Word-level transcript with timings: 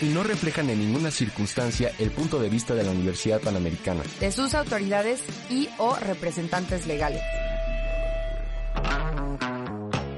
Y 0.00 0.06
no 0.06 0.22
reflejan 0.22 0.68
en 0.70 0.78
ninguna 0.78 1.10
circunstancia 1.10 1.90
el 1.98 2.10
punto 2.10 2.38
de 2.38 2.50
vista 2.50 2.74
de 2.74 2.84
la 2.84 2.90
Universidad 2.90 3.40
Panamericana. 3.40 4.02
De 4.20 4.30
sus 4.30 4.54
autoridades 4.54 5.22
y 5.48 5.68
o 5.78 5.96
representantes 5.96 6.86
legales. 6.86 7.22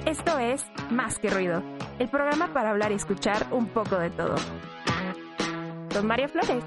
Esto 0.04 0.38
es 0.38 0.64
Más 0.90 1.18
que 1.18 1.30
Ruido, 1.30 1.62
el 1.98 2.08
programa 2.08 2.52
para 2.52 2.70
hablar 2.70 2.92
y 2.92 2.94
escuchar 2.94 3.46
un 3.52 3.66
poco 3.66 3.98
de 3.98 4.10
todo. 4.10 4.36
Con 5.92 6.06
María 6.06 6.28
Flores. 6.28 6.64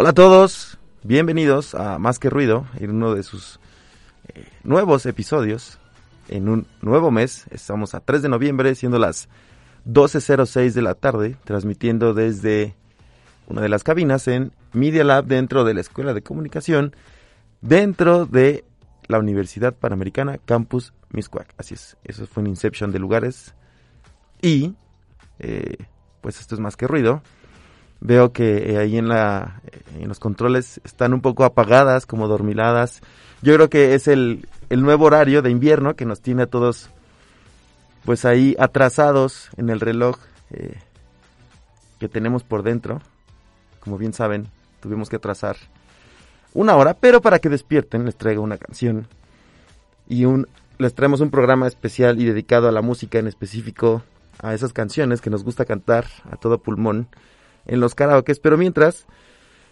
Hola 0.00 0.10
a 0.10 0.14
todos, 0.14 0.78
bienvenidos 1.02 1.74
a 1.74 1.98
Más 1.98 2.20
que 2.20 2.30
Ruido, 2.30 2.68
en 2.78 2.90
uno 2.90 3.16
de 3.16 3.24
sus 3.24 3.58
eh, 4.28 4.46
nuevos 4.62 5.04
episodios, 5.06 5.80
en 6.28 6.48
un 6.48 6.68
nuevo 6.82 7.10
mes. 7.10 7.46
Estamos 7.50 7.96
a 7.96 8.00
3 8.00 8.22
de 8.22 8.28
noviembre, 8.28 8.76
siendo 8.76 9.00
las 9.00 9.28
12.06 9.88 10.74
de 10.74 10.82
la 10.82 10.94
tarde, 10.94 11.36
transmitiendo 11.42 12.14
desde 12.14 12.76
una 13.48 13.60
de 13.60 13.68
las 13.68 13.82
cabinas 13.82 14.28
en 14.28 14.52
Media 14.72 15.02
Lab 15.02 15.24
dentro 15.24 15.64
de 15.64 15.74
la 15.74 15.80
Escuela 15.80 16.14
de 16.14 16.22
Comunicación, 16.22 16.94
dentro 17.60 18.24
de 18.24 18.64
la 19.08 19.18
Universidad 19.18 19.74
Panamericana 19.74 20.38
Campus 20.38 20.94
Miscuac. 21.10 21.52
Así 21.58 21.74
es, 21.74 21.96
eso 22.04 22.24
fue 22.28 22.44
un 22.44 22.50
inception 22.50 22.92
de 22.92 23.00
lugares. 23.00 23.52
Y, 24.42 24.76
eh, 25.40 25.76
pues 26.20 26.38
esto 26.38 26.54
es 26.54 26.60
más 26.60 26.76
que 26.76 26.86
ruido. 26.86 27.20
Veo 28.00 28.32
que 28.32 28.72
eh, 28.72 28.78
ahí 28.78 28.96
en, 28.96 29.08
la, 29.08 29.60
en 29.98 30.08
los 30.08 30.20
controles 30.20 30.80
están 30.84 31.12
un 31.12 31.20
poco 31.20 31.44
apagadas, 31.44 32.06
como 32.06 32.28
dormiladas. 32.28 33.00
Yo 33.42 33.54
creo 33.54 33.68
que 33.68 33.94
es 33.94 34.08
el, 34.08 34.46
el 34.70 34.82
nuevo 34.82 35.06
horario 35.06 35.42
de 35.42 35.50
invierno 35.50 35.96
que 35.96 36.04
nos 36.04 36.20
tiene 36.20 36.44
a 36.44 36.46
todos 36.46 36.90
pues 38.04 38.24
ahí 38.24 38.56
atrasados 38.58 39.50
en 39.56 39.68
el 39.68 39.80
reloj 39.80 40.18
eh, 40.50 40.78
que 41.98 42.08
tenemos 42.08 42.42
por 42.42 42.62
dentro. 42.62 43.02
Como 43.80 43.98
bien 43.98 44.12
saben, 44.12 44.48
tuvimos 44.80 45.08
que 45.08 45.16
atrasar 45.16 45.56
una 46.54 46.76
hora, 46.76 46.94
pero 46.94 47.20
para 47.20 47.38
que 47.38 47.48
despierten 47.48 48.04
les 48.04 48.16
traigo 48.16 48.42
una 48.42 48.58
canción 48.58 49.06
y 50.08 50.24
un 50.24 50.48
les 50.78 50.94
traemos 50.94 51.20
un 51.20 51.30
programa 51.30 51.66
especial 51.66 52.20
y 52.20 52.24
dedicado 52.24 52.68
a 52.68 52.72
la 52.72 52.82
música 52.82 53.18
en 53.18 53.26
específico 53.26 54.02
a 54.40 54.54
esas 54.54 54.72
canciones 54.72 55.20
que 55.20 55.28
nos 55.28 55.42
gusta 55.42 55.64
cantar 55.64 56.06
a 56.30 56.36
todo 56.36 56.58
pulmón 56.58 57.08
en 57.68 57.80
los 57.80 57.94
karaokes, 57.94 58.40
pero 58.40 58.58
mientras 58.58 59.06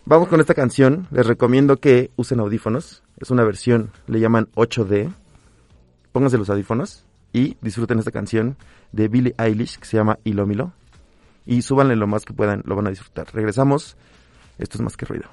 vamos 0.05 0.29
con 0.29 0.41
esta 0.41 0.55
canción, 0.55 1.09
les 1.11 1.27
recomiendo 1.27 1.79
que 1.79 2.11
usen 2.17 2.41
audífonos, 2.41 3.03
es 3.19 3.31
una 3.31 3.45
versión, 3.45 3.91
le 4.07 4.21
llaman 4.21 4.49
8D. 4.55 5.13
Pónganse 6.13 6.39
los 6.39 6.49
audífonos 6.49 7.05
y 7.33 7.57
disfruten 7.61 7.99
esta 7.99 8.13
canción 8.13 8.57
de 8.93 9.09
Billie 9.09 9.35
Eilish 9.39 9.79
que 9.79 9.87
se 9.87 9.97
llama 9.97 10.19
Ilómilo 10.25 10.73
y 11.45 11.63
súbanle 11.63 11.97
lo 11.97 12.07
más 12.07 12.25
que 12.25 12.33
puedan, 12.33 12.63
lo 12.65 12.77
van 12.77 12.87
a 12.87 12.91
disfrutar. 12.91 13.29
Regresamos, 13.33 13.97
esto 14.59 14.79
es 14.79 14.83
más 14.83 14.97
que 14.97 15.07
ruido. 15.07 15.29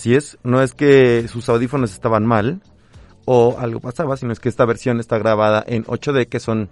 Así 0.00 0.14
es, 0.14 0.38
no 0.44 0.62
es 0.62 0.72
que 0.72 1.28
sus 1.28 1.46
audífonos 1.50 1.92
estaban 1.92 2.24
mal 2.24 2.62
o 3.26 3.58
algo 3.58 3.80
pasaba, 3.80 4.16
sino 4.16 4.32
es 4.32 4.40
que 4.40 4.48
esta 4.48 4.64
versión 4.64 4.98
está 4.98 5.18
grabada 5.18 5.62
en 5.66 5.84
8D, 5.84 6.26
que 6.26 6.40
son, 6.40 6.70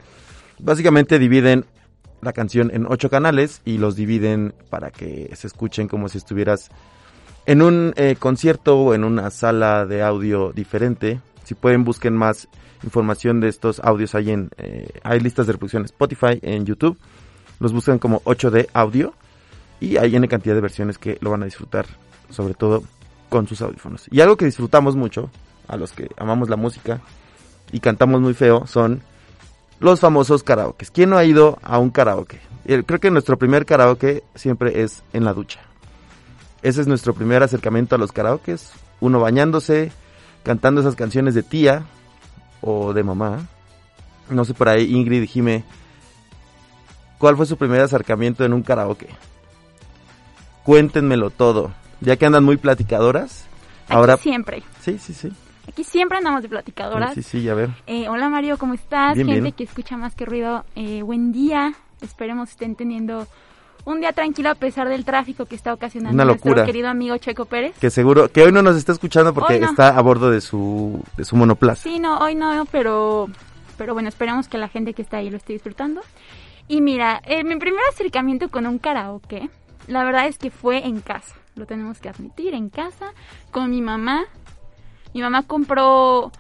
básicamente 0.59 1.19
dividen 1.19 1.67
la 2.23 2.33
canción 2.33 2.71
en 2.73 2.87
8 2.87 3.11
canales 3.11 3.61
y 3.67 3.77
los 3.77 3.97
dividen 3.97 4.55
para 4.71 4.91
que 4.91 5.31
se 5.37 5.47
escuchen 5.47 5.89
como 5.89 6.09
si 6.09 6.17
estuvieras 6.17 6.71
en 7.45 7.61
un 7.61 7.93
eh, 7.97 8.17
concierto 8.19 8.79
o 8.79 8.95
en 8.95 9.05
una 9.05 9.29
sala 9.29 9.85
de 9.85 10.03
audio 10.03 10.53
diferente. 10.53 11.21
Si 11.45 11.55
pueden, 11.55 11.85
busquen 11.85 12.17
más 12.17 12.49
información 12.83 13.41
de 13.41 13.49
estos 13.49 13.79
audios 13.81 14.15
ahí 14.15 14.31
en, 14.31 14.49
eh, 14.57 14.89
hay 15.03 15.21
listas 15.21 15.47
de 15.47 15.53
reproducción 15.53 15.85
Spotify, 15.85 16.39
en 16.41 16.65
YouTube, 16.65 16.97
los 17.61 17.75
buscan 17.75 17.99
como 17.99 18.23
8D 18.23 18.69
audio 18.73 19.13
y 19.81 19.99
hay 19.99 20.17
N 20.17 20.27
cantidad 20.29 20.55
de 20.55 20.63
versiones 20.63 20.97
que 20.97 21.19
lo 21.21 21.31
van 21.31 21.43
a 21.43 21.45
disfrutar, 21.45 21.85
sobre 22.31 22.55
todo 22.55 22.85
con 23.29 23.47
sus 23.47 23.61
audífonos. 23.61 24.07
Y 24.11 24.21
algo 24.21 24.37
que 24.37 24.45
disfrutamos 24.45 24.97
mucho, 24.97 25.31
a 25.67 25.77
los 25.77 25.93
que 25.93 26.09
amamos 26.17 26.49
la 26.49 26.57
música 26.57 27.01
y 27.73 27.81
cantamos 27.81 28.21
muy 28.21 28.35
feo, 28.35 28.67
son 28.67 29.03
los 29.81 30.01
famosos 30.01 30.43
karaokes. 30.43 30.91
¿Quién 30.91 31.11
no 31.11 31.17
ha 31.19 31.25
ido 31.25 31.59
a 31.63 31.79
un 31.79 31.91
karaoke? 31.91 32.41
Creo 32.65 33.01
que 33.01 33.11
nuestro 33.11 33.39
primer 33.39 33.65
karaoke 33.65 34.23
siempre 34.35 34.83
es 34.83 35.03
en 35.13 35.25
la 35.25 35.33
ducha. 35.33 35.61
Ese 36.63 36.81
es 36.81 36.87
nuestro 36.87 37.15
primer 37.15 37.43
acercamiento 37.43 37.95
a 37.95 37.99
los 37.99 38.13
karaokes. 38.13 38.73
Uno 39.01 39.21
bañándose, 39.21 39.93
cantando 40.43 40.81
esas 40.81 40.97
canciones 40.97 41.35
de 41.35 41.43
tía 41.43 41.85
o 42.61 42.93
de 42.93 43.05
mamá. 43.05 43.47
No 44.29 44.45
sé 44.45 44.55
por 44.55 44.69
ahí, 44.69 44.95
Ingrid 44.95 45.25
Jime, 45.25 45.65
¿cuál 47.19 47.37
fue 47.37 47.47
su 47.47 47.57
primer 47.57 47.81
acercamiento 47.81 48.45
en 48.45 48.53
un 48.53 48.63
karaoke? 48.63 49.09
Cuéntenmelo 50.65 51.31
todo. 51.31 51.71
Ya 52.01 52.17
que 52.17 52.27
andan 52.27 52.45
muy 52.45 52.57
platicadoras. 52.57 53.47
Aquí 53.87 53.95
Ahora, 53.95 54.17
siempre. 54.17 54.63
sí, 54.81 54.99
sí, 54.99 55.15
sí. 55.15 55.33
Aquí 55.69 55.85
siempre 55.85 56.19
andamos 56.19 56.43
de 56.43 56.49
platicadoras. 56.49 57.15
Sí, 57.15 57.23
sí, 57.23 57.43
ya 57.43 57.55
veo. 57.55 57.69
Eh, 57.87 58.09
hola 58.09 58.29
Mario, 58.29 58.57
¿cómo 58.59 58.75
estás? 58.75 59.15
Bien, 59.15 59.27
Gente 59.27 59.41
bien. 59.43 59.53
que 59.55 59.65
escucha 59.65 59.97
más 59.97 60.15
que 60.15 60.25
ruido. 60.25 60.65
Eh, 60.77 61.03
buen 61.03 61.33
día. 61.33 61.75
Esperemos 62.01 62.51
estén 62.51 62.75
teniendo 62.77 63.27
un 63.85 64.01
día 64.01 64.13
tranquilo 64.13 64.51
a 64.51 64.55
pesar 64.55 64.89
del 64.89 65.05
tráfico 65.05 65.47
que 65.47 65.55
está 65.57 65.73
ocasionando 65.75 66.15
Una 66.15 66.25
nuestro 66.25 66.51
locura. 66.51 66.67
querido 66.67 66.89
amigo 66.89 67.17
Checo 67.19 67.45
Pérez. 67.47 67.75
Que 67.79 67.91
seguro, 67.91 68.31
que 68.31 68.43
hoy 68.43 68.53
no 68.53 68.63
nos 68.63 68.77
está 68.77 68.93
escuchando 68.93 69.35
porque 69.35 69.59
no. 69.59 69.67
está 69.71 69.89
a 69.97 70.01
bordo 70.01 70.31
de 70.31 70.41
su, 70.41 71.03
de 71.17 71.25
su 71.25 71.37
monoplaza. 71.37 71.83
Sí, 71.83 71.99
no, 71.99 72.19
hoy 72.19 72.35
no, 72.35 72.67
pero, 72.71 73.29
pero 73.77 73.95
bueno, 73.95 74.09
esperamos 74.09 74.47
que 74.49 74.59
la 74.59 74.69
gente 74.69 74.95
que 74.95 75.03
está 75.03 75.17
ahí 75.19 75.29
lo 75.31 75.37
esté 75.39 75.55
disfrutando. 75.55 76.01
Y 76.69 76.81
mira, 76.83 77.21
eh, 77.25 77.45
mi 77.45 77.57
primer 77.57 77.81
acercamiento 77.93 78.49
con 78.51 78.67
un 78.67 78.79
karaoke, 78.79 79.49
la 79.87 80.05
verdad 80.05 80.27
es 80.29 80.37
que 80.39 80.51
fue 80.51 80.87
en 80.87 81.01
casa, 81.01 81.35
lo 81.59 81.67
tenemos 81.67 81.99
que 82.01 82.09
admitir, 82.09 82.55
en 82.55 82.71
casa, 82.71 83.07
con 83.51 83.71
mi 83.71 83.83
mamá. 83.83 84.25
Mi 85.15 85.21
mamá 85.23 85.43
compró, 85.43 86.31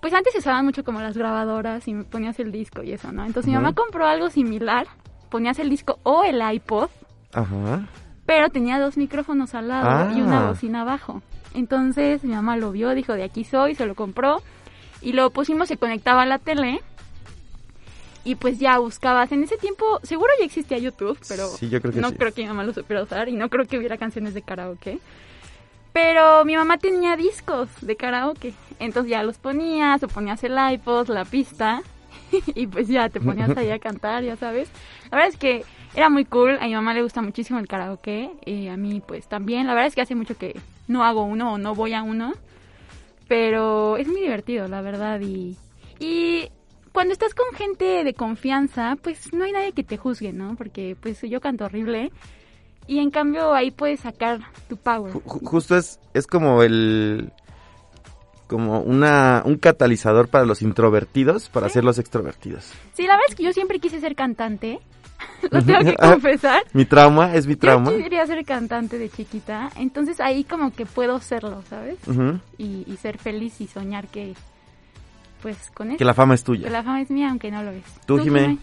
pues 0.00 0.12
antes 0.14 0.32
se 0.32 0.38
usaban 0.40 0.64
mucho 0.64 0.84
como 0.84 1.00
las 1.00 1.16
grabadoras 1.16 1.86
y 1.88 1.94
ponías 1.94 2.38
el 2.40 2.52
disco 2.52 2.82
y 2.82 2.92
eso, 2.92 3.12
¿no? 3.12 3.24
Entonces 3.24 3.48
mi 3.48 3.54
mamá 3.54 3.74
compró 3.74 4.06
algo 4.06 4.30
similar, 4.30 4.86
ponías 5.30 5.58
el 5.58 5.70
disco 5.70 5.98
o 6.02 6.24
el 6.24 6.40
iPod, 6.54 6.88
Ajá. 7.34 7.86
pero 8.26 8.48
tenía 8.48 8.78
dos 8.78 8.96
micrófonos 8.96 9.54
al 9.54 9.68
lado 9.68 10.16
y 10.16 10.20
una 10.22 10.44
Ah. 10.46 10.48
bocina 10.48 10.82
abajo. 10.82 11.22
Entonces 11.54 12.24
mi 12.24 12.34
mamá 12.34 12.56
lo 12.56 12.72
vio, 12.72 12.90
dijo 12.94 13.12
de 13.14 13.24
aquí 13.24 13.44
soy, 13.44 13.74
se 13.74 13.86
lo 13.86 13.94
compró 13.94 14.42
y 15.00 15.12
lo 15.12 15.30
pusimos, 15.30 15.68
se 15.68 15.76
conectaba 15.76 16.22
a 16.22 16.26
la 16.26 16.38
tele 16.38 16.80
y 18.28 18.34
pues 18.34 18.58
ya 18.58 18.78
buscabas. 18.78 19.32
En 19.32 19.42
ese 19.42 19.56
tiempo 19.56 20.00
seguro 20.02 20.30
ya 20.38 20.44
existía 20.44 20.76
YouTube, 20.76 21.18
pero 21.28 21.48
Sí, 21.48 21.70
yo 21.70 21.80
creo 21.80 21.94
que 21.94 22.00
no 22.00 22.10
sí. 22.10 22.16
creo 22.16 22.32
que 22.34 22.42
mi 22.42 22.48
mamá 22.48 22.62
lo 22.64 22.74
supiera 22.74 23.02
usar 23.02 23.28
y 23.30 23.32
no 23.32 23.48
creo 23.48 23.66
que 23.66 23.78
hubiera 23.78 23.96
canciones 23.96 24.34
de 24.34 24.42
karaoke. 24.42 24.98
Pero 25.94 26.44
mi 26.44 26.54
mamá 26.54 26.76
tenía 26.76 27.16
discos 27.16 27.68
de 27.80 27.96
karaoke, 27.96 28.52
entonces 28.78 29.10
ya 29.10 29.22
los 29.22 29.38
ponías, 29.38 30.02
o 30.02 30.08
ponías 30.08 30.44
el 30.44 30.56
iPod, 30.74 31.08
la 31.08 31.24
pista 31.24 31.82
y 32.54 32.66
pues 32.66 32.86
ya 32.88 33.08
te 33.08 33.18
ponías 33.20 33.56
ahí 33.56 33.70
a 33.70 33.78
cantar, 33.88 34.22
ya 34.22 34.36
sabes. 34.36 34.68
La 35.10 35.16
verdad 35.16 35.32
es 35.32 35.38
que 35.38 35.64
era 35.94 36.10
muy 36.10 36.26
cool, 36.26 36.58
a 36.60 36.66
mi 36.66 36.74
mamá 36.74 36.92
le 36.92 37.02
gusta 37.02 37.22
muchísimo 37.22 37.58
el 37.58 37.66
karaoke, 37.66 38.30
y 38.44 38.68
a 38.68 38.76
mí 38.76 39.00
pues 39.04 39.26
también. 39.26 39.66
La 39.66 39.72
verdad 39.72 39.88
es 39.88 39.94
que 39.94 40.02
hace 40.02 40.14
mucho 40.14 40.36
que 40.36 40.60
no 40.86 41.02
hago 41.02 41.22
uno 41.24 41.54
o 41.54 41.58
no 41.58 41.74
voy 41.74 41.94
a 41.94 42.02
uno, 42.02 42.34
pero 43.26 43.96
es 43.96 44.06
muy 44.06 44.20
divertido, 44.20 44.68
la 44.68 44.82
verdad. 44.82 45.18
Y, 45.20 45.56
y 45.98 46.50
cuando 46.98 47.12
estás 47.12 47.32
con 47.32 47.46
gente 47.56 48.02
de 48.02 48.12
confianza, 48.12 48.96
pues 49.00 49.32
no 49.32 49.44
hay 49.44 49.52
nadie 49.52 49.70
que 49.70 49.84
te 49.84 49.96
juzgue, 49.96 50.32
¿no? 50.32 50.56
Porque 50.56 50.96
pues 51.00 51.20
yo 51.22 51.40
canto 51.40 51.64
horrible 51.66 52.10
y 52.88 52.98
en 52.98 53.12
cambio 53.12 53.54
ahí 53.54 53.70
puedes 53.70 54.00
sacar 54.00 54.40
tu 54.68 54.76
power. 54.76 55.12
Ju- 55.14 55.22
ju- 55.22 55.46
justo 55.46 55.76
es, 55.76 56.00
es 56.12 56.26
como 56.26 56.64
el 56.64 57.30
como 58.48 58.80
una 58.80 59.42
un 59.44 59.58
catalizador 59.58 60.26
para 60.28 60.44
los 60.44 60.60
introvertidos 60.60 61.48
para 61.50 61.66
hacerlos 61.66 62.00
extrovertidos. 62.00 62.64
Sí, 62.94 63.02
la 63.06 63.12
verdad 63.12 63.26
es 63.28 63.34
que 63.36 63.44
yo 63.44 63.52
siempre 63.52 63.78
quise 63.78 64.00
ser 64.00 64.16
cantante. 64.16 64.80
Lo 65.52 65.62
tengo 65.62 65.78
que 65.80 65.94
Ah, 66.00 66.10
confesar. 66.12 66.62
Mi 66.72 66.84
trauma 66.84 67.32
es 67.34 67.46
mi 67.46 67.54
trauma. 67.54 67.92
Yo 67.92 67.98
quería 67.98 68.26
ser 68.26 68.44
cantante 68.44 68.98
de 68.98 69.08
chiquita, 69.08 69.70
entonces 69.76 70.18
ahí 70.18 70.42
como 70.42 70.72
que 70.72 70.84
puedo 70.84 71.20
serlo, 71.20 71.62
¿sabes? 71.70 71.98
Y 72.58 72.96
ser 73.00 73.18
feliz 73.18 73.60
y 73.60 73.68
soñar 73.68 74.08
que, 74.08 74.34
pues 75.42 75.70
con 75.74 75.88
eso, 75.88 75.98
Que 75.98 76.04
la 76.04 76.14
fama 76.14 76.34
es 76.34 76.40
que 76.42 76.46
tuya. 76.46 76.70
la 76.70 76.82
fama 76.82 77.00
es 77.00 77.10
mía, 77.10 77.30
aunque 77.30 77.50
no 77.50 77.62
lo 77.62 77.70
es. 77.70 77.84
Tú, 78.06 78.18
Jimé. 78.18 78.58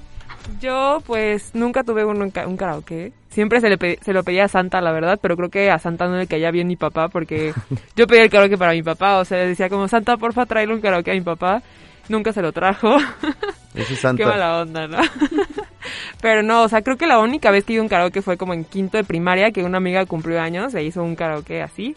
Yo, 0.62 1.01
pues, 1.08 1.51
nunca 1.55 1.84
tuve 1.84 2.03
ca- 2.32 2.48
un 2.48 2.58
karaoke. 2.58 3.13
Siempre 3.29 3.62
se, 3.62 3.70
le 3.70 3.77
pe- 3.77 4.00
se 4.01 4.13
lo 4.13 4.24
pedía 4.24 4.46
a 4.46 4.48
Santa, 4.48 4.79
la 4.79 4.91
verdad, 4.91 5.20
pero 5.22 5.36
creo 5.36 5.50
que 5.50 5.72
a 5.72 5.79
Santa 5.79 6.08
no 6.08 6.17
le 6.17 6.27
caía 6.27 6.51
bien 6.51 6.67
mi 6.67 6.75
papá 6.75 7.08
porque 7.10 7.53
yo 7.96 8.05
pedía 8.08 8.24
el 8.24 8.29
karaoke 8.29 8.58
para 8.58 8.74
mi 8.74 8.84
papá. 8.84 9.17
O 9.17 9.25
sea, 9.25 9.39
le 9.39 9.48
decía 9.48 9.70
como, 9.70 9.88
Santa, 9.88 10.17
porfa, 10.17 10.46
tráele 10.46 10.74
un 10.74 10.82
karaoke 10.82 11.12
a 11.12 11.15
mi 11.15 11.22
papá. 11.22 11.62
Nunca 12.10 12.32
se 12.34 12.41
lo 12.44 12.51
trajo. 12.51 12.96
Ese 13.74 13.82
es 13.82 13.88
Qué 13.89 13.96
Santa. 13.96 14.25
mala 14.27 14.62
onda, 14.62 14.88
¿no? 14.88 15.00
pero 16.22 16.44
no, 16.44 16.63
o 16.63 16.70
sea, 16.70 16.82
creo 16.82 16.98
que 16.98 17.08
la 17.08 17.20
única 17.20 17.51
vez 17.51 17.63
que 17.65 17.74
iba 17.74 17.82
a 17.82 17.84
un 17.84 17.89
karaoke 17.89 18.22
fue 18.22 18.38
como 18.38 18.53
en 18.53 18.63
quinto 18.63 18.98
de 18.98 19.03
primaria, 19.03 19.51
que 19.51 19.63
una 19.63 19.77
amiga 19.77 20.05
cumplió 20.05 20.39
años 20.41 20.74
e 20.75 20.84
hizo 20.84 21.03
un 21.03 21.15
karaoke 21.15 21.62
así. 21.62 21.96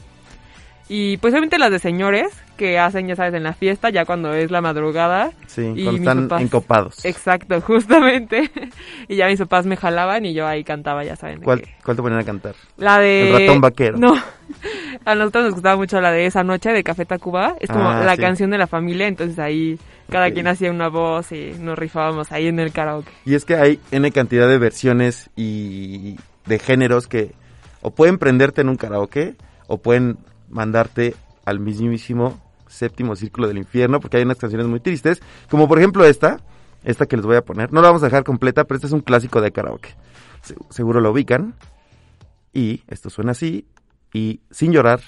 Y 0.89 1.19
pues 1.19 1.33
obviamente 1.35 1.59
las 1.59 1.71
de 1.71 1.79
señores 1.79 2.29
que 2.57 2.79
hacen, 2.79 3.07
ya 3.07 3.15
sabes, 3.15 3.35
en 3.35 3.43
la 3.45 3.53
fiesta, 3.53 3.91
ya 3.91 4.05
cuando 4.05 4.33
es 4.35 4.51
la 4.51 4.61
madrugada. 4.61 5.31
Sí, 5.47 5.73
Y 5.77 5.85
cuando 5.85 5.99
están 6.01 6.29
papás- 6.29 6.43
encopados. 6.43 7.05
Exacto, 7.05 7.61
justamente. 7.67 8.51
y 9.07 9.17
ya 9.17 9.27
mis 9.29 9.39
papás 9.39 9.67
me 9.67 9.77
jalaban 9.77 10.25
y 10.25 10.35
yo 10.35 10.47
ahí 10.47 10.65
cantaba, 10.65 11.05
ya 11.05 11.15
saben. 11.15 11.41
¿Cuál, 11.43 11.61
que- 11.63 11.75
¿Cuál 11.85 11.97
te 11.97 12.03
ponían 12.03 12.21
a 12.21 12.25
cantar? 12.25 12.55
La 12.79 12.99
de... 12.99 13.31
El 13.31 13.47
ratón 13.47 13.61
vaquero. 13.61 13.99
No. 13.99 14.15
A 15.05 15.15
nosotros 15.15 15.45
nos 15.45 15.55
gustaba 15.55 15.77
mucho 15.77 16.01
la 16.01 16.11
de 16.11 16.27
esa 16.27 16.43
noche 16.43 16.71
de 16.73 16.83
Café 16.83 17.05
Tacuba. 17.05 17.55
Es 17.61 17.69
como 17.71 17.89
Ah, 17.91 18.03
la 18.05 18.17
sí. 18.17 18.21
canción 18.23 18.51
de 18.51 18.59
la 18.59 18.67
familia, 18.67 19.07
entonces 19.07 19.39
ahí 19.39 19.79
cada 20.11 20.31
quien 20.31 20.49
hacía 20.49 20.71
una 20.71 20.89
voz 20.89 21.33
y 21.33 21.53
nos 21.61 21.79
rifábamos 21.79 22.33
ahí 22.33 22.47
en 22.49 22.59
el 22.59 22.73
karaoke. 22.73 23.11
Y 23.27 23.35
es 23.35 23.45
que 23.45 23.55
hay 23.57 23.79
N 23.91 24.11
cantidad 24.11 24.49
de 24.49 24.59
versiones 24.59 25.31
y 25.37 26.17
de 26.47 26.59
géneros 26.59 27.07
que 27.07 27.33
o 27.83 27.91
pueden 27.91 28.19
prenderte 28.19 28.63
en 28.63 28.71
un 28.71 28.77
karaoke 28.77 29.37
o 29.67 29.79
pueden 29.79 30.17
mandarte 30.51 31.15
al 31.45 31.61
mismísimo 31.61 32.41
séptimo 32.67 33.17
círculo 33.17 33.49
del 33.49 33.59
infierno 33.59 33.99
porque 34.01 34.19
hay 34.19 34.23
unas 34.25 34.37
canciones 34.37 34.67
muy 34.67 34.81
tristes, 34.81 35.23
como 35.51 35.67
por 35.69 35.79
ejemplo 35.79 36.05
esta, 36.05 36.39
esta 36.85 37.07
que 37.07 37.17
les 37.17 37.25
voy 37.27 37.37
a 37.37 37.45
poner. 37.45 37.73
No 37.73 37.81
la 37.81 37.89
vamos 37.89 38.03
a 38.03 38.07
dejar 38.07 38.25
completa, 38.25 38.65
pero 38.65 38.77
este 38.77 38.87
es 38.87 38.93
un 38.93 39.01
clásico 39.01 39.41
de 39.41 39.53
karaoke. 39.53 39.91
Se- 40.43 40.55
seguro 40.71 41.01
lo 41.01 41.11
ubican. 41.11 41.55
Y 42.53 42.83
esto 42.89 43.11
suena 43.11 43.33
así. 43.33 43.67
Y 44.13 44.41
sin 44.51 44.73
llorar, 44.73 45.01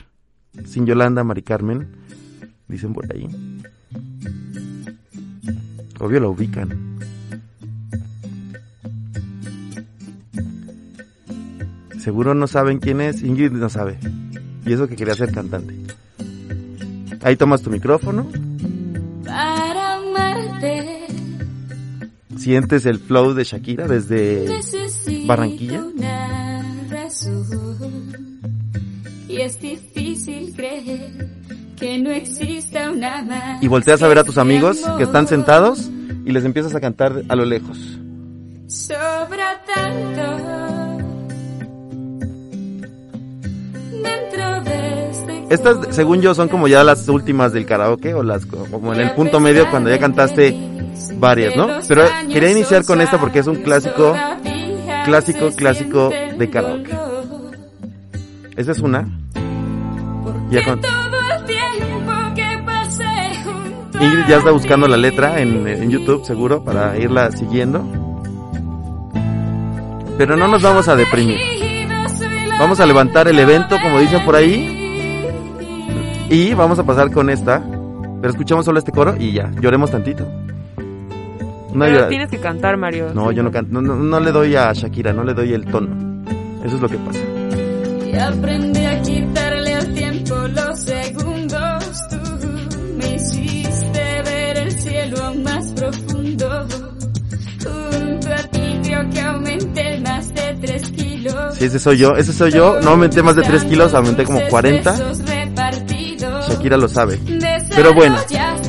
sin 0.65 0.87
Yolanda, 0.87 1.25
Mari 1.25 1.43
Carmen, 1.43 1.89
dicen 2.69 2.93
por 2.93 3.11
ahí. 3.13 3.29
Obvio 5.99 6.21
lo 6.21 6.31
ubican. 6.31 6.99
Seguro 11.99 12.35
no 12.35 12.47
saben 12.47 12.79
quién 12.79 13.01
es. 13.01 13.23
Ingrid 13.23 13.53
no 13.53 13.69
sabe. 13.69 13.99
Y 14.65 14.73
eso 14.73 14.87
que 14.89 14.97
quería 14.97 15.15
ser 15.15 15.33
cantante. 15.33 15.75
Ahí 17.23 17.37
tomas 17.37 17.63
tu 17.63 17.71
micrófono. 17.71 18.27
Para 19.25 19.95
amarte 19.95 21.07
Sientes 22.37 22.87
el 22.87 22.99
flow 22.99 23.35
de 23.35 23.45
Shakira 23.45 23.87
desde 23.87 24.47
necesito 24.49 25.27
Barranquilla. 25.27 25.85
una 25.85 26.87
razón. 26.89 28.41
Y 29.29 29.43
es 29.43 29.61
difícil 29.61 30.55
creer 30.57 31.29
que 31.77 31.99
no 31.99 32.11
exista 32.11 32.91
una 32.91 33.23
más. 33.23 33.63
Y 33.63 33.69
volteas 33.69 34.03
a 34.03 34.09
ver 34.09 34.21
a 34.21 34.25
tus 34.25 34.39
amigos 34.39 34.81
que 34.97 35.03
están 35.05 35.27
sentados 35.27 35.91
y 36.25 36.33
les 36.33 36.45
empiezas 36.45 36.75
a 36.75 36.81
cantar 36.81 37.25
a 37.29 37.37
lo 37.37 37.45
lejos. 37.45 37.99
Sobra 38.69 39.61
tanto 39.75 40.30
Estas, 45.51 45.79
según 45.95 46.23
yo, 46.23 46.33
son 46.35 46.49
como 46.49 46.69
ya 46.69 46.85
las 46.85 47.07
últimas 47.09 47.53
del 47.53 47.67
karaoke 47.67 48.15
o 48.15 48.23
las 48.23 48.47
como 48.47 48.95
en 48.95 49.01
el 49.01 49.11
punto 49.13 49.41
medio 49.41 49.69
cuando 49.71 49.91
ya 49.91 49.99
cantaste 49.99 50.57
varias, 51.17 51.57
¿no? 51.57 51.67
Pero 51.89 52.05
quería 52.33 52.53
iniciar 52.53 52.85
con 52.85 53.01
esta 53.01 53.19
porque 53.19 53.41
es 53.41 53.47
un 53.49 53.57
clásico, 53.57 54.15
clásico, 55.05 55.51
clásico 55.57 56.11
de 56.39 56.49
karaoke. 56.51 56.97
Esa 58.57 58.71
es 58.73 58.79
una. 58.79 59.09
Ya 60.51 60.65
con- 60.65 60.81
Ingrid 64.01 64.27
ya 64.29 64.37
está 64.39 64.51
buscando 64.53 64.87
la 64.89 64.97
letra 64.97 65.41
en, 65.41 65.67
en 65.67 65.91
YouTube, 65.91 66.25
seguro, 66.25 66.65
para 66.65 66.97
irla 66.97 67.31
siguiendo. 67.33 67.85
Pero 70.17 70.37
no 70.37 70.47
nos 70.49 70.63
vamos 70.63 70.87
a 70.89 70.95
deprimir. 70.97 71.39
Vamos 72.59 72.79
a 72.79 72.87
levantar 72.87 73.27
el 73.29 73.39
evento, 73.39 73.77
como 73.83 73.99
dicen 73.99 74.25
por 74.25 74.37
ahí. 74.37 74.77
Y 76.31 76.55
vamos 76.55 76.79
a 76.79 76.85
pasar 76.85 77.11
con 77.11 77.29
esta. 77.29 77.61
Pero 78.21 78.31
escuchamos 78.31 78.65
solo 78.65 78.79
este 78.79 78.93
coro 78.93 79.17
y 79.19 79.33
ya, 79.33 79.51
lloremos 79.61 79.91
tantito. 79.91 80.27
Una 81.75 81.87
Pero 81.87 82.09
tienes 82.09 82.31
que 82.31 82.39
cantar, 82.39 82.77
Mario. 82.77 83.13
No, 83.15 83.33
yo 83.33 83.43
no 83.43 83.51
canto. 83.51 83.73
No, 83.73 83.81
no, 83.81 83.97
no 83.97 84.21
le 84.21 84.31
doy 84.31 84.55
a 84.55 84.73
Shakira, 84.73 85.13
no 85.13 85.25
le 85.25 85.35
doy 85.35 85.53
el 85.53 85.65
tono. 85.67 86.23
Eso 86.65 86.77
es 86.77 86.83
lo 86.83 86.89
que 86.89 86.99
pasa. 86.99 87.19
Y 88.07 88.17
aprendí 88.17 88.85
a 88.85 89.03
quitarle 89.03 89.75
al 89.75 89.95
tiempo 89.95 90.35
los 90.49 90.81
segundos. 90.81 92.09
Tú 92.11 92.17
me 92.97 93.15
hiciste 93.17 94.23
ver 94.25 94.57
el 94.59 94.73
cielo 94.73 95.35
más 95.43 95.73
profundo. 95.73 96.67
Junto 97.65 98.29
a 98.29 98.43
ti 98.51 98.81
creo 98.85 99.11
que 99.11 99.21
aumenté 99.21 100.01
más 100.01 100.35
de 100.35 100.59
tres 100.61 100.91
kilos. 100.91 101.55
Sí, 101.55 101.65
ese 101.65 101.79
soy 101.79 101.99
yo, 101.99 102.17
ese 102.17 102.33
soy 102.33 102.53
yo. 102.53 102.81
No 102.81 102.91
aumenté 102.91 103.23
más 103.23 103.37
de 103.37 103.43
3 103.43 103.65
kilos, 103.65 103.95
aumenté 103.95 104.25
como 104.25 104.41
40. 104.49 104.95
Shakira 106.61 106.77
lo 106.77 106.89
sabe. 106.89 107.19
Pero 107.75 107.95
bueno, 107.95 108.19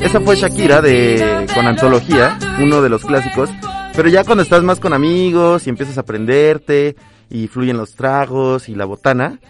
esa 0.00 0.18
fue 0.22 0.36
Shakira 0.36 0.80
de 0.80 1.46
con 1.54 1.66
antología, 1.66 2.38
uno 2.58 2.80
de 2.80 2.88
los 2.88 3.04
clásicos. 3.04 3.50
Pero 3.94 4.08
ya 4.08 4.24
cuando 4.24 4.42
estás 4.42 4.62
más 4.62 4.80
con 4.80 4.94
amigos 4.94 5.66
y 5.66 5.70
empiezas 5.70 5.98
a 5.98 6.00
aprenderte 6.00 6.96
y 7.28 7.48
fluyen 7.48 7.76
los 7.76 7.94
tragos 7.94 8.70
y 8.70 8.74
la 8.74 8.86
botana, 8.86 9.40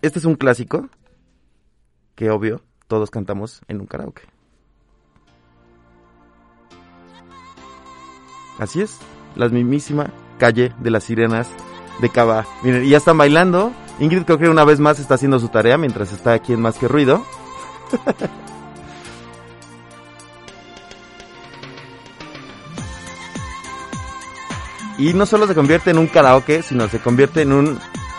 este 0.00 0.20
es 0.20 0.24
un 0.24 0.36
clásico 0.36 0.88
que 2.14 2.30
obvio 2.30 2.62
todos 2.88 3.10
cantamos 3.10 3.60
en 3.68 3.80
un 3.80 3.86
karaoke. 3.86 4.22
Así 8.58 8.80
es, 8.80 8.96
la 9.36 9.50
mismísima 9.50 10.10
calle 10.38 10.72
de 10.80 10.90
las 10.90 11.04
sirenas 11.04 11.50
de 12.00 12.08
Cava. 12.08 12.46
Miren, 12.62 12.86
y 12.86 12.88
ya 12.88 12.96
están 12.96 13.18
bailando. 13.18 13.70
Ingrid 14.00 14.22
creo 14.22 14.38
que 14.38 14.48
una 14.48 14.64
vez 14.64 14.80
más 14.80 14.98
está 14.98 15.16
haciendo 15.16 15.38
su 15.38 15.48
tarea 15.48 15.76
mientras 15.76 16.10
está 16.10 16.32
aquí 16.32 16.54
en 16.54 16.62
Más 16.62 16.78
que 16.78 16.88
Ruido. 16.88 17.22
Y 24.98 25.14
no 25.14 25.26
solo 25.26 25.46
se 25.48 25.54
convierte 25.54 25.90
en 25.90 25.98
un 25.98 26.06
karaoke, 26.06 26.62
sino 26.62 26.88
se 26.88 27.00
convierte 27.00 27.42
en 27.42 27.52
un 27.52 27.78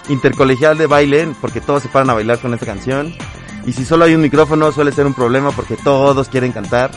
intercolegial 0.09 0.77
de 0.77 0.87
baile, 0.87 1.33
porque 1.39 1.61
todos 1.61 1.81
se 1.83 1.89
paran 1.89 2.09
a 2.09 2.13
bailar 2.13 2.39
con 2.39 2.53
esta 2.53 2.65
canción. 2.65 3.13
Y 3.65 3.73
si 3.73 3.85
solo 3.85 4.05
hay 4.05 4.15
un 4.15 4.21
micrófono, 4.21 4.71
suele 4.71 4.91
ser 4.91 5.05
un 5.05 5.13
problema 5.13 5.51
porque 5.51 5.77
todos 5.77 6.27
quieren 6.27 6.51
cantar 6.51 6.91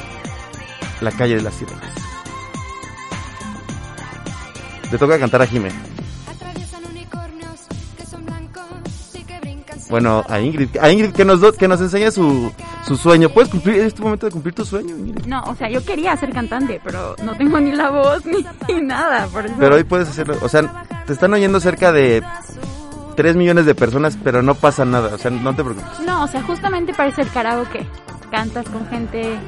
La 1.00 1.12
calle 1.12 1.36
de 1.36 1.42
las 1.42 1.54
sirenas. 1.54 1.94
Le 4.90 4.98
toca 4.98 5.18
cantar 5.18 5.42
a 5.42 5.46
Jimé. 5.46 5.70
Bueno, 9.88 10.24
a 10.28 10.40
Ingrid, 10.40 10.76
a 10.80 10.90
Ingrid 10.90 11.12
que 11.12 11.24
nos 11.24 11.40
do- 11.40 11.52
que 11.52 11.68
nos 11.68 11.80
enseñe 11.80 12.10
su, 12.10 12.52
su 12.86 12.96
sueño. 12.96 13.28
¿Puedes 13.28 13.48
cumplir 13.50 13.76
es 13.76 13.94
tu 13.94 14.02
momento 14.02 14.26
de 14.26 14.32
cumplir 14.32 14.54
tu 14.54 14.64
sueño, 14.64 14.96
Ingrid? 14.96 15.26
No, 15.26 15.42
o 15.44 15.54
sea, 15.54 15.70
yo 15.70 15.84
quería 15.84 16.16
ser 16.16 16.32
cantante, 16.32 16.80
pero 16.82 17.14
no 17.22 17.34
tengo 17.36 17.60
ni 17.60 17.72
la 17.72 17.90
voz 17.90 18.24
ni, 18.26 18.44
ni 18.68 18.80
nada. 18.82 19.26
Por 19.28 19.46
eso... 19.46 19.54
Pero 19.58 19.76
hoy 19.76 19.84
puedes 19.84 20.08
hacerlo, 20.08 20.36
o 20.42 20.48
sea, 20.48 20.84
te 21.06 21.12
están 21.12 21.32
oyendo 21.34 21.60
cerca 21.60 21.92
de 21.92 22.22
3 23.14 23.36
millones 23.36 23.64
de 23.66 23.74
personas, 23.74 24.18
pero 24.22 24.42
no 24.42 24.54
pasa 24.54 24.84
nada, 24.84 25.14
o 25.14 25.18
sea, 25.18 25.30
no 25.30 25.54
te 25.54 25.62
preocupes. 25.62 26.00
No, 26.04 26.24
o 26.24 26.28
sea, 26.28 26.42
justamente 26.42 26.92
parece 26.92 27.22
el 27.22 27.30
karaoke. 27.30 27.86
Cantas 28.30 28.68
con 28.68 28.86
gente 28.88 29.38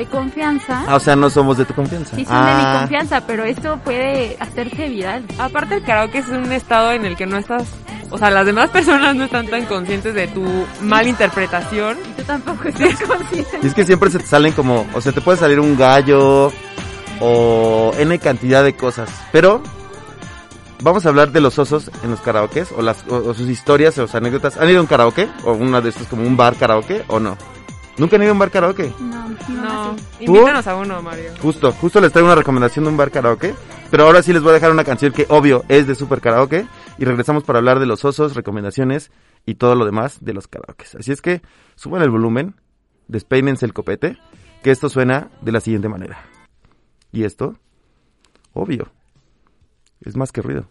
de 0.00 0.06
confianza. 0.06 0.82
Ah, 0.88 0.96
o 0.96 1.00
sea, 1.00 1.14
no 1.14 1.28
somos 1.28 1.58
de 1.58 1.66
tu 1.66 1.74
confianza. 1.74 2.16
Sí, 2.16 2.24
son 2.24 2.34
de 2.46 2.54
mi 2.54 2.62
Ah, 2.64 2.78
confianza, 2.80 3.20
pero 3.26 3.44
esto 3.44 3.78
puede 3.84 4.34
hacerse 4.40 4.88
viral. 4.88 5.24
Aparte 5.38 5.74
el 5.74 5.82
karaoke 5.82 6.18
es 6.18 6.28
un 6.28 6.50
estado 6.52 6.92
en 6.92 7.04
el 7.04 7.16
que 7.16 7.26
no 7.26 7.36
estás, 7.36 7.64
o 8.10 8.16
sea, 8.16 8.30
las 8.30 8.46
demás 8.46 8.70
personas 8.70 9.14
no 9.14 9.24
están 9.24 9.46
tan 9.48 9.66
conscientes 9.66 10.14
de 10.14 10.26
tu 10.28 10.42
mala 10.80 11.06
interpretación. 11.08 11.98
Y 11.98 12.12
tú 12.20 12.22
tampoco 12.24 12.68
estás 12.68 12.98
consciente. 13.06 13.58
Y 13.62 13.66
es 13.66 13.74
que 13.74 13.84
siempre 13.84 14.08
se 14.10 14.18
te 14.20 14.26
salen 14.26 14.54
como, 14.54 14.86
o 14.94 15.00
sea, 15.02 15.12
te 15.12 15.20
puede 15.20 15.36
salir 15.36 15.60
un 15.60 15.76
gallo 15.76 16.50
o 17.20 17.92
N 17.98 18.18
cantidad 18.18 18.64
de 18.64 18.74
cosas. 18.74 19.10
Pero 19.32 19.62
vamos 20.82 21.04
a 21.04 21.10
hablar 21.10 21.30
de 21.30 21.42
los 21.42 21.58
osos 21.58 21.90
en 22.02 22.10
los 22.10 22.20
karaokes 22.22 22.68
o, 22.74 22.80
las, 22.80 23.04
o, 23.06 23.16
o 23.16 23.34
sus 23.34 23.50
historias 23.50 23.98
o 23.98 24.06
sus 24.06 24.14
anécdotas. 24.14 24.56
¿Han 24.56 24.70
ido 24.70 24.78
a 24.78 24.80
un 24.80 24.86
karaoke? 24.86 25.28
¿O 25.44 25.52
una 25.52 25.82
de 25.82 25.90
estos 25.90 26.06
como 26.06 26.22
un 26.22 26.38
bar 26.38 26.56
karaoke 26.56 27.04
o 27.08 27.20
no? 27.20 27.36
¿Nunca 28.00 28.16
han 28.16 28.22
ido 28.22 28.30
a 28.30 28.32
un 28.32 28.38
bar 28.38 28.50
karaoke? 28.50 28.94
No, 28.98 29.28
no, 29.28 29.92
No, 29.92 29.96
invítanos 30.18 30.66
a 30.66 30.74
uno, 30.74 31.02
Mario. 31.02 31.32
Justo, 31.42 31.70
justo 31.72 32.00
les 32.00 32.10
traigo 32.10 32.28
una 32.28 32.34
recomendación 32.34 32.86
de 32.86 32.90
un 32.90 32.96
bar 32.96 33.10
karaoke. 33.10 33.54
Pero 33.90 34.04
ahora 34.04 34.22
sí 34.22 34.32
les 34.32 34.40
voy 34.40 34.52
a 34.52 34.54
dejar 34.54 34.70
una 34.70 34.84
canción 34.84 35.12
que 35.12 35.26
obvio 35.28 35.64
es 35.68 35.86
de 35.86 35.94
super 35.94 36.22
karaoke. 36.22 36.66
Y 36.96 37.04
regresamos 37.04 37.44
para 37.44 37.58
hablar 37.58 37.78
de 37.78 37.84
los 37.84 38.06
osos, 38.06 38.34
recomendaciones 38.34 39.10
y 39.44 39.56
todo 39.56 39.74
lo 39.74 39.84
demás 39.84 40.24
de 40.24 40.32
los 40.32 40.48
karaokes. 40.48 40.96
Así 40.98 41.12
es 41.12 41.20
que 41.20 41.42
suban 41.74 42.00
el 42.00 42.08
volumen, 42.08 42.54
despeínense 43.06 43.66
el 43.66 43.74
copete, 43.74 44.16
que 44.62 44.70
esto 44.70 44.88
suena 44.88 45.28
de 45.42 45.52
la 45.52 45.60
siguiente 45.60 45.90
manera. 45.90 46.24
Y 47.12 47.24
esto, 47.24 47.58
obvio, 48.54 48.90
es 50.00 50.16
más 50.16 50.32
que 50.32 50.40
ruido. 50.40 50.70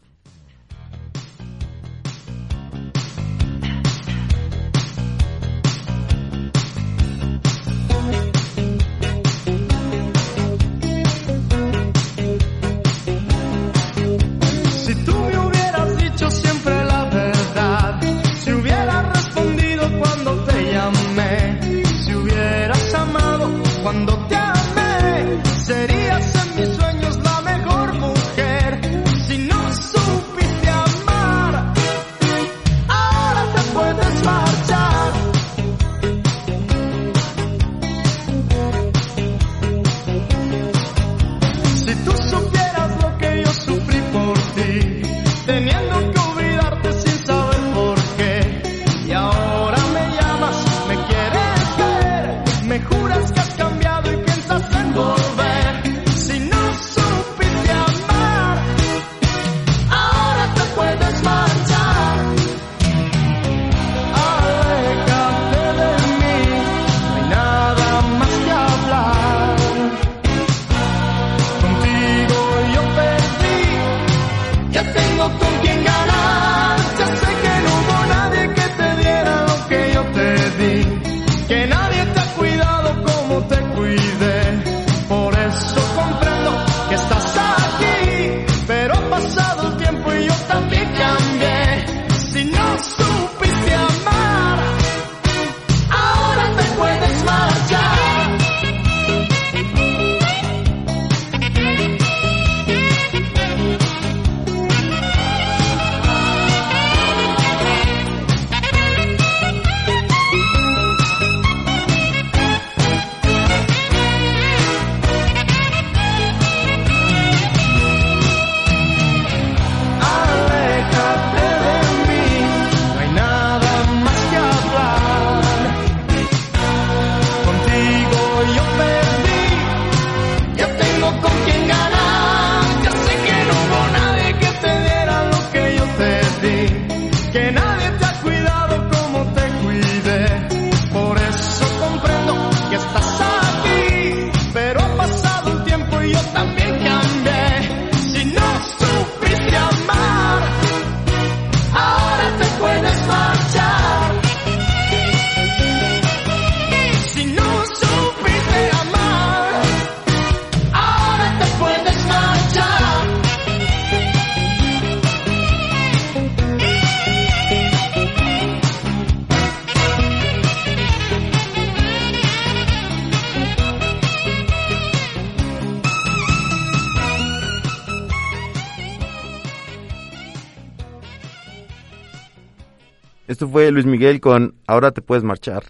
Fue 183.49 183.71
Luis 183.71 183.85
Miguel 183.85 184.19
con 184.21 184.55
Ahora 184.67 184.91
te 184.91 185.01
puedes 185.01 185.23
marchar. 185.23 185.63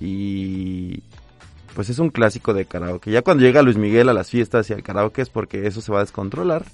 Y 0.00 1.02
pues 1.74 1.90
es 1.90 1.98
un 1.98 2.10
clásico 2.10 2.54
de 2.54 2.64
karaoke. 2.64 3.10
Ya 3.10 3.22
cuando 3.22 3.42
llega 3.42 3.62
Luis 3.62 3.76
Miguel 3.76 4.08
a 4.08 4.14
las 4.14 4.30
fiestas 4.30 4.70
y 4.70 4.72
al 4.72 4.82
karaoke 4.82 5.22
es 5.22 5.30
porque 5.30 5.66
eso 5.66 5.80
se 5.80 5.92
va 5.92 5.98
a 5.98 6.04
descontrolar. 6.04 6.64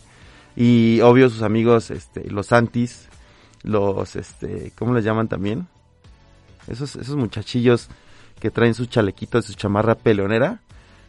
Y 0.56 1.00
obvio 1.00 1.30
sus 1.30 1.42
amigos, 1.42 1.90
este, 1.90 2.30
los 2.30 2.52
antis, 2.52 3.08
los, 3.62 4.16
este, 4.16 4.72
¿cómo 4.76 4.94
les 4.94 5.04
llaman 5.04 5.28
también? 5.28 5.68
Esos, 6.66 6.96
esos 6.96 7.16
muchachillos 7.16 7.88
que 8.40 8.50
traen 8.50 8.74
sus 8.74 8.88
chalequitos 8.88 9.44
su 9.44 9.54
chamarra 9.54 9.94
peleonera, 9.94 10.60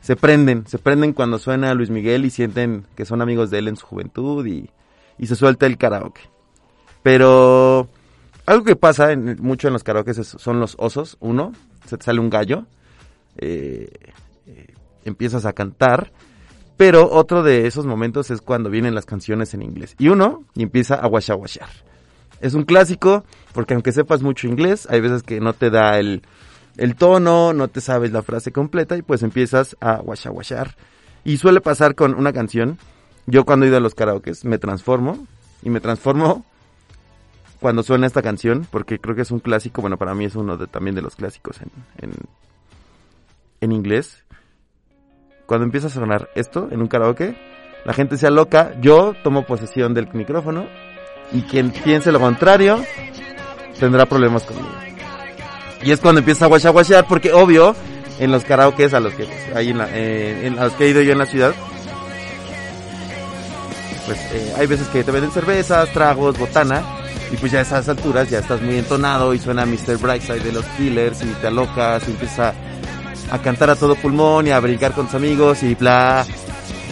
se 0.01 0.15
prenden, 0.15 0.65
se 0.67 0.79
prenden 0.79 1.13
cuando 1.13 1.39
suena 1.39 1.73
Luis 1.73 1.89
Miguel 1.89 2.25
y 2.25 2.29
sienten 2.29 2.85
que 2.95 3.05
son 3.05 3.21
amigos 3.21 3.49
de 3.51 3.59
él 3.59 3.67
en 3.67 3.77
su 3.77 3.85
juventud 3.85 4.45
y, 4.45 4.69
y 5.17 5.27
se 5.27 5.35
suelta 5.35 5.65
el 5.65 5.77
karaoke. 5.77 6.21
Pero 7.03 7.87
algo 8.45 8.63
que 8.63 8.75
pasa 8.75 9.11
en- 9.11 9.37
mucho 9.41 9.67
en 9.67 9.73
los 9.73 9.83
karaoke 9.83 10.13
son 10.13 10.59
los 10.59 10.75
osos. 10.79 11.17
Uno, 11.19 11.53
se 11.85 11.97
te 11.97 12.05
sale 12.05 12.19
un 12.19 12.29
gallo, 12.29 12.65
eh, 13.37 13.89
eh, 14.47 14.67
empiezas 15.05 15.45
a 15.45 15.53
cantar. 15.53 16.11
Pero 16.77 17.11
otro 17.11 17.43
de 17.43 17.67
esos 17.67 17.85
momentos 17.85 18.31
es 18.31 18.41
cuando 18.41 18.69
vienen 18.71 18.95
las 18.95 19.05
canciones 19.05 19.53
en 19.53 19.61
inglés. 19.61 19.95
Y 19.99 20.07
uno, 20.09 20.43
y 20.55 20.63
empieza 20.63 20.95
a 20.95 21.07
guachar. 21.07 21.69
Es 22.39 22.55
un 22.55 22.63
clásico, 22.63 23.23
porque 23.53 23.75
aunque 23.75 23.91
sepas 23.91 24.23
mucho 24.23 24.47
inglés, 24.47 24.87
hay 24.89 24.99
veces 24.99 25.21
que 25.21 25.39
no 25.39 25.53
te 25.53 25.69
da 25.69 25.99
el, 25.99 26.23
el 26.77 26.95
tono, 26.95 27.53
no 27.53 27.67
te 27.67 27.81
sabes 27.81 28.11
la 28.11 28.23
frase 28.23 28.51
completa 28.51 28.97
y 28.97 29.03
pues 29.03 29.21
empiezas 29.21 29.77
a 29.79 29.97
guachar. 29.97 30.75
Y 31.23 31.37
suele 31.37 31.61
pasar 31.61 31.93
con 31.93 32.15
una 32.15 32.33
canción. 32.33 32.79
Yo 33.27 33.45
cuando 33.45 33.65
he 33.65 33.69
ido 33.69 33.77
a 33.77 33.81
los 33.81 33.93
karaokes 33.93 34.43
me 34.45 34.57
transformo 34.57 35.27
y 35.61 35.69
me 35.69 35.81
transformo 35.81 36.43
cuando 37.61 37.83
suena 37.83 38.07
esta 38.07 38.21
canción, 38.21 38.67
porque 38.69 38.99
creo 38.99 39.15
que 39.15 39.21
es 39.21 39.31
un 39.31 39.39
clásico, 39.39 39.79
bueno, 39.81 39.95
para 39.97 40.13
mí 40.15 40.25
es 40.25 40.35
uno 40.35 40.57
de, 40.57 40.67
también 40.67 40.95
de 40.95 41.01
los 41.01 41.15
clásicos 41.15 41.61
en, 41.61 41.69
en, 41.99 42.11
en 43.61 43.71
inglés. 43.71 44.25
Cuando 45.45 45.65
empieza 45.65 45.87
a 45.87 45.91
sonar 45.91 46.29
esto 46.35 46.67
en 46.71 46.81
un 46.81 46.87
karaoke, 46.87 47.37
la 47.85 47.93
gente 47.93 48.17
se 48.17 48.27
aloca, 48.27 48.73
yo 48.81 49.13
tomo 49.23 49.45
posesión 49.45 49.93
del 49.93 50.07
micrófono 50.13 50.65
y 51.31 51.43
quien 51.43 51.71
piense 51.71 52.11
lo 52.11 52.19
contrario 52.19 52.83
tendrá 53.79 54.05
problemas 54.05 54.43
conmigo. 54.43 54.67
Y 55.83 55.91
es 55.91 55.99
cuando 55.99 56.19
empieza 56.19 56.45
a 56.45 56.47
guachar, 56.47 56.71
guachar, 56.73 57.07
porque 57.07 57.31
obvio, 57.33 57.75
en 58.19 58.31
los 58.31 58.43
karaokes 58.43 58.93
a 58.93 58.99
los 58.99 59.13
que 59.13 59.27
hay 59.55 59.69
en 59.69 59.77
la- 59.79 59.89
eh, 59.91 60.47
en- 60.47 60.59
a 60.59 60.65
los 60.65 60.73
que 60.73 60.85
he 60.85 60.89
ido 60.89 61.01
yo 61.01 61.11
en 61.11 61.17
la 61.19 61.25
ciudad, 61.25 61.53
pues 64.05 64.19
eh, 64.33 64.53
hay 64.57 64.67
veces 64.67 64.87
que 64.89 65.03
te 65.03 65.11
venden 65.11 65.31
cervezas, 65.31 65.91
tragos, 65.93 66.37
botana, 66.37 66.83
y 67.31 67.37
pues 67.37 67.51
ya 67.51 67.59
a 67.59 67.61
esas 67.61 67.87
alturas 67.87 68.29
ya 68.29 68.39
estás 68.39 68.61
muy 68.61 68.77
entonado 68.77 69.33
y 69.33 69.39
suena 69.39 69.65
Mr. 69.65 69.97
Brightside 69.97 70.41
de 70.41 70.51
los 70.51 70.65
Killers 70.77 71.21
y 71.23 71.27
te 71.27 71.47
alocas 71.47 72.03
y 72.07 72.11
empiezas 72.11 72.53
a, 73.31 73.37
cantar 73.39 73.69
a 73.69 73.75
todo 73.75 73.95
pulmón 73.95 74.47
y 74.47 74.51
a 74.51 74.59
brincar 74.59 74.91
con 74.91 75.05
tus 75.05 75.15
amigos 75.15 75.63
y 75.63 75.73
bla, 75.75 76.25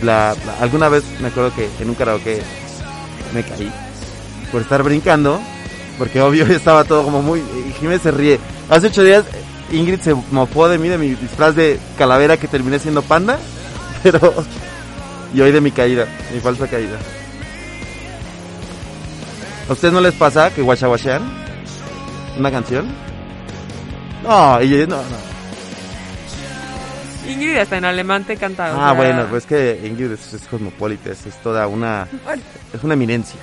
bla, 0.01 0.33
bla. 0.41 0.55
Alguna 0.61 0.87
vez 0.87 1.03
me 1.21 1.27
acuerdo 1.27 1.53
que 1.53 1.69
en 1.81 1.89
un 1.89 1.95
karaoke 1.95 2.41
me 3.33 3.43
caí 3.43 3.69
por 4.49 4.61
estar 4.61 4.81
brincando, 4.81 5.39
porque 5.97 6.21
obvio 6.21 6.45
estaba 6.49 6.85
todo 6.85 7.03
como 7.03 7.21
muy... 7.21 7.43
Jiménez 7.77 8.01
se 8.01 8.11
ríe. 8.11 8.39
Hace 8.69 8.87
ocho 8.87 9.03
días 9.03 9.25
Ingrid 9.71 9.99
se 9.99 10.15
mofó 10.31 10.69
de 10.69 10.77
mí, 10.77 10.87
de 10.87 10.97
mi 10.97 11.09
disfraz 11.09 11.55
de 11.55 11.79
calavera 11.97 12.37
que 12.37 12.47
terminé 12.47 12.79
siendo 12.79 13.01
panda, 13.01 13.37
pero... 14.03 14.33
Y 15.31 15.41
hoy 15.41 15.51
de 15.51 15.61
mi 15.61 15.71
caída, 15.71 16.07
mi 16.33 16.39
falsa 16.39 16.67
caída. 16.67 16.97
¿A 19.69 19.73
ustedes 19.73 19.93
no 19.93 20.01
les 20.01 20.13
pasa 20.15 20.51
que 20.53 20.61
guachaguachean? 20.61 21.21
¿Una 22.37 22.51
canción? 22.51 22.87
No, 24.23 24.61
y 24.61 24.69
no, 24.87 24.97
no. 24.97 25.29
Ingrid 27.31 27.57
hasta 27.57 27.77
en 27.77 27.85
alemán 27.85 28.23
te 28.23 28.35
canta. 28.35 28.73
o 28.73 28.81
Ah, 28.81 28.89
sea, 28.89 28.93
bueno, 28.93 29.27
pues 29.29 29.45
que 29.45 29.79
Ingrid 29.85 30.11
es, 30.13 30.33
es 30.33 30.47
cosmopolita, 30.47 31.11
es, 31.11 31.25
es 31.27 31.35
toda 31.43 31.67
una... 31.67 32.07
Es 32.73 32.83
una 32.83 32.95
eminencia. 32.95 33.39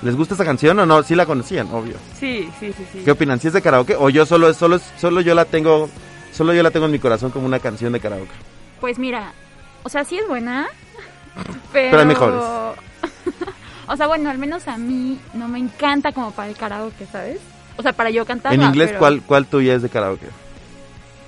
¿Les 0.00 0.16
gusta 0.16 0.34
esa 0.34 0.44
canción 0.44 0.78
o 0.78 0.86
no? 0.86 1.02
Sí 1.02 1.14
la 1.14 1.26
conocían, 1.26 1.68
obvio. 1.70 1.94
Sí, 2.18 2.48
sí, 2.58 2.72
sí, 2.76 2.86
sí. 2.92 3.02
¿Qué 3.04 3.10
opinan? 3.10 3.38
¿Si 3.38 3.48
es 3.48 3.52
de 3.52 3.62
karaoke 3.62 3.94
o 3.96 4.08
yo 4.10 4.26
solo 4.26 4.52
solo 4.52 4.80
solo 4.98 5.20
yo 5.20 5.32
la 5.34 5.44
tengo 5.44 5.88
solo 6.32 6.52
yo 6.54 6.62
la 6.64 6.72
tengo 6.72 6.86
en 6.86 6.92
mi 6.92 6.98
corazón 6.98 7.30
como 7.30 7.46
una 7.46 7.60
canción 7.60 7.92
de 7.92 8.00
karaoke? 8.00 8.32
Pues 8.80 8.98
mira, 8.98 9.32
o 9.84 9.88
sea, 9.88 10.04
sí 10.04 10.16
es 10.18 10.26
buena, 10.26 10.66
pero... 11.72 11.90
Pero 11.90 12.00
hay 12.00 12.06
mejores. 12.06 12.42
o 13.88 13.96
sea, 13.96 14.06
bueno, 14.06 14.30
al 14.30 14.38
menos 14.38 14.68
a 14.68 14.76
mí 14.78 15.18
no 15.34 15.48
me 15.48 15.58
encanta 15.58 16.12
como 16.12 16.30
para 16.32 16.48
el 16.48 16.56
karaoke, 16.56 17.06
¿sabes? 17.06 17.38
O 17.76 17.82
sea, 17.82 17.92
para 17.92 18.10
yo 18.10 18.24
cantarla. 18.24 18.62
en 18.62 18.68
inglés 18.68 18.88
pero- 18.88 18.98
¿cuál 18.98 19.22
cuál 19.22 19.46
tuya 19.46 19.74
es 19.74 19.82
de 19.82 19.88
karaoke? 19.88 20.26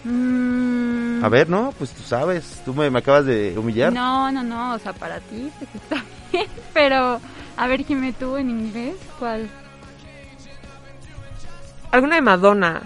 Mm, 0.04 1.24
A 1.24 1.28
ver, 1.30 1.48
no, 1.48 1.72
pues 1.78 1.90
tú 1.92 2.02
sabes, 2.02 2.60
tú 2.64 2.74
me, 2.74 2.90
me 2.90 2.98
acabas 2.98 3.24
de 3.24 3.54
humillar. 3.56 3.92
No, 3.92 4.30
no, 4.30 4.42
no, 4.42 4.74
o 4.74 4.78
sea, 4.78 4.92
para 4.92 5.18
ti 5.20 5.50
pues 5.58 5.70
está 5.74 6.04
bien, 6.32 6.46
pero 6.74 7.20
a 7.56 7.66
ver, 7.66 7.84
Jimé, 7.84 8.12
tú 8.12 8.36
en 8.36 8.50
inglés, 8.50 8.96
¿cuál? 9.18 9.48
Alguna 11.90 12.16
de 12.16 12.22
Madonna. 12.22 12.82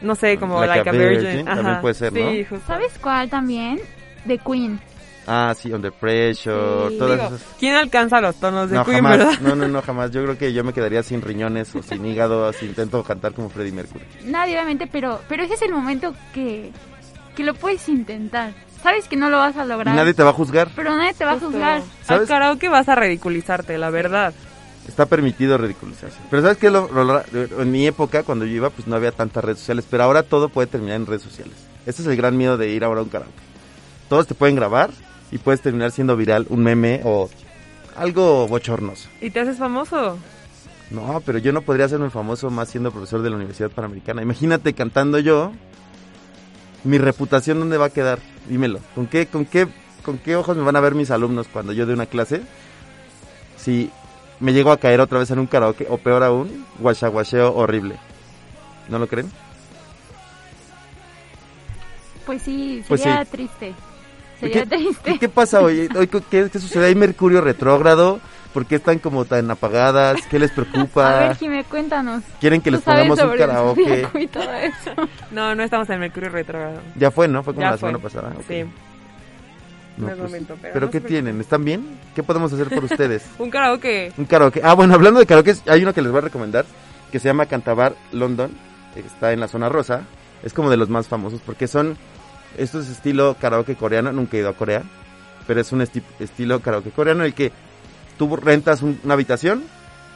No 0.00 0.14
sé, 0.14 0.36
como 0.38 0.60
Like 0.64 0.84
Like, 0.84 0.90
a 0.90 0.92
a 0.92 0.96
Virgin. 0.96 1.22
Virgin, 1.26 1.44
también 1.46 1.80
puede 1.80 1.94
ser, 1.94 2.12
sí, 2.12 2.20
¿no? 2.20 2.48
justo. 2.48 2.66
¿Sabes 2.66 2.92
cuál 3.00 3.28
también? 3.30 3.80
The 4.26 4.38
Queen. 4.38 4.80
Ah, 5.30 5.54
sí, 5.54 5.70
Under 5.72 5.92
Pressure, 5.92 6.88
Sí. 6.88 6.98
todas 6.98 7.18
Digo, 7.20 7.36
esas. 7.36 7.46
¿Quién 7.58 7.74
alcanza 7.74 8.20
los 8.20 8.34
tonos 8.36 8.70
de 8.70 8.76
No, 8.76 8.84
Queen, 8.84 8.96
jamás. 8.96 9.18
verdad? 9.18 9.40
No, 9.40 9.54
no, 9.56 9.68
no, 9.68 9.82
jamás. 9.82 10.10
Yo 10.10 10.22
creo 10.24 10.38
que 10.38 10.52
yo 10.54 10.64
me 10.64 10.72
quedaría 10.72 11.02
sin 11.02 11.20
riñones 11.20 11.74
o 11.74 11.82
sin 11.82 12.06
hígado 12.06 12.50
si 12.54 12.64
intento 12.66 13.02
cantar 13.04 13.34
como 13.34 13.50
Freddie 13.50 13.72
Mercury. 13.72 14.04
Nadie, 14.24 14.54
obviamente, 14.54 14.86
pero, 14.86 15.20
pero 15.28 15.42
ese 15.42 15.54
es 15.54 15.62
el 15.62 15.72
momento 15.72 16.14
que, 16.32 16.72
que 17.36 17.44
lo 17.44 17.52
puedes 17.54 17.88
intentar. 17.90 18.52
Sabes 18.82 19.06
que 19.08 19.16
no 19.16 19.28
lo 19.28 19.38
vas 19.38 19.56
a 19.56 19.64
lograr, 19.64 19.94
nadie 19.94 20.14
te 20.14 20.22
va 20.22 20.30
a 20.30 20.32
juzgar. 20.32 20.68
pero 20.76 20.96
nadie 20.96 21.12
te 21.12 21.24
va 21.24 21.32
a 21.32 21.38
juzgar. 21.40 21.82
¿Sabes? 22.04 22.22
Al 22.22 22.26
karaoke 22.28 22.68
vas 22.68 22.88
a 22.88 22.94
ridiculizarte, 22.94 23.76
la 23.76 23.90
verdad. 23.90 24.32
Está 24.86 25.04
permitido 25.04 25.58
ridiculizarse. 25.58 26.16
Pero 26.30 26.40
¿sabes 26.42 26.56
qué? 26.56 26.70
Lo- 26.70 26.88
lo- 26.90 27.22
en 27.60 27.70
mi 27.70 27.86
época, 27.86 28.22
cuando 28.22 28.46
yo 28.46 28.52
iba, 28.54 28.70
pues 28.70 28.86
no 28.88 28.96
había 28.96 29.12
tantas 29.12 29.44
redes 29.44 29.58
sociales. 29.58 29.84
Pero 29.90 30.04
ahora 30.04 30.22
todo 30.22 30.48
puede 30.48 30.68
terminar 30.68 30.96
en 30.96 31.04
redes 31.06 31.20
sociales. 31.22 31.54
Ese 31.84 32.00
es 32.02 32.08
el 32.08 32.16
gran 32.16 32.36
miedo 32.38 32.56
de 32.56 32.68
ir 32.70 32.84
ahora 32.84 33.00
a 33.00 33.02
un 33.02 33.10
karaoke. 33.10 33.34
Todos 34.08 34.26
te 34.26 34.34
pueden 34.34 34.56
grabar 34.56 34.88
y 35.30 35.38
puedes 35.38 35.60
terminar 35.60 35.90
siendo 35.92 36.16
viral, 36.16 36.46
un 36.48 36.62
meme 36.62 37.00
o 37.04 37.28
algo 37.96 38.46
bochornoso. 38.48 39.08
¿Y 39.20 39.30
te 39.30 39.40
haces 39.40 39.58
famoso? 39.58 40.18
No, 40.90 41.20
pero 41.26 41.38
yo 41.38 41.52
no 41.52 41.62
podría 41.62 41.86
hacerme 41.86 42.08
famoso 42.10 42.48
más 42.50 42.68
siendo 42.70 42.90
profesor 42.90 43.20
de 43.22 43.28
la 43.30 43.36
Universidad 43.36 43.70
Panamericana. 43.70 44.22
Imagínate 44.22 44.72
cantando 44.72 45.18
yo. 45.18 45.52
Mi 46.84 46.96
reputación, 46.96 47.58
¿dónde 47.58 47.76
va 47.76 47.86
a 47.86 47.90
quedar? 47.90 48.20
Dímelo. 48.48 48.80
¿Con 48.94 49.06
qué, 49.06 49.26
con 49.26 49.44
qué, 49.44 49.66
con 50.04 50.16
qué 50.18 50.36
ojos 50.36 50.56
me 50.56 50.62
van 50.62 50.76
a 50.76 50.80
ver 50.80 50.94
mis 50.94 51.10
alumnos 51.10 51.48
cuando 51.52 51.72
yo 51.72 51.84
dé 51.86 51.92
una 51.92 52.06
clase? 52.06 52.40
Si 53.58 53.90
me 54.40 54.52
llego 54.52 54.70
a 54.70 54.78
caer 54.78 55.00
otra 55.00 55.18
vez 55.18 55.30
en 55.32 55.40
un 55.40 55.46
karaoke, 55.48 55.86
o 55.90 55.98
peor 55.98 56.22
aún, 56.22 56.64
guachaguacheo 56.78 57.54
horrible. 57.54 57.96
¿No 58.88 58.98
lo 58.98 59.08
creen? 59.08 59.30
Pues 62.24 62.42
sí, 62.42 62.82
Pues 62.88 63.00
sería 63.02 63.24
sí. 63.24 63.30
triste. 63.32 63.74
¿Y 64.38 64.40
Sería 64.40 64.62
¿Qué, 64.64 64.76
triste. 64.76 65.10
¿y 65.12 65.18
qué 65.18 65.28
pasa 65.28 65.60
hoy? 65.60 65.88
¿Hoy 65.96 66.06
qué, 66.08 66.48
qué 66.50 66.58
sucede? 66.58 66.86
¿Hay 66.86 66.94
Mercurio 66.94 67.40
retrógrado? 67.40 68.20
¿Por 68.54 68.64
qué 68.66 68.76
están 68.76 68.98
como 68.98 69.24
tan 69.24 69.50
apagadas? 69.50 70.16
¿Qué 70.30 70.38
les 70.38 70.50
A 70.52 70.54
preocupa? 70.54 71.18
ver, 71.18 71.36
Jimé, 71.36 71.64
cuéntanos. 71.64 72.22
¿Quieren 72.40 72.60
que 72.60 72.70
les 72.70 72.80
pongamos 72.80 73.20
un 73.20 73.36
karaoke? 73.36 74.08
y 74.14 74.26
todo 74.26 74.52
eso. 74.54 74.92
No, 75.30 75.54
no 75.54 75.62
estamos 75.62 75.88
en 75.90 76.00
Mercurio 76.00 76.30
retrógrado. 76.30 76.80
Ya 76.96 77.10
fue, 77.10 77.28
¿no? 77.28 77.42
Fue 77.42 77.52
como 77.54 77.64
Ya 77.66 77.72
la 77.72 77.76
fue. 77.78 77.88
semana 77.90 78.02
pasada. 78.02 78.28
ok. 78.36 78.44
Sí. 78.48 78.64
No, 79.98 80.06
No 80.06 80.12
es 80.12 80.18
pues, 80.18 80.30
momento, 80.30 80.56
pero 80.62 80.72
pero 80.74 80.86
no 80.86 80.92
¿qué 80.92 81.00
tienen? 81.00 81.40
¿Están 81.40 81.64
bien? 81.64 81.98
¿Qué 82.14 82.22
podemos 82.22 82.52
hacer 82.52 82.68
por 82.68 82.84
ustedes? 82.90 83.26
Un 83.38 83.50
karaoke. 83.50 84.12
Un 84.16 84.24
karaoke. 84.24 84.60
Ah, 84.64 84.74
bueno, 84.74 84.94
hablando 84.94 85.20
de 85.20 85.26
karaoke, 85.26 85.54
hay 85.66 85.82
uno 85.82 85.92
que 85.92 86.00
les 86.02 86.10
voy 86.10 86.18
a 86.18 86.22
recomendar 86.22 86.64
que 87.12 87.18
se 87.18 87.28
llama 87.28 87.46
Cantabar 87.46 87.94
London, 88.12 88.50
está 88.96 89.32
en 89.32 89.40
la 89.40 89.48
zona 89.48 89.68
rosa. 89.68 90.02
Es 90.42 90.52
como 90.52 90.70
de 90.70 90.76
los 90.76 90.88
más 90.88 91.06
famosos 91.08 91.40
porque 91.44 91.66
son, 91.66 91.96
esto 92.58 92.80
es 92.80 92.88
estilo 92.88 93.36
karaoke 93.40 93.76
coreano, 93.76 94.12
nunca 94.12 94.36
he 94.36 94.40
ido 94.40 94.48
a 94.50 94.54
Corea, 94.56 94.82
pero 95.46 95.60
es 95.60 95.72
un 95.72 95.80
esti- 95.80 96.02
estilo 96.18 96.60
karaoke 96.60 96.90
coreano 96.90 97.20
en 97.20 97.26
el 97.26 97.34
que 97.34 97.52
tú 98.18 98.34
rentas 98.36 98.82
un- 98.82 99.00
una 99.04 99.14
habitación, 99.14 99.62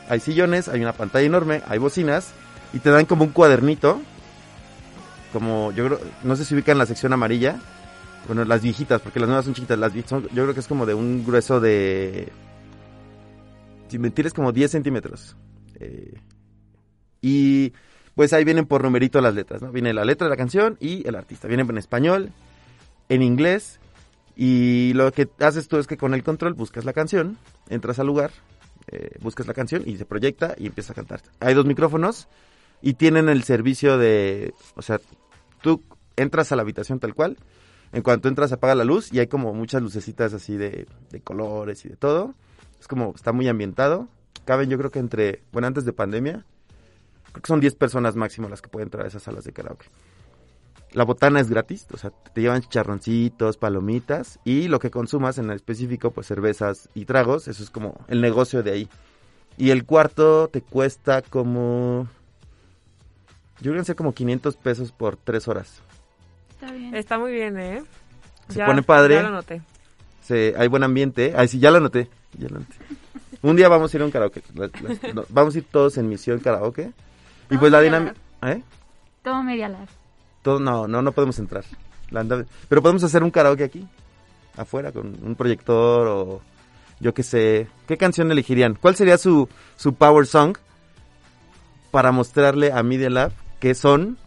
hay 0.08 0.20
sillones, 0.20 0.68
hay 0.68 0.80
una 0.82 0.92
pantalla 0.92 1.26
enorme, 1.26 1.62
hay 1.68 1.78
bocinas 1.78 2.32
y 2.72 2.78
te 2.80 2.90
dan 2.90 3.06
como 3.06 3.24
un 3.24 3.30
cuadernito, 3.30 4.00
como 5.32 5.72
yo 5.72 5.86
creo, 5.86 6.00
no 6.24 6.36
sé 6.36 6.44
si 6.44 6.54
ubican 6.54 6.76
la 6.78 6.86
sección 6.86 7.12
amarilla, 7.12 7.56
bueno, 8.26 8.44
las 8.44 8.62
viejitas, 8.62 9.00
porque 9.00 9.18
las 9.20 9.28
nuevas 9.28 9.44
son 9.46 9.54
chiquitas, 9.54 9.78
las 9.78 9.92
son- 10.06 10.24
yo 10.24 10.42
creo 10.42 10.54
que 10.54 10.60
es 10.60 10.68
como 10.68 10.84
de 10.86 10.94
un 10.94 11.24
grueso 11.24 11.60
de, 11.60 12.28
sin 13.88 14.00
mentirles, 14.00 14.32
como 14.34 14.52
10 14.52 14.70
centímetros. 14.70 15.36
Eh, 15.80 16.14
y 17.20 17.72
pues 18.14 18.32
ahí 18.32 18.44
vienen 18.44 18.66
por 18.66 18.82
numerito 18.82 19.20
las 19.20 19.34
letras, 19.34 19.62
¿no? 19.62 19.72
Viene 19.72 19.92
la 19.92 20.04
letra 20.04 20.26
de 20.26 20.30
la 20.30 20.36
canción 20.36 20.76
y 20.80 21.06
el 21.08 21.14
artista. 21.14 21.48
Vienen 21.48 21.68
en 21.70 21.78
español, 21.78 22.30
en 23.08 23.22
inglés. 23.22 23.80
Y 24.36 24.92
lo 24.94 25.12
que 25.12 25.28
haces 25.40 25.68
tú 25.68 25.78
es 25.78 25.86
que 25.86 25.96
con 25.96 26.14
el 26.14 26.22
control 26.22 26.54
buscas 26.54 26.84
la 26.84 26.92
canción, 26.92 27.38
entras 27.68 27.98
al 27.98 28.06
lugar, 28.06 28.30
eh, 28.90 29.16
buscas 29.20 29.46
la 29.46 29.54
canción 29.54 29.82
y 29.86 29.96
se 29.96 30.06
proyecta 30.06 30.54
y 30.56 30.66
empieza 30.66 30.92
a 30.92 30.96
cantar. 30.96 31.20
Hay 31.40 31.54
dos 31.54 31.66
micrófonos 31.66 32.28
y 32.80 32.94
tienen 32.94 33.28
el 33.28 33.42
servicio 33.44 33.98
de, 33.98 34.54
o 34.74 34.82
sea, 34.82 35.00
tú 35.60 35.82
entras 36.16 36.50
a 36.50 36.56
la 36.56 36.62
habitación 36.62 36.98
tal 36.98 37.14
cual, 37.14 37.36
en 37.92 38.02
cuanto 38.02 38.28
entras 38.28 38.52
apaga 38.52 38.74
la 38.74 38.84
luz 38.84 39.12
y 39.12 39.18
hay 39.18 39.26
como 39.26 39.52
muchas 39.52 39.82
lucecitas 39.82 40.32
así 40.32 40.56
de, 40.56 40.86
de 41.10 41.20
colores 41.20 41.84
y 41.84 41.90
de 41.90 41.96
todo. 41.96 42.34
Es 42.80 42.88
como, 42.88 43.12
está 43.14 43.32
muy 43.32 43.48
ambientado. 43.48 44.08
Caben 44.46 44.70
yo 44.70 44.78
creo 44.78 44.90
que 44.90 44.98
entre, 44.98 45.42
bueno, 45.52 45.68
antes 45.68 45.84
de 45.84 45.92
pandemia, 45.92 46.46
creo 47.32 47.42
que 47.42 47.48
son 47.48 47.60
10 47.60 47.74
personas 47.74 48.16
máximo 48.16 48.48
las 48.48 48.62
que 48.62 48.68
pueden 48.68 48.86
entrar 48.86 49.04
a 49.04 49.08
esas 49.08 49.22
salas 49.22 49.44
de 49.44 49.52
karaoke. 49.52 49.86
La 50.92 51.04
botana 51.04 51.40
es 51.40 51.48
gratis, 51.48 51.86
o 51.92 51.96
sea, 51.96 52.10
te 52.10 52.42
llevan 52.42 52.60
chicharroncitos, 52.60 53.56
palomitas 53.56 54.38
y 54.44 54.68
lo 54.68 54.78
que 54.78 54.90
consumas 54.90 55.38
en 55.38 55.50
específico, 55.50 56.10
pues 56.10 56.26
cervezas 56.26 56.90
y 56.94 57.06
tragos, 57.06 57.48
eso 57.48 57.62
es 57.62 57.70
como 57.70 58.04
el 58.08 58.20
negocio 58.20 58.62
de 58.62 58.72
ahí. 58.72 58.88
Y 59.56 59.70
el 59.70 59.84
cuarto 59.84 60.48
te 60.48 60.60
cuesta 60.60 61.22
como... 61.22 62.08
Yo 63.60 63.70
creo 63.70 63.82
que 63.82 63.86
ser 63.86 63.96
como 63.96 64.12
500 64.12 64.56
pesos 64.56 64.92
por 64.92 65.16
3 65.16 65.48
horas. 65.48 65.80
Está 66.50 66.72
bien. 66.72 66.94
Está 66.94 67.18
muy 67.18 67.32
bien, 67.32 67.58
¿eh? 67.58 67.82
Se 68.48 68.64
pone 68.64 68.82
padre. 68.82 69.16
Ya 69.16 69.22
lo 69.22 69.30
noté. 69.30 69.62
Se, 70.22 70.54
hay 70.56 70.68
buen 70.68 70.82
ambiente. 70.82 71.32
Ay, 71.36 71.48
sí, 71.48 71.58
ya 71.58 71.70
lo 71.70 71.78
anoté. 71.78 72.08
Ya 72.38 72.48
lo 72.48 72.56
anoté. 72.56 72.74
Un 73.42 73.56
día 73.56 73.68
vamos 73.68 73.92
a 73.92 73.96
ir 73.96 74.02
a 74.02 74.04
un 74.04 74.10
karaoke. 74.10 74.42
No, 75.14 75.24
vamos 75.28 75.54
a 75.54 75.58
ir 75.58 75.64
todos 75.64 75.98
en 75.98 76.08
misión 76.08 76.38
karaoke. 76.38 76.92
Y 77.52 77.58
pues 77.58 77.70
la 77.70 77.80
dinámica... 77.80 78.14
¿Eh? 78.42 78.62
Todo 79.22 79.42
media 79.42 79.68
lab. 79.68 79.86
Todo, 80.42 80.58
no, 80.58 80.88
no, 80.88 81.02
no 81.02 81.12
podemos 81.12 81.38
entrar. 81.38 81.64
Pero 82.68 82.82
podemos 82.82 83.04
hacer 83.04 83.22
un 83.22 83.30
karaoke 83.30 83.64
aquí. 83.64 83.86
Afuera, 84.56 84.92
con 84.92 85.16
un 85.22 85.34
proyector 85.36 86.08
o... 86.08 86.40
Yo 86.98 87.14
qué 87.14 87.22
sé. 87.22 87.68
¿Qué 87.86 87.96
canción 87.96 88.30
elegirían? 88.30 88.74
¿Cuál 88.74 88.96
sería 88.96 89.18
su, 89.18 89.48
su 89.76 89.94
power 89.94 90.26
song? 90.26 90.56
Para 91.90 92.12
mostrarle 92.12 92.72
a 92.72 92.82
Media 92.82 93.10
Lab 93.10 93.32
que 93.60 93.74
son 93.74 94.18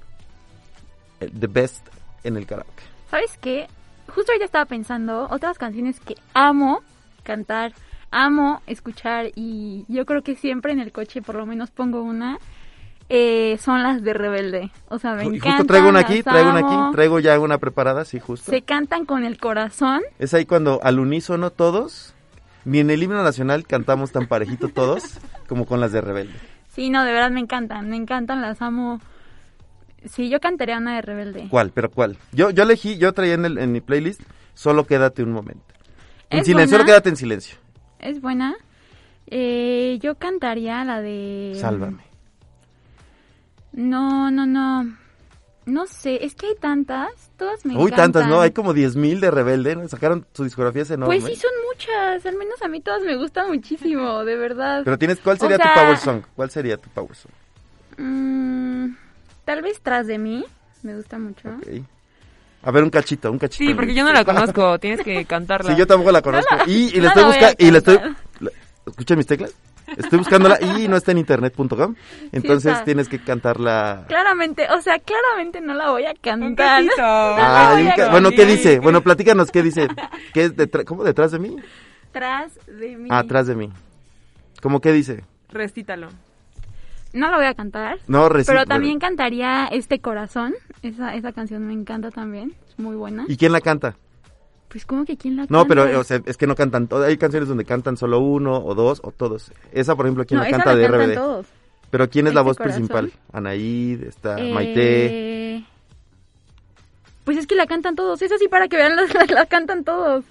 eh, 1.19 1.29
the 1.37 1.47
best 1.47 1.85
en 2.23 2.37
el 2.37 2.45
karaoke. 2.45 2.83
¿Sabes 3.09 3.37
qué? 3.41 3.67
Justo 4.07 4.31
ahorita 4.31 4.45
estaba 4.45 4.65
pensando 4.65 5.27
otras 5.29 5.57
canciones 5.57 5.99
que 5.99 6.15
amo 6.33 6.81
cantar, 7.23 7.73
amo 8.11 8.61
escuchar 8.67 9.31
y 9.35 9.85
yo 9.87 10.05
creo 10.05 10.21
que 10.21 10.35
siempre 10.35 10.71
en 10.71 10.79
el 10.79 10.91
coche 10.91 11.21
por 11.21 11.35
lo 11.35 11.45
menos 11.45 11.71
pongo 11.71 12.01
una. 12.01 12.39
Eh, 13.09 13.57
son 13.61 13.83
las 13.83 14.01
de 14.03 14.13
Rebelde. 14.13 14.71
O 14.89 14.99
sea, 14.99 15.13
me 15.15 15.23
Y 15.23 15.27
encantan. 15.27 15.51
justo 15.51 15.65
traigo 15.67 15.89
una 15.89 15.99
aquí, 15.99 16.23
traigo 16.23 16.49
una 16.49 16.59
aquí, 16.59 16.75
traigo 16.95 17.19
ya 17.19 17.39
una 17.39 17.57
preparada, 17.57 18.05
sí, 18.05 18.19
justo. 18.19 18.51
Se 18.51 18.61
cantan 18.63 19.05
con 19.05 19.23
el 19.25 19.37
corazón. 19.37 20.01
Es 20.19 20.33
ahí 20.33 20.45
cuando 20.45 20.79
al 20.83 20.99
unísono 20.99 21.51
todos, 21.51 22.13
ni 22.65 22.79
en 22.79 22.89
el 22.89 23.03
himno 23.03 23.23
nacional 23.23 23.65
cantamos 23.67 24.11
tan 24.11 24.27
parejito 24.27 24.69
todos 24.69 25.19
como 25.47 25.65
con 25.65 25.79
las 25.79 25.91
de 25.91 26.01
Rebelde. 26.01 26.33
Sí, 26.69 26.89
no, 26.89 27.03
de 27.05 27.11
verdad 27.13 27.31
me 27.31 27.39
encantan, 27.39 27.89
me 27.89 27.95
encantan, 27.95 28.41
las 28.41 28.61
amo. 28.61 28.99
Sí, 30.05 30.29
yo 30.29 30.39
cantaría 30.39 30.77
una 30.77 30.95
de 30.95 31.01
Rebelde. 31.01 31.47
¿Cuál? 31.49 31.71
¿Pero 31.73 31.89
cuál? 31.89 32.17
Yo, 32.31 32.49
yo 32.51 32.63
elegí, 32.63 32.97
yo 32.97 33.13
traía 33.13 33.33
en, 33.35 33.45
el- 33.45 33.57
en 33.57 33.71
mi 33.71 33.81
playlist, 33.81 34.21
solo 34.53 34.85
quédate 34.85 35.23
un 35.23 35.31
momento. 35.31 35.63
En 36.29 36.39
¿Es 36.39 36.45
silencio, 36.45 36.77
buena? 36.77 36.83
solo 36.83 36.85
quédate 36.85 37.09
en 37.09 37.15
silencio. 37.17 37.57
Es 37.99 38.19
buena. 38.21 38.55
Eh, 39.27 39.97
yo 40.01 40.15
cantaría 40.15 40.83
la 40.83 41.01
de... 41.01 41.53
Sálvame. 41.59 42.03
No, 43.75 44.31
no, 44.31 44.45
no. 44.45 44.97
No 45.65 45.87
sé, 45.87 46.23
es 46.23 46.35
que 46.35 46.45
hay 46.47 46.55
tantas, 46.55 47.09
todas 47.37 47.65
me 47.65 47.73
Uy, 47.75 47.89
tantas, 47.89 48.21
encantan. 48.21 48.29
¿no? 48.29 48.39
Hay 48.41 48.51
como 48.51 48.73
10.000 48.73 49.19
de 49.19 49.31
Rebelde, 49.31 49.75
¿no? 49.75 49.87
Sacaron 49.87 50.25
su 50.33 50.43
discografía 50.43 50.83
es 50.83 50.91
enorme. 50.91 51.19
Pues 51.19 51.33
sí 51.33 51.39
son 51.41 51.49
muchas, 51.71 52.23
al 52.27 52.35
menos 52.35 52.61
a 52.61 52.67
mí 52.67 52.81
todas 52.81 53.01
me 53.01 53.15
gustan 53.15 53.47
muchísimo, 53.47 54.23
de 54.23 54.35
verdad. 54.37 54.83
Pero 54.85 54.97
tienes, 54.99 55.19
¿cuál 55.19 55.37
O 55.37 55.39
sería 55.39 55.57
sea- 55.57 55.73
tu 55.73 55.79
power 55.79 55.97
song? 55.97 56.21
¿Cuál 56.35 56.51
sería 56.51 56.77
tu 56.77 56.87
power 56.91 57.15
song? 57.15 57.31
Mm, 57.97 58.95
tal 59.43 59.61
vez 59.63 59.81
tras 59.81 60.05
de 60.05 60.19
mí, 60.19 60.45
me 60.83 60.95
gusta 60.95 61.17
mucho. 61.17 61.49
Ok. 61.49 61.67
A 62.61 62.71
ver, 62.71 62.83
un 62.83 62.89
cachito, 62.91 63.31
un 63.31 63.39
cachito. 63.39 63.67
Sí, 63.67 63.73
porque 63.75 63.95
yo 63.95 64.03
no 64.03 64.13
la 64.13 64.23
conozco, 64.25 64.77
tienes 64.79 65.01
que 65.03 65.25
cantarla. 65.25 65.71
Sí, 65.71 65.77
yo 65.77 65.87
tampoco 65.87 66.11
la 66.11 66.21
conozco. 66.21 66.55
y, 66.67 66.95
y 66.95 66.99
no 67.01 67.07
estoy 67.07 67.23
buscando. 67.23 67.55
Y 67.57 67.71
la 67.71 67.77
estoy. 67.79 67.99
¿Escuchan 68.85 69.17
mis 69.17 69.25
teclas? 69.27 69.51
Estoy 69.97 70.19
buscándola 70.19 70.57
y 70.61 70.87
no 70.87 70.97
está 70.97 71.11
en 71.11 71.19
internet.com. 71.19 71.95
Entonces 72.31 72.83
tienes 72.83 73.07
que 73.07 73.19
cantarla. 73.19 74.05
Claramente, 74.07 74.67
o 74.71 74.81
sea, 74.81 74.99
claramente 74.99 75.61
no 75.61 75.73
la 75.73 75.91
voy 75.91 76.05
a 76.05 76.11
Un 76.11 76.15
cantar. 76.21 76.83
Ah, 76.99 77.69
voy 77.73 77.83
un 77.83 77.87
a 77.89 77.95
ca- 77.95 78.09
bueno, 78.11 78.31
¿qué 78.31 78.45
dice? 78.45 78.79
Bueno, 78.79 79.01
platícanos, 79.01 79.51
¿qué 79.51 79.61
dice? 79.63 79.87
¿Qué 80.33 80.45
es 80.45 80.55
detrás? 80.55 80.85
¿Cómo 80.85 81.03
detrás 81.03 81.31
de 81.31 81.39
mí? 81.39 81.55
Tras 82.11 82.53
de 82.67 82.95
mí. 82.97 83.09
Ah, 83.11 83.19
atrás 83.19 83.47
de 83.47 83.55
mí. 83.55 83.69
¿Cómo 84.61 84.79
qué 84.81 84.91
dice? 84.91 85.23
Recítalo. 85.51 86.07
No 87.13 87.29
la 87.31 87.37
voy 87.37 87.45
a 87.45 87.53
cantar. 87.53 87.99
No, 88.07 88.27
reci- 88.29 88.45
Pero 88.47 88.65
también 88.65 88.99
cantaría 88.99 89.67
Este 89.67 89.99
Corazón. 89.99 90.53
Esa, 90.81 91.15
esa 91.15 91.31
canción 91.31 91.65
me 91.65 91.73
encanta 91.73 92.11
también. 92.11 92.53
Es 92.67 92.77
muy 92.77 92.95
buena. 92.95 93.25
¿Y 93.27 93.37
quién 93.37 93.51
la 93.53 93.61
canta? 93.61 93.95
Pues, 94.75 94.85
¿cómo 94.85 95.05
que 95.05 95.15
quién 95.15 95.37
la 95.37 95.43
No, 95.43 95.59
canta? 95.59 95.67
pero 95.69 95.99
o 96.01 96.03
sea, 96.03 96.19
es 96.25 96.35
que 96.35 96.47
no 96.47 96.53
cantan 96.53 96.89
todas. 96.89 97.07
Hay 97.07 97.15
canciones 97.15 97.47
donde 97.47 97.63
cantan 97.63 97.95
solo 97.95 98.19
uno 98.19 98.57
o 98.57 98.75
dos 98.75 98.99
o 99.05 99.11
todos. 99.13 99.53
Esa, 99.71 99.95
por 99.95 100.05
ejemplo, 100.05 100.25
¿quién 100.25 100.39
no, 100.39 100.43
la 100.43 100.49
canta 100.51 100.73
la 100.73 100.75
de 100.75 100.87
RBD? 100.89 101.13
todos. 101.15 101.45
Pero 101.89 102.09
¿quién 102.09 102.27
es 102.27 102.33
la 102.33 102.41
Este 102.41 102.47
voz 102.49 102.57
corazón. 102.57 102.75
principal? 102.89 103.11
Anaíd, 103.31 104.03
está 104.03 104.35
Maite. 104.37 105.55
Eh, 105.55 105.65
Pues 107.23 107.37
es 107.37 107.47
que 107.47 107.55
la 107.55 107.67
cantan 107.67 107.95
todos. 107.95 108.21
Esa 108.21 108.37
sí, 108.37 108.49
para 108.49 108.67
que 108.67 108.75
vean, 108.75 108.97
la, 108.97 109.03
la- 109.13 109.33
la 109.33 109.45
cantan 109.45 109.85
todos. 109.85 110.25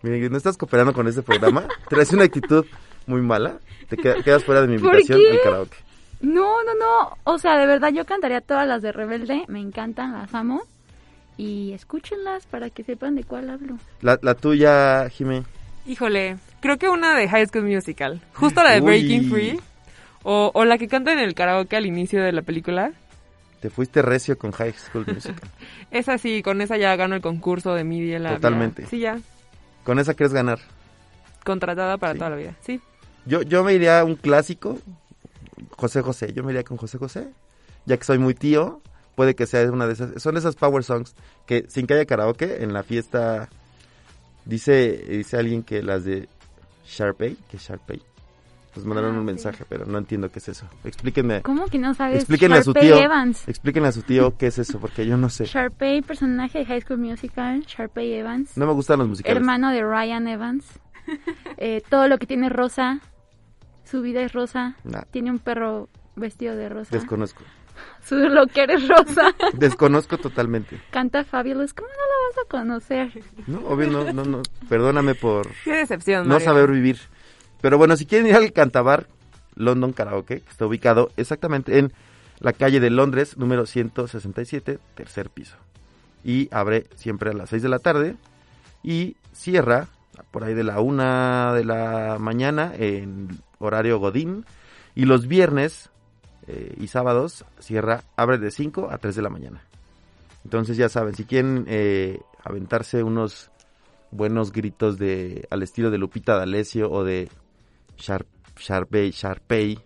Miren, 0.00 0.32
no 0.32 0.38
estás 0.38 0.56
cooperando 0.56 0.94
con 0.94 1.06
este 1.06 1.20
programa. 1.20 1.64
Traes 1.90 2.10
una 2.14 2.24
actitud 2.24 2.64
muy 3.06 3.20
mala. 3.20 3.58
Te 3.90 3.98
queda- 3.98 4.22
quedas 4.22 4.44
fuera 4.44 4.62
de 4.62 4.68
mi 4.68 4.78
¿Por 4.78 4.94
invitación 4.94 5.20
al 5.30 5.40
karaoke. 5.42 5.76
No, 6.22 6.62
no, 6.64 6.72
no. 6.74 7.18
O 7.24 7.36
sea, 7.36 7.58
de 7.58 7.66
verdad, 7.66 7.90
yo 7.92 8.06
cantaría 8.06 8.40
todas 8.40 8.66
las 8.66 8.80
de 8.80 8.92
Rebelde. 8.92 9.44
Me 9.48 9.60
encantan, 9.60 10.14
las 10.14 10.32
amo. 10.32 10.62
Y 11.40 11.72
escúchenlas 11.72 12.44
para 12.46 12.68
que 12.68 12.84
sepan 12.84 13.14
de 13.14 13.24
cuál 13.24 13.48
hablo. 13.48 13.78
La, 14.02 14.18
la 14.20 14.34
tuya, 14.34 15.08
Jimé. 15.08 15.44
Híjole, 15.86 16.36
creo 16.60 16.76
que 16.76 16.90
una 16.90 17.16
de 17.16 17.28
High 17.30 17.46
School 17.46 17.64
Musical. 17.64 18.20
Justo 18.34 18.62
la 18.62 18.72
de 18.72 18.80
Uy. 18.80 18.86
Breaking 18.86 19.30
Free. 19.30 19.60
O, 20.22 20.50
o 20.52 20.64
la 20.66 20.76
que 20.76 20.86
canta 20.86 21.14
en 21.14 21.18
el 21.18 21.34
karaoke 21.34 21.76
al 21.76 21.86
inicio 21.86 22.22
de 22.22 22.32
la 22.32 22.42
película. 22.42 22.92
Te 23.60 23.70
fuiste 23.70 24.02
recio 24.02 24.36
con 24.36 24.52
High 24.52 24.74
School 24.74 25.06
Musical. 25.06 25.48
Esa 25.90 26.18
sí, 26.18 26.42
con 26.42 26.60
esa 26.60 26.76
ya 26.76 26.94
gano 26.96 27.14
el 27.14 27.22
concurso 27.22 27.74
de 27.74 27.84
Media. 27.84 28.22
Totalmente. 28.34 28.86
Sí, 28.86 28.98
ya. 29.00 29.18
con 29.82 29.98
esa 29.98 30.12
quieres 30.12 30.34
ganar. 30.34 30.58
Contratada 31.44 31.96
para 31.96 32.12
Sí. 32.12 32.18
toda 32.18 32.30
la 32.30 32.36
vida. 32.36 32.54
Sí. 32.60 32.80
Yo, 33.24 33.40
yo 33.42 33.64
me 33.64 33.72
iría 33.72 34.00
a 34.00 34.04
un 34.04 34.16
clásico. 34.16 34.78
José 35.76 36.02
José. 36.02 36.32
Yo 36.34 36.44
me 36.44 36.52
iría 36.52 36.64
con 36.64 36.76
José 36.76 36.98
José. 36.98 37.28
Ya 37.86 37.96
que 37.96 38.04
soy 38.04 38.18
muy 38.18 38.34
tío. 38.34 38.82
Puede 39.20 39.34
que 39.34 39.44
sea 39.46 39.70
una 39.70 39.86
de 39.86 39.92
esas. 39.92 40.22
Son 40.22 40.38
esas 40.38 40.56
power 40.56 40.82
songs 40.82 41.14
que 41.44 41.66
sin 41.68 41.86
que 41.86 41.92
haya 41.92 42.06
karaoke 42.06 42.62
en 42.64 42.72
la 42.72 42.82
fiesta. 42.82 43.50
Dice, 44.46 44.96
dice 45.08 45.36
alguien 45.36 45.62
que 45.62 45.82
las 45.82 46.04
de 46.06 46.26
Sharpay. 46.86 47.36
que 47.50 47.58
es 47.58 47.62
Sharpay? 47.68 48.00
Nos 48.74 48.86
mandaron 48.86 49.10
Ah, 49.16 49.18
un 49.18 49.24
sí. 49.24 49.26
mensaje, 49.26 49.64
pero 49.68 49.84
no 49.84 49.98
entiendo 49.98 50.30
qué 50.32 50.38
es 50.38 50.48
eso. 50.48 50.66
Explíquenme. 50.84 51.42
¿Cómo 51.42 51.66
que 51.66 51.78
no 51.78 51.92
sabes? 51.92 52.16
Explíquenle 52.20 52.56
a 52.56 52.62
su 52.62 52.72
Sharpay 52.72 52.88
tío. 52.88 52.96
Evans. 52.98 53.46
Explíquenle 53.46 53.88
a 53.88 53.92
su 53.92 54.00
tío 54.02 54.34
qué 54.38 54.46
es 54.46 54.58
eso, 54.58 54.78
porque 54.80 55.04
yo 55.06 55.18
no 55.18 55.28
sé. 55.28 55.44
Sharpay, 55.44 56.00
personaje 56.00 56.60
de 56.60 56.64
High 56.64 56.80
School 56.80 57.00
Musical. 57.00 57.60
Sharpay 57.66 58.14
Evans. 58.14 58.56
No 58.56 58.66
me 58.66 58.72
gustan 58.72 59.00
los 59.00 59.08
musicales. 59.08 59.36
hermano 59.36 59.70
de 59.70 59.82
Ryan 59.82 60.28
Evans. 60.28 60.64
Eh, 61.58 61.82
todo 61.90 62.08
lo 62.08 62.16
que 62.16 62.24
tiene 62.26 62.48
rosa. 62.48 63.00
Su 63.84 64.00
vida 64.00 64.22
es 64.22 64.32
rosa. 64.32 64.76
Nah, 64.84 65.02
Tiene 65.10 65.30
un 65.30 65.38
perro 65.40 65.90
vestido 66.16 66.56
de 66.56 66.70
rosa. 66.70 66.96
desconozco. 66.96 67.42
Su 68.02 68.16
locker 68.16 68.70
es 68.70 68.88
rosa. 68.88 69.34
Desconozco 69.52 70.18
totalmente. 70.18 70.80
Canta 70.90 71.24
Fabulous. 71.24 71.72
¿Cómo 71.74 71.88
no 71.88 71.94
lo 71.94 72.28
vas 72.28 72.44
a 72.44 72.48
conocer? 72.48 73.24
No, 73.46 73.58
obvio, 73.68 73.88
no, 73.88 74.12
no, 74.12 74.24
no. 74.24 74.42
Perdóname 74.68 75.14
por 75.14 75.48
Qué 75.64 75.72
decepción, 75.76 76.24
no 76.24 76.34
Mario. 76.34 76.44
saber 76.44 76.70
vivir. 76.70 76.98
Pero 77.60 77.78
bueno, 77.78 77.96
si 77.96 78.06
quieren 78.06 78.26
ir 78.26 78.34
al 78.34 78.52
Cantabar 78.52 79.06
London 79.54 79.92
Karaoke, 79.92 80.40
que 80.40 80.50
está 80.50 80.66
ubicado 80.66 81.10
exactamente 81.16 81.78
en 81.78 81.92
la 82.40 82.52
calle 82.52 82.80
de 82.80 82.90
Londres, 82.90 83.36
número 83.36 83.66
167, 83.66 84.78
tercer 84.94 85.30
piso. 85.30 85.56
Y 86.24 86.48
abre 86.52 86.86
siempre 86.94 87.30
a 87.30 87.34
las 87.34 87.50
6 87.50 87.62
de 87.62 87.68
la 87.68 87.78
tarde 87.78 88.16
y 88.82 89.16
cierra 89.32 89.88
por 90.30 90.44
ahí 90.44 90.54
de 90.54 90.64
la 90.64 90.80
1 90.80 91.54
de 91.54 91.64
la 91.64 92.16
mañana 92.18 92.72
en 92.76 93.28
horario 93.58 93.98
Godín. 93.98 94.44
Y 94.94 95.04
los 95.04 95.26
viernes 95.28 95.90
eh, 96.52 96.74
y 96.78 96.88
sábados 96.88 97.44
cierra, 97.60 98.02
abre 98.16 98.38
de 98.38 98.50
5 98.50 98.88
a 98.90 98.98
3 98.98 99.14
de 99.14 99.22
la 99.22 99.30
mañana. 99.30 99.62
Entonces 100.44 100.76
ya 100.76 100.88
saben, 100.88 101.14
si 101.14 101.24
quieren 101.24 101.64
eh, 101.68 102.20
aventarse 102.42 103.02
unos 103.02 103.50
buenos 104.10 104.52
gritos 104.52 104.98
de 104.98 105.46
al 105.50 105.62
estilo 105.62 105.90
de 105.90 105.98
Lupita 105.98 106.36
D'Alessio 106.36 106.90
o 106.90 107.04
de 107.04 107.28
Sharp, 107.96 108.26
Sharpay, 108.58 109.10
Sharpay, 109.10 109.78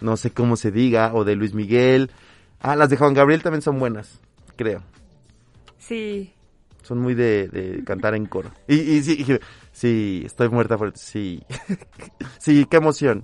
no 0.00 0.16
sé 0.16 0.30
cómo 0.30 0.56
se 0.56 0.70
diga, 0.70 1.12
o 1.14 1.24
de 1.24 1.36
Luis 1.36 1.54
Miguel. 1.54 2.10
Ah, 2.60 2.76
las 2.76 2.88
de 2.88 2.96
Juan 2.96 3.14
Gabriel 3.14 3.42
también 3.42 3.62
son 3.62 3.78
buenas, 3.78 4.20
creo. 4.56 4.82
Sí. 5.78 6.32
Son 6.82 6.98
muy 6.98 7.14
de, 7.14 7.48
de 7.48 7.84
cantar 7.84 8.14
en 8.14 8.26
coro. 8.26 8.50
Y, 8.66 8.76
y 8.76 9.02
sí, 9.02 9.24
y 9.26 9.38
Sí, 9.80 10.22
estoy 10.26 10.50
muerta 10.50 10.76
por... 10.76 10.94
Sí. 10.94 11.42
sí, 12.38 12.66
qué 12.66 12.76
emoción. 12.76 13.22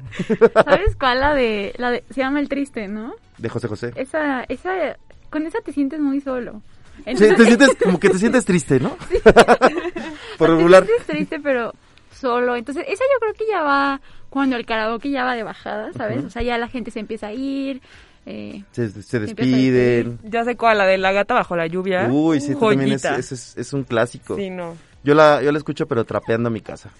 ¿Sabes 0.64 0.97
cuál? 0.99 1.21
La 1.21 1.35
de, 1.35 1.75
la 1.77 1.90
de... 1.90 2.03
Se 2.09 2.23
llama 2.23 2.40
El 2.40 2.49
Triste, 2.49 2.88
¿no? 2.88 3.14
De 3.37 3.51
José 3.51 3.69
José. 3.69 3.92
Esa, 3.95 4.42
esa... 4.45 4.97
Con 5.29 5.47
esa 5.47 5.61
te 5.61 5.75
sientes 5.75 6.01
muy 6.01 6.23
solo. 6.23 6.62
Sí, 7.05 7.12
te 7.37 7.45
sientes 7.45 7.77
como 7.83 8.01
que 8.01 8.09
te 8.09 8.19
sientes 8.19 8.47
triste, 8.47 8.81
¿no? 8.81 8.97
por 10.38 10.49
Te 10.49 10.55
regular. 10.57 10.87
sientes 10.87 11.07
triste, 11.07 11.40
pero 11.40 11.75
solo. 12.11 12.57
Entonces, 12.57 12.85
esa 12.88 13.05
yo 13.05 13.21
creo 13.21 13.35
que 13.35 13.45
ya 13.51 13.62
va 13.62 14.01
cuando 14.31 14.57
el 14.57 14.64
karaoke 14.64 15.11
ya 15.11 15.25
va 15.25 15.35
de 15.35 15.42
bajada, 15.42 15.92
¿sabes? 15.92 16.25
O 16.25 16.31
sea, 16.31 16.40
ya 16.40 16.57
la 16.57 16.69
gente 16.69 16.90
se 16.90 17.01
empieza 17.01 17.27
a 17.27 17.33
ir. 17.35 17.83
Eh, 18.25 18.64
Se, 18.73 18.88
despiden. 19.21 20.19
Ya 20.25 20.45
sé 20.45 20.57
cuál, 20.57 20.79
la 20.79 20.87
de 20.87 20.97
la 20.97 21.12
gata 21.12 21.35
bajo 21.35 21.55
la 21.55 21.66
lluvia. 21.66 22.09
Uy, 22.11 22.40
sí, 22.40 22.55
también 22.55 22.92
es, 22.92 23.05
es- 23.05 23.57
es 23.59 23.73
un 23.75 23.85
clásico. 23.85 24.37
Sí, 24.37 24.49
no. 24.49 24.75
Yo 25.07 25.14
la, 25.14 25.40
yo 25.40 25.53
la 25.53 25.59
escucho, 25.59 25.87
pero 25.87 26.05
trapeando 26.05 26.51
mi 26.51 26.61
casa. 26.61 26.90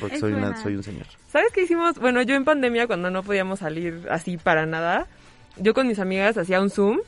Porque 0.00 0.14
Es 0.16 0.20
soy, 0.20 0.32
una, 0.32 0.56
soy 0.62 0.76
un 0.76 0.82
señor. 0.82 1.06
¿Sabes 1.30 1.52
qué 1.52 1.62
hicimos? 1.62 1.98
Bueno, 1.98 2.22
yo 2.22 2.34
en 2.34 2.44
pandemia, 2.44 2.86
cuando 2.86 3.10
no 3.10 3.22
podíamos 3.22 3.58
salir 3.60 4.06
así 4.10 4.36
para 4.38 4.64
nada, 4.66 5.06
yo 5.58 5.74
con 5.74 5.86
mis 5.86 5.98
amigas 5.98 6.36
hacía 6.38 6.60
un 6.60 6.70
Zoom 6.70 6.98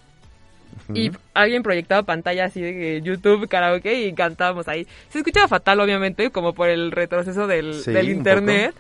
y 0.94 1.11
alguien 1.35 1.62
proyectaba 1.62 2.03
pantalla 2.03 2.44
así 2.44 2.61
de 2.61 3.01
YouTube, 3.03 3.48
karaoke 3.48 4.03
y 4.07 4.12
cantábamos 4.12 4.68
ahí. 4.68 4.87
Se 5.09 5.18
escuchaba 5.18 5.48
fatal, 5.48 5.81
obviamente, 5.81 6.31
como 6.31 6.53
por 6.55 6.68
el 6.68 6.92
retroceso 6.92 7.46
del, 7.46 7.74
Sí, 7.83 7.90
del 7.92 8.11
internet, 8.11 8.74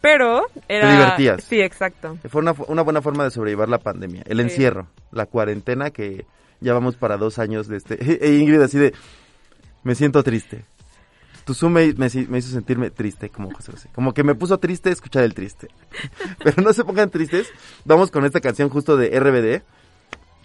pero 0.00 0.46
era... 0.68 0.90
divertías. 0.90 1.44
Sí, 1.44 1.60
exacto. 1.60 2.16
Fue 2.28 2.40
una, 2.42 2.54
una 2.68 2.82
buena 2.82 3.02
forma 3.02 3.24
de 3.24 3.30
sobrellevar 3.30 3.68
la 3.68 3.78
pandemia. 3.78 4.22
El 4.26 4.38
Sí. 4.38 4.42
encierro, 4.44 4.86
la 5.12 5.26
cuarentena 5.26 5.90
que 5.90 6.24
ya 6.60 6.72
vamos 6.74 6.96
para 6.96 7.16
dos 7.18 7.38
años 7.38 7.68
de 7.68 7.76
este. 7.76 7.98
E 8.26 8.34
Ingrid 8.36 8.60
así 8.60 8.78
de, 8.78 8.94
me 9.84 9.94
siento 9.94 10.22
triste. 10.22 10.64
Tu 11.44 11.52
Zoom 11.52 11.74
me, 11.74 11.92
me, 11.92 12.08
me 12.28 12.38
hizo 12.38 12.50
sentirme 12.50 12.90
triste, 12.90 13.28
como 13.28 13.50
José 13.52 13.72
José. 13.72 13.90
Como 13.94 14.14
que 14.14 14.24
me 14.24 14.34
puso 14.34 14.58
triste 14.58 14.90
escuchar 14.90 15.24
el 15.24 15.34
triste. 15.34 15.68
Pero 16.42 16.62
no 16.62 16.72
se 16.72 16.84
pongan 16.84 17.10
tristes. 17.10 17.48
Vamos 17.84 18.10
con 18.10 18.24
esta 18.24 18.40
canción 18.40 18.70
justo 18.70 18.96
de 18.96 19.18
RBD, 19.18 19.62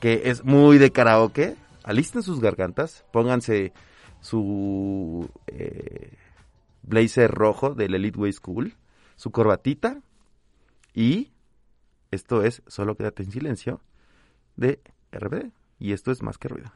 que 0.01 0.29
es 0.29 0.43
muy 0.43 0.77
de 0.77 0.91
karaoke. 0.91 1.55
Alisten 1.83 2.21
sus 2.21 2.41
gargantas, 2.41 3.05
pónganse 3.11 3.71
su 4.21 5.29
eh, 5.47 6.11
blazer 6.83 7.31
rojo 7.31 7.73
del 7.73 7.95
Elite 7.95 8.19
Way 8.19 8.33
School, 8.33 8.75
su 9.15 9.31
corbatita 9.31 10.01
y 10.93 11.31
esto 12.11 12.43
es 12.43 12.61
Solo 12.67 12.95
quédate 12.95 13.23
en 13.23 13.31
silencio 13.31 13.81
de 14.55 14.81
RBD. 15.11 15.51
Y 15.79 15.93
esto 15.93 16.11
es 16.11 16.21
más 16.21 16.37
que 16.37 16.49
ruido. 16.49 16.71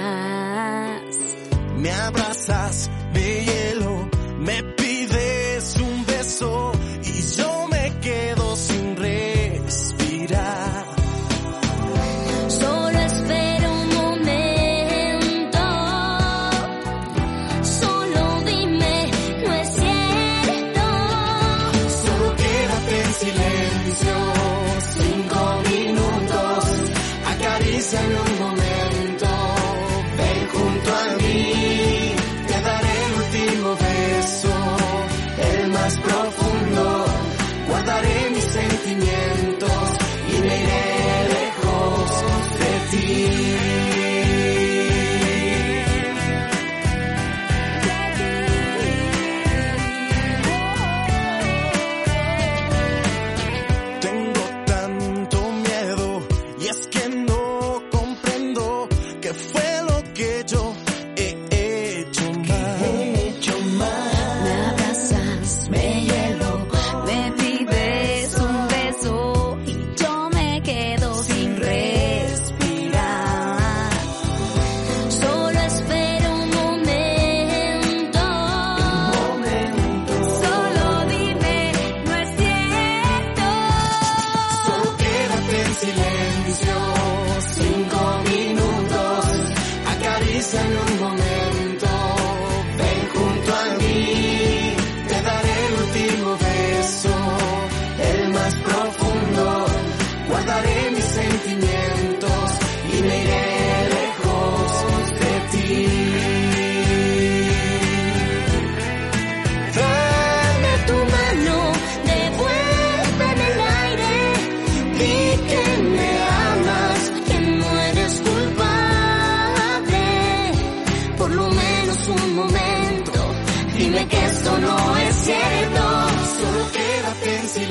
Me 1.77 1.91
abrazas 1.91 2.91
de 3.13 3.45
hielo, 3.45 3.96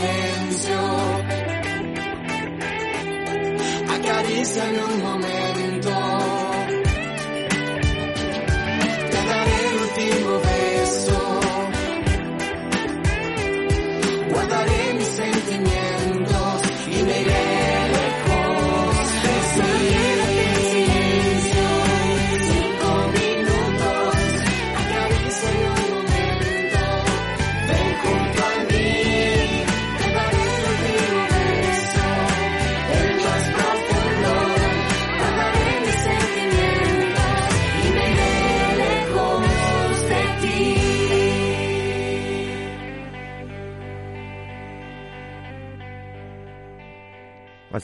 silencio. 0.05 0.79
Acaríciame 3.95 4.83
un 4.83 5.03
momento. 5.03 5.64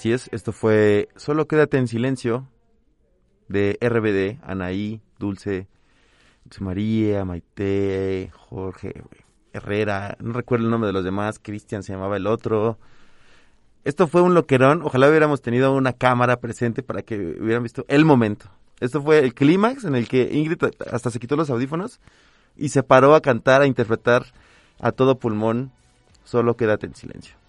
Así 0.01 0.11
es, 0.13 0.29
esto 0.31 0.51
fue 0.51 1.09
Solo 1.15 1.47
quédate 1.47 1.77
en 1.77 1.87
silencio 1.87 2.47
de 3.49 3.77
RBD, 3.79 4.43
Anaí, 4.43 4.99
Dulce, 5.19 5.67
Dulce 6.43 6.63
María, 6.63 7.23
Maite, 7.23 8.31
Jorge, 8.33 9.03
Herrera, 9.53 10.17
no 10.19 10.33
recuerdo 10.33 10.65
el 10.65 10.71
nombre 10.71 10.87
de 10.87 10.93
los 10.93 11.03
demás, 11.03 11.37
Cristian 11.37 11.83
se 11.83 11.93
llamaba 11.93 12.17
el 12.17 12.25
otro. 12.25 12.79
Esto 13.83 14.07
fue 14.07 14.23
un 14.23 14.33
loquerón, 14.33 14.81
ojalá 14.81 15.07
hubiéramos 15.07 15.43
tenido 15.43 15.71
una 15.71 15.93
cámara 15.93 16.39
presente 16.39 16.81
para 16.81 17.03
que 17.03 17.37
hubieran 17.39 17.61
visto 17.61 17.85
el 17.87 18.03
momento. 18.03 18.47
Esto 18.79 19.03
fue 19.03 19.19
el 19.19 19.35
clímax 19.35 19.83
en 19.83 19.93
el 19.93 20.07
que 20.07 20.31
Ingrid 20.33 20.63
hasta 20.91 21.11
se 21.11 21.19
quitó 21.19 21.35
los 21.35 21.51
audífonos 21.51 21.99
y 22.57 22.69
se 22.69 22.81
paró 22.81 23.13
a 23.13 23.21
cantar, 23.21 23.61
a 23.61 23.67
interpretar 23.67 24.25
a 24.79 24.93
todo 24.93 25.19
pulmón, 25.19 25.71
solo 26.23 26.57
quédate 26.57 26.87
en 26.87 26.95
silencio. 26.95 27.40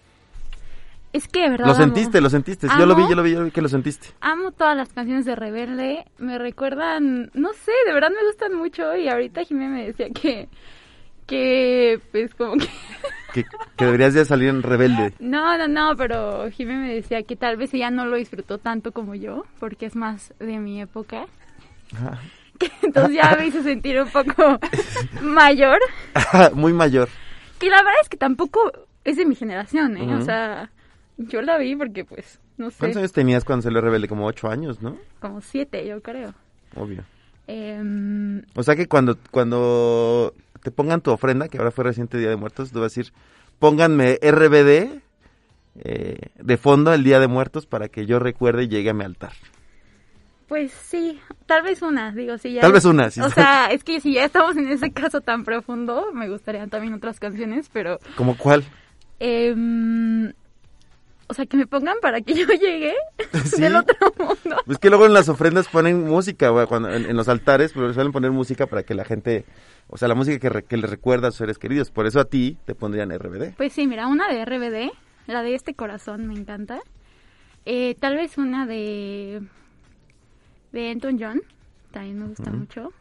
Es 1.13 1.27
que, 1.27 1.41
de 1.41 1.49
verdad. 1.49 1.65
Lo 1.67 1.73
amo. 1.73 1.81
sentiste, 1.81 2.19
lo 2.21 2.29
sentiste. 2.29 2.67
Yo 2.77 2.85
lo 2.85 2.95
vi, 2.95 3.03
yo 3.07 3.15
lo 3.15 3.23
vi, 3.23 3.31
yo 3.33 3.39
lo 3.39 3.45
vi 3.45 3.51
que 3.51 3.61
lo 3.61 3.69
sentiste. 3.69 4.07
Amo 4.19 4.51
todas 4.51 4.75
las 4.75 4.89
canciones 4.91 5.25
de 5.25 5.35
Rebelde. 5.35 6.05
Me 6.17 6.39
recuerdan, 6.39 7.29
no 7.33 7.53
sé, 7.53 7.71
de 7.85 7.93
verdad 7.93 8.09
me 8.09 8.25
gustan 8.27 8.55
mucho. 8.55 8.95
Y 8.95 9.07
ahorita 9.07 9.43
Jimé 9.43 9.69
me 9.69 9.85
decía 9.85 10.09
que, 10.09 10.49
que, 11.27 11.99
pues 12.11 12.33
como 12.33 12.53
que, 12.57 12.67
Que, 13.33 13.45
que 13.77 13.85
deberías 13.85 14.13
de 14.13 14.25
salir 14.25 14.49
en 14.49 14.61
rebelde. 14.61 15.13
no, 15.19 15.57
no, 15.57 15.67
no, 15.67 15.95
pero 15.95 16.49
Jimé 16.51 16.77
me 16.77 16.93
decía 16.93 17.23
que 17.23 17.35
tal 17.35 17.57
vez 17.57 17.73
ella 17.73 17.89
no 17.89 18.05
lo 18.05 18.15
disfrutó 18.15 18.59
tanto 18.59 18.91
como 18.91 19.15
yo, 19.15 19.45
porque 19.59 19.87
es 19.87 19.95
más 19.95 20.33
de 20.39 20.59
mi 20.59 20.81
época. 20.81 21.25
Que 22.59 22.69
entonces 22.83 23.15
ya 23.15 23.35
me 23.35 23.47
hizo 23.47 23.63
sentir 23.63 23.99
un 23.99 24.09
poco 24.09 24.59
mayor. 25.23 25.79
Muy 26.53 26.71
mayor. 26.71 27.09
Que 27.59 27.67
la 27.69 27.77
verdad 27.77 27.99
es 28.03 28.09
que 28.09 28.15
tampoco 28.17 28.71
es 29.03 29.17
de 29.17 29.25
mi 29.25 29.33
generación, 29.35 29.97
¿eh? 29.97 30.13
O 30.15 30.21
sea, 30.21 30.69
yo 31.29 31.41
la 31.41 31.57
vi 31.57 31.75
porque, 31.75 32.05
pues, 32.05 32.39
no 32.57 32.65
¿Cuántos 32.71 32.93
sé, 32.93 32.99
años 32.99 33.11
tenías 33.13 33.43
cuando 33.43 33.63
salió 33.63 33.81
rebelde? 33.81 34.07
Como 34.07 34.25
ocho 34.25 34.47
años, 34.49 34.81
¿no? 34.81 34.97
como 35.19 35.41
siete, 35.41 35.85
yo 35.87 36.01
creo. 36.01 36.33
Obvio. 36.75 37.03
Em, 37.47 38.41
O 38.55 38.63
sea 38.63 38.75
que 38.75 38.87
cuando, 38.87 39.17
cuando 39.31 40.33
te 40.61 40.71
pongan 40.71 41.01
tu 41.01 41.11
ofrenda, 41.11 41.47
que 41.49 41.57
ahora 41.57 41.71
fue 41.71 41.83
reciente 41.83 42.17
Día 42.17 42.29
de 42.29 42.35
Muertos, 42.37 42.71
tú 42.71 42.79
vas 42.79 42.95
a 42.97 42.99
decir, 43.01 43.13
pónganme 43.59 44.17
RBD 44.21 45.01
eh, 45.83 46.17
de 46.39 46.57
fondo 46.57 46.93
el 46.93 47.03
Día 47.03 47.19
de 47.19 47.27
Muertos 47.27 47.65
para 47.65 47.89
que 47.89 48.05
yo 48.05 48.19
recuerde 48.19 48.63
y 48.63 48.67
llegue 48.67 48.91
a 48.91 48.93
mi 48.93 49.03
altar. 49.03 49.33
Pues 50.47 50.71
sí, 50.71 51.19
tal 51.47 51.63
vez 51.63 51.81
una, 51.81 52.11
digo, 52.11 52.37
sí. 52.37 52.53
Ya 52.53 52.61
Tal 52.61 52.73
vez 52.73 52.85
una, 52.85 53.09
sí. 53.09 53.21
O 53.21 53.29
sea, 53.29 53.67
es 53.71 53.83
que 53.83 53.99
si 53.99 54.13
ya 54.13 54.25
estamos 54.25 54.55
en 54.55 54.67
ese 54.69 54.91
caso 54.91 55.21
tan 55.21 55.43
profundo, 55.43 56.11
me 56.13 56.29
gustarían 56.29 56.69
también 56.69 56.93
otras 56.93 57.19
canciones, 57.19 57.69
pero... 57.73 57.97
¿Como 58.15 58.37
cuál? 58.37 58.63
em, 59.19 60.31
o 61.33 61.35
sea, 61.35 61.45
que 61.47 61.57
me 61.57 61.65
pongan 61.67 61.97
para 62.01 62.21
que 62.21 62.33
yo 62.35 62.45
llegue 62.47 62.93
Sí. 63.43 63.59
del 63.59 63.75
otro 63.75 63.95
mundo. 64.19 64.57
Es 64.67 64.77
que 64.77 64.89
luego 64.89 65.05
en 65.07 65.13
las 65.13 65.27
ofrendas 65.29 65.67
ponen 65.67 66.03
música, 66.05 66.49
güey, 66.49 66.67
cuando, 66.67 66.89
en, 66.93 67.05
en 67.07 67.17
los 67.17 67.27
altares, 67.27 67.71
pero 67.73 67.91
suelen 67.93 68.11
poner 68.11 68.29
música 68.31 68.67
para 68.67 68.83
que 68.83 68.93
la 68.93 69.03
gente, 69.03 69.45
o 69.87 69.97
sea, 69.97 70.07
la 70.07 70.15
música 70.15 70.37
que, 70.39 70.49
re- 70.49 70.63
que 70.63 70.77
le 70.77 70.85
recuerda 70.87 71.29
a 71.29 71.31
sus 71.31 71.39
seres 71.39 71.57
queridos. 71.57 71.89
Por 71.91 72.05
eso 72.05 72.19
a 72.19 72.25
ti 72.25 72.57
te 72.65 72.75
pondrían 72.75 73.09
RBD. 73.11 73.55
Pues 73.57 73.73
sí, 73.73 73.87
mira, 73.87 74.07
una 74.07 74.27
de 74.31 74.45
RBD, 74.45 74.91
la 75.27 75.41
de 75.41 75.55
Este 75.55 75.73
Corazón, 75.73 76.27
me 76.27 76.35
encanta. 76.35 76.79
Eh, 77.65 77.95
tal 77.99 78.15
vez 78.15 78.37
una 78.37 78.65
de... 78.67 79.41
de 80.71 80.91
Elton 80.91 81.17
John, 81.19 81.41
también 81.91 82.19
me 82.19 82.27
gusta 82.27 82.51
mucho. 82.51 82.91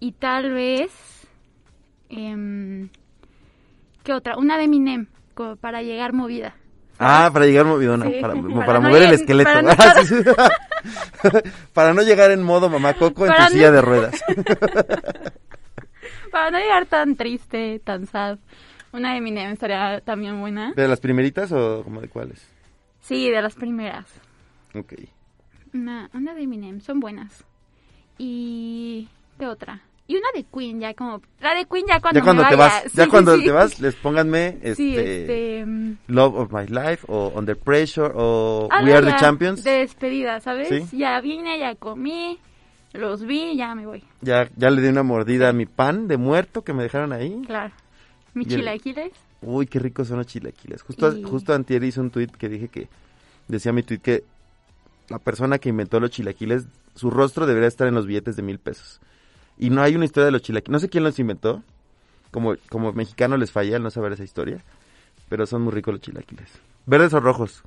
Y 0.00 0.12
tal 0.12 0.52
vez... 0.52 0.90
em, 2.10 2.88
¿Qué 4.02 4.12
otra? 4.12 4.36
Una 4.36 4.58
de 4.58 4.64
Eminem, 4.64 5.06
como 5.34 5.54
para 5.56 5.80
llegar 5.82 6.12
movida. 6.12 6.56
Ah, 7.02 7.30
para 7.32 7.46
llegar 7.46 7.64
movidona, 7.66 8.06
Sí, 8.06 8.18
para, 8.20 8.34
para 8.34 8.66
para 8.66 8.80
no 8.80 8.88
mover 8.88 9.02
el 9.02 9.12
esqueleto. 9.12 9.50
para 9.50 9.62
no- 9.62 9.70
Ah, 9.78 9.94
sí, 10.04 10.06
sí. 10.06 11.40
Para 11.72 11.94
no 11.94 12.02
llegar 12.02 12.30
en 12.32 12.42
modo 12.42 12.68
mamá 12.68 12.94
coco 12.94 13.26
en 13.26 13.32
tu 13.34 13.40
no- 13.40 13.48
silla 13.50 13.70
de 13.70 13.80
ruedas. 13.82 14.20
Para 16.30 16.50
no 16.50 16.58
llegar 16.58 16.86
tan 16.86 17.16
triste, 17.16 17.80
tan 17.84 18.06
sad. 18.06 18.38
Una 18.92 19.12
de 19.12 19.18
Eminem 19.18 19.52
estaría 19.52 20.00
también 20.00 20.40
buena. 20.40 20.72
¿De 20.74 20.88
las 20.88 21.00
primeritas 21.00 21.50
o 21.52 21.82
como 21.84 22.00
de 22.00 22.08
cuáles? 22.08 22.46
Sí, 23.00 23.30
de 23.30 23.40
las 23.42 23.54
primeras. 23.54 24.06
Ok. 24.74 24.94
Una, 25.74 26.10
una 26.14 26.34
de 26.34 26.42
Eminem, 26.42 26.80
son 26.80 27.00
buenas. 27.00 27.44
Y... 28.18 29.08
¿Qué 29.38 29.46
otra? 29.46 29.80
Y 30.12 30.16
una 30.16 30.26
de 30.34 30.44
Queen, 30.44 30.78
ya 30.80 30.92
como... 30.92 31.22
La 31.40 31.54
de 31.54 31.64
Queen 31.64 31.86
ya 31.88 31.98
cuando 32.00 32.20
ya 32.20 32.24
cuando 32.24 32.42
me 32.42 32.48
te 32.50 32.56
vaya. 32.56 32.82
vas, 32.84 32.92
ya 32.92 33.04
Sí, 33.04 33.10
cuando 33.10 33.36
sí. 33.38 33.44
te 33.44 33.50
vas, 33.50 33.80
les 33.80 33.94
pónganme 33.94 34.58
este, 34.62 35.20
este... 35.22 35.66
Love 36.08 36.34
of 36.36 36.52
My 36.52 36.66
Life 36.66 37.06
o 37.08 37.32
Under 37.34 37.56
Pressure 37.56 38.12
o 38.14 38.68
algo 38.70 38.86
We 38.90 38.94
Are 38.94 39.06
the 39.06 39.16
Champions. 39.18 39.64
De 39.64 39.70
despedida, 39.78 40.40
¿sabes? 40.40 40.90
Ya 40.92 41.18
vine, 41.22 41.58
ya 41.58 41.74
comí, 41.76 42.38
los 42.92 43.22
vi, 43.24 43.56
ya 43.56 43.74
me 43.74 43.86
voy. 43.86 44.04
Ya, 44.20 44.50
ya 44.56 44.68
le 44.70 44.82
di 44.82 44.88
una 44.88 45.02
mordida 45.02 45.48
a 45.48 45.52
mi 45.54 45.64
pan 45.64 46.08
de 46.08 46.18
muerto 46.18 46.62
que 46.62 46.74
me 46.74 46.82
dejaron 46.82 47.12
ahí. 47.14 47.40
Claro. 47.46 47.72
Mi 48.34 48.44
el- 48.44 48.50
chilaquiles. 48.50 49.12
Uy, 49.40 49.66
qué 49.66 49.78
ricos 49.78 50.08
son 50.08 50.18
los 50.18 50.26
chilaquiles. 50.26 50.82
Justo, 50.82 51.16
Y- 51.16 51.22
justo 51.22 51.54
antier 51.54 51.82
hice 51.84 52.00
un 52.00 52.10
tweet 52.10 52.28
que 52.38 52.48
dije 52.50 52.68
que, 52.68 52.88
decía 53.48 53.72
mi 53.72 53.82
tweet 53.82 53.98
que 54.00 54.24
la 55.08 55.18
persona 55.18 55.58
que 55.58 55.70
inventó 55.70 55.98
los 56.00 56.10
chilaquiles, 56.10 56.66
su 56.94 57.10
rostro 57.10 57.46
debería 57.46 57.68
estar 57.68 57.88
en 57.88 57.94
los 57.94 58.06
billetes 58.06 58.36
de 58.36 58.42
mil 58.42 58.58
pesos. 58.58 59.00
Y 59.58 59.70
no 59.70 59.82
hay 59.82 59.94
una 59.94 60.04
historia 60.04 60.26
de 60.26 60.32
los 60.32 60.42
chilaquiles. 60.42 60.72
No 60.72 60.78
sé 60.78 60.88
quién 60.88 61.04
los 61.04 61.18
inventó. 61.18 61.62
Como, 62.30 62.54
como 62.70 62.92
mexicano 62.92 63.36
les 63.36 63.52
falla 63.52 63.76
el 63.76 63.82
no 63.82 63.90
saber 63.90 64.12
esa 64.12 64.24
historia. 64.24 64.58
Pero 65.28 65.46
son 65.46 65.62
muy 65.62 65.72
ricos 65.72 65.92
los 65.94 66.00
chilaquiles. 66.00 66.48
¿Verdes 66.86 67.12
o 67.14 67.20
rojos? 67.20 67.62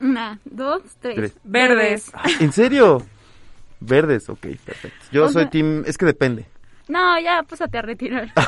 Una, 0.00 0.38
dos, 0.44 0.82
tres. 1.00 1.16
Tres. 1.16 1.32
Verdes. 1.44 2.12
¿En 2.40 2.52
serio? 2.52 3.04
Verdes, 3.80 4.28
ok, 4.28 4.40
perfecto. 4.64 5.04
Yo 5.12 5.24
O 5.26 5.28
soy 5.28 5.42
sea- 5.42 5.50
team... 5.50 5.82
Es 5.86 5.98
que 5.98 6.06
depende. 6.06 6.46
No, 6.88 7.20
ya, 7.20 7.42
pásate 7.42 7.78
a 7.78 7.82
retirar. 7.82 8.32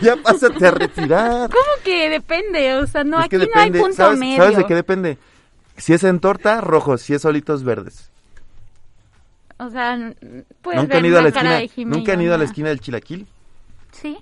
Ya 0.00 0.16
pásate 0.16 0.66
a 0.66 0.70
retirar. 0.70 1.50
¿Cómo 1.50 1.82
que 1.84 2.08
depende? 2.08 2.74
O 2.74 2.86
sea, 2.86 3.04
no, 3.04 3.18
Es 3.18 3.26
aquí 3.26 3.36
no 3.36 3.44
hay 3.54 3.70
punto 3.72 3.92
¿sabes, 3.92 4.18
medio. 4.18 4.36
¿Sabes 4.42 4.56
de 4.56 4.66
qué 4.66 4.74
depende? 4.74 5.18
Si 5.76 5.92
es 5.92 6.04
en 6.04 6.20
torta, 6.20 6.60
rojos. 6.60 7.02
Si 7.02 7.12
es 7.12 7.22
solitos, 7.22 7.64
verdes. 7.64 8.10
O 9.58 9.70
sea, 9.70 9.96
puedes 10.62 10.80
¿Nunca 10.80 10.94
ver 10.94 10.98
han 10.98 11.06
ido 11.06 11.18
a 11.18 11.22
la 11.22 11.32
cara 11.32 11.60
esquina? 11.62 11.90
de 11.90 11.96
¿Nunca 11.96 12.12
han 12.12 12.20
ido 12.20 12.34
a 12.34 12.38
la 12.38 12.44
esquina 12.44 12.68
del 12.70 12.80
chilaquil? 12.80 13.26
Sí. 13.92 14.18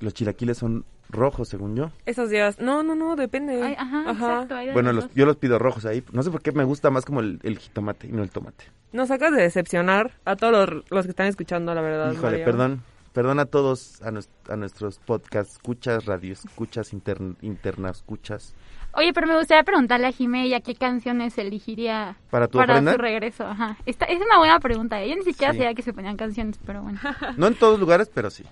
Los 0.00 0.14
chilaquiles 0.14 0.58
son 0.58 0.84
rojos, 1.10 1.48
según 1.48 1.76
yo. 1.76 1.90
Esos 2.06 2.28
días. 2.30 2.58
No, 2.60 2.82
no, 2.82 2.94
no, 2.94 3.14
depende. 3.14 3.62
Ay, 3.62 3.74
ajá, 3.78 4.10
exacto. 4.10 4.54
de 4.56 4.72
Bueno, 4.72 4.92
los 4.92 5.12
yo 5.14 5.26
los 5.26 5.36
pido 5.36 5.58
rojos 5.58 5.84
ahí. 5.86 6.02
No 6.12 6.22
sé 6.22 6.30
por 6.30 6.42
qué 6.42 6.50
me 6.52 6.64
gusta 6.64 6.90
más 6.90 7.04
como 7.04 7.20
el, 7.20 7.38
el 7.44 7.58
jitomate 7.58 8.08
y 8.08 8.12
no 8.12 8.22
el 8.22 8.30
tomate. 8.30 8.64
Nos 8.92 9.08
sacas 9.08 9.32
de 9.32 9.42
decepcionar 9.42 10.12
a 10.24 10.36
todos 10.36 10.52
los, 10.70 10.84
los 10.90 11.04
que 11.04 11.10
están 11.10 11.26
escuchando, 11.28 11.74
la 11.74 11.80
verdad. 11.80 12.12
Híjole, 12.12 12.38
perdón. 12.44 12.82
Perdón 13.12 13.38
a 13.38 13.46
todos, 13.46 14.02
a, 14.02 14.10
nues- 14.10 14.28
a 14.48 14.56
nuestros 14.56 14.98
podcasts, 14.98 15.52
escuchas, 15.54 16.04
radio, 16.04 16.32
escuchas, 16.32 16.92
intern- 16.92 17.36
internas, 17.42 17.98
escuchas. 17.98 18.54
Oye, 18.96 19.12
pero 19.12 19.26
me 19.26 19.36
gustaría 19.36 19.62
preguntarle 19.64 20.06
a 20.06 20.12
Jimé 20.12 20.48
qué 20.62 20.74
canciones 20.74 21.36
elegiría 21.38 22.16
¿Para 22.30 22.46
tu 22.48 22.58
para 22.58 22.74
ofrenda? 22.74 22.92
su 22.92 22.98
regreso. 22.98 23.46
Ajá. 23.46 23.76
Esta, 23.86 24.04
es 24.06 24.20
una 24.20 24.38
buena 24.38 24.60
pregunta. 24.60 25.02
¿eh? 25.02 25.08
Yo 25.10 25.16
ni 25.16 25.22
siquiera 25.22 25.52
Sí. 25.52 25.58
sabía 25.58 25.74
que 25.74 25.82
se 25.82 25.92
ponían 25.92 26.16
canciones, 26.16 26.58
pero 26.64 26.82
bueno. 26.82 27.00
No 27.36 27.46
en 27.48 27.54
todos 27.54 27.78
lugares, 27.80 28.10
pero 28.14 28.30
sí. 28.30 28.44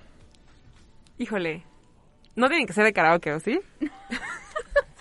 Híjole. 1.19 1.65
No 2.35 2.49
tienen 2.49 2.67
que 2.67 2.73
ser 2.73 2.85
de 2.85 2.93
karaoke, 2.93 3.33
¿o 3.33 3.41
sí? 3.41 3.61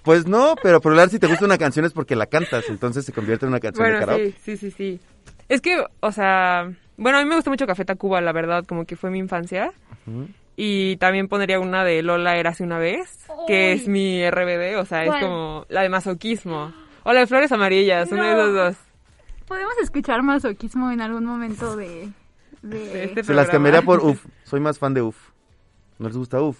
Pues 0.03 0.25
no, 0.25 0.55
pero 0.63 0.81
por 0.81 0.93
hablar 0.93 1.09
si 1.09 1.19
te 1.19 1.27
gusta 1.27 1.45
una 1.45 1.59
canción 1.59 1.85
es 1.85 1.93
porque 1.93 2.15
la 2.15 2.25
cantas, 2.25 2.67
entonces 2.69 3.05
se 3.05 3.13
convierte 3.13 3.45
en 3.45 3.49
una 3.49 3.59
canción 3.59 3.85
de 3.87 3.99
karaoke. 3.99 4.31
sí, 4.41 4.57
sí, 4.57 4.71
sí, 4.71 4.71
sí. 4.71 4.99
Es 5.47 5.61
que, 5.61 5.85
o 5.99 6.11
sea, 6.11 6.71
bueno, 6.97 7.19
a 7.19 7.21
mí 7.21 7.29
me 7.29 7.35
gusta 7.35 7.51
mucho 7.51 7.67
Café 7.67 7.85
Tacuba, 7.85 8.19
la 8.19 8.31
verdad, 8.31 8.65
como 8.65 8.85
que 8.85 8.95
fue 8.95 9.11
mi 9.11 9.19
infancia. 9.19 9.71
Ujú. 10.07 10.27
Y 10.64 10.97
también 10.97 11.28
pondría 11.28 11.59
una 11.59 11.84
de 11.84 12.03
Lola 12.03 12.38
Érase 12.38 12.64
una 12.64 12.78
vez, 12.78 13.26
que 13.47 13.72
es 13.72 13.88
mi 13.88 14.22
RBD, 14.30 14.78
o 14.78 14.86
sea, 14.86 15.03
¿Cuál? 15.05 15.18
es 15.18 15.26
como 15.26 15.66
la 15.70 15.82
de 15.82 15.89
masoquismo. 15.89 16.72
O 17.01 17.14
la 17.14 17.22
de 17.22 17.26
Flores 17.26 17.51
Amarillas, 17.51 18.12
una 18.12 18.30
de 18.30 18.36
No. 18.36 18.41
esas 18.41 18.53
dos. 18.53 18.76
¿Podemos 19.47 19.74
escuchar 19.82 20.22
masoquismo 20.22 20.91
en 20.91 21.01
algún 21.01 21.26
momento 21.26 21.76
de... 21.76 22.12
de... 22.62 22.78
De 22.78 23.03
este 23.05 23.24
Se 23.24 23.34
las 23.34 23.49
cambiaría 23.49 23.82
por 23.82 24.01
UF. 24.01 24.24
Soy 24.43 24.59
más 24.59 24.78
fan 24.78 24.93
de 24.93 25.01
UF. 25.01 25.18
¿No 25.97 26.09
les 26.09 26.16
gusta 26.18 26.39
UF? 26.39 26.59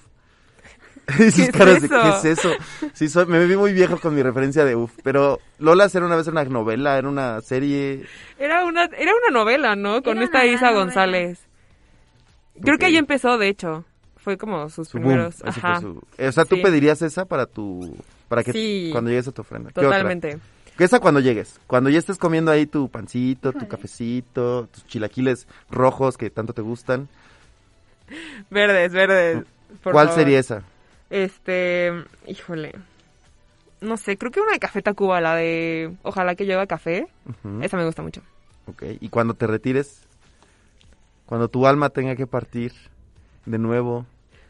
Sus 1.20 1.36
¿Qué 1.36 1.42
es 1.44 1.52
caras 1.52 1.82
de, 1.82 1.86
eso? 1.86 2.02
¿qué 2.02 2.10
es 2.10 2.40
eso? 2.40 2.50
Sí, 2.94 3.08
soy, 3.08 3.28
me 3.28 3.46
vi 3.46 3.56
muy 3.56 3.72
viejo 3.72 4.00
con 4.00 4.16
mi 4.16 4.24
referencia 4.24 4.66
de 4.66 4.76
UF. 4.76 4.94
Pero 5.04 5.38
Lola 5.60 5.88
era 5.94 6.08
una 6.08 6.16
vez 6.16 6.26
una 6.26 6.44
novela, 6.46 6.98
era 6.98 7.08
una 7.08 7.40
serie. 7.42 8.04
Era 8.40 8.66
una, 8.66 8.86
era 8.86 9.12
una 9.14 9.32
novela, 9.32 9.76
¿no? 9.76 10.02
Con 10.02 10.18
Era 10.18 10.26
esta 10.26 10.44
Isa 10.48 10.72
novela. 10.72 10.80
González. 10.86 11.48
Creo 12.64 12.80
que 12.80 12.88
ahí 12.88 12.98
empezó, 12.98 13.38
de 13.38 13.48
hecho. 13.48 13.86
Fue 14.24 14.38
como 14.38 14.70
sus 14.70 14.88
Su 14.90 14.98
primeros. 15.00 15.36
Ese 15.42 15.48
Ajá. 15.60 15.82
fue 15.82 15.92
su- 15.94 16.04
O 16.28 16.32
sea, 16.32 16.46
tú 16.46 16.56
Sí. 16.56 16.62
pedirías 16.62 17.02
esa 17.02 17.26
para 17.26 17.46
tu. 17.46 17.98
Para 18.28 18.44
que 18.44 18.54
Sí. 18.54 18.90
cuando 18.92 19.10
llegues 19.10 19.28
a 19.28 19.32
tu 19.32 19.42
ofrenda. 19.42 19.72
Totalmente. 19.72 20.38
¿Qué 20.78 20.84
esa 20.86 21.00
cuando 21.00 21.20
llegues? 21.20 21.60
Cuando 21.68 21.90
ya 21.90 22.00
estés 22.00 22.18
comiendo 22.18 22.50
ahí 22.52 22.66
tu 22.66 22.90
pancito, 22.90 23.52
tu 23.52 23.68
cafecito, 23.68 24.68
tus 24.68 24.86
chilaquiles 24.88 25.48
rojos 25.70 26.18
que 26.18 26.30
tanto 26.30 26.54
te 26.54 26.62
gustan. 26.62 27.08
Verdes, 28.50 28.92
verdes. 28.94 29.44
por 29.84 29.94
¿Cuál 29.94 30.08
favor. 30.08 30.22
sería 30.22 30.40
esa? 30.40 30.64
Este, 31.10 31.92
híjole. 32.28 32.74
no 33.82 33.98
sé, 33.98 34.16
creo 34.18 34.32
que 34.32 34.40
una 34.40 34.52
de 34.54 34.60
Café 34.60 34.82
Tacuba, 34.84 35.20
la 35.22 35.36
de 35.36 35.92
Ojalá 36.04 36.36
que 36.36 36.46
llueva 36.46 36.68
café. 36.68 37.08
Esa 37.62 37.78
me 37.78 37.86
gusta 37.86 38.02
mucho. 38.04 38.22
Ok, 38.68 38.84
y 39.00 39.10
cuando 39.10 39.34
te 39.34 39.48
retires, 39.48 40.04
cuando 41.26 41.48
tu 41.48 41.66
alma 41.66 41.90
tenga 41.90 42.16
que 42.16 42.28
partir 42.28 42.74
de 43.46 43.58
nuevo, 43.58 44.06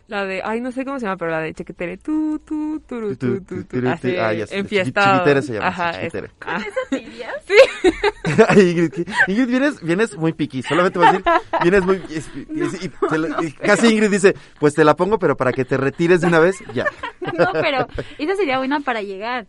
La 0.08 0.26
de, 0.26 0.42
ay, 0.44 0.60
no 0.60 0.72
sé 0.74 0.84
cómo 0.84 1.00
se 1.00 1.06
llama, 1.06 1.16
pero 1.18 1.32
la 1.32 1.40
de 1.40 1.54
Chequetere, 1.54 1.98
tú, 1.98 2.40
tú, 2.46 2.82
tú, 2.86 3.16
tú, 3.16 3.40
tú, 3.42 3.64
tú, 3.64 3.88
así, 3.88 4.18
ah, 4.18 4.34
ya 4.34 4.46
chiquitere 4.46 5.42
se 5.42 5.54
llama, 5.54 5.68
Ajá, 5.68 5.94
chiquitere. 5.94 6.28
eso. 6.28 6.36
Ah, 6.42 6.60
Ay, 8.50 8.70
Ingrid. 8.72 9.08
Ingrid, 9.28 9.48
vienes, 9.48 9.82
vienes 9.82 10.18
muy 10.18 10.34
piqui, 10.34 10.62
solamente 10.64 11.00
voy 11.00 11.08
a 11.08 11.12
decir, 11.14 11.26
vienes 11.62 11.86
muy... 11.86 11.96
es- 12.10 12.30
es- 12.50 12.84
y 12.84 12.90
te 12.90 13.18
la- 13.18 13.38
y 13.42 13.52
casi 13.54 13.88
Ingrid 13.94 14.10
dice, 14.12 14.36
pues 14.60 14.74
te 14.74 14.84
la 14.84 14.96
pongo, 14.98 15.18
pero 15.18 15.38
para 15.38 15.54
que 15.54 15.64
te 15.66 15.78
retires 15.78 16.20
de 16.22 16.28
una 16.28 16.40
vez, 16.40 16.58
ya. 16.74 16.86
No, 17.38 17.48
pero 17.54 17.88
esa 18.18 18.36
sería 18.36 18.58
buena 18.58 18.80
para 18.82 19.02
llegar. 19.02 19.48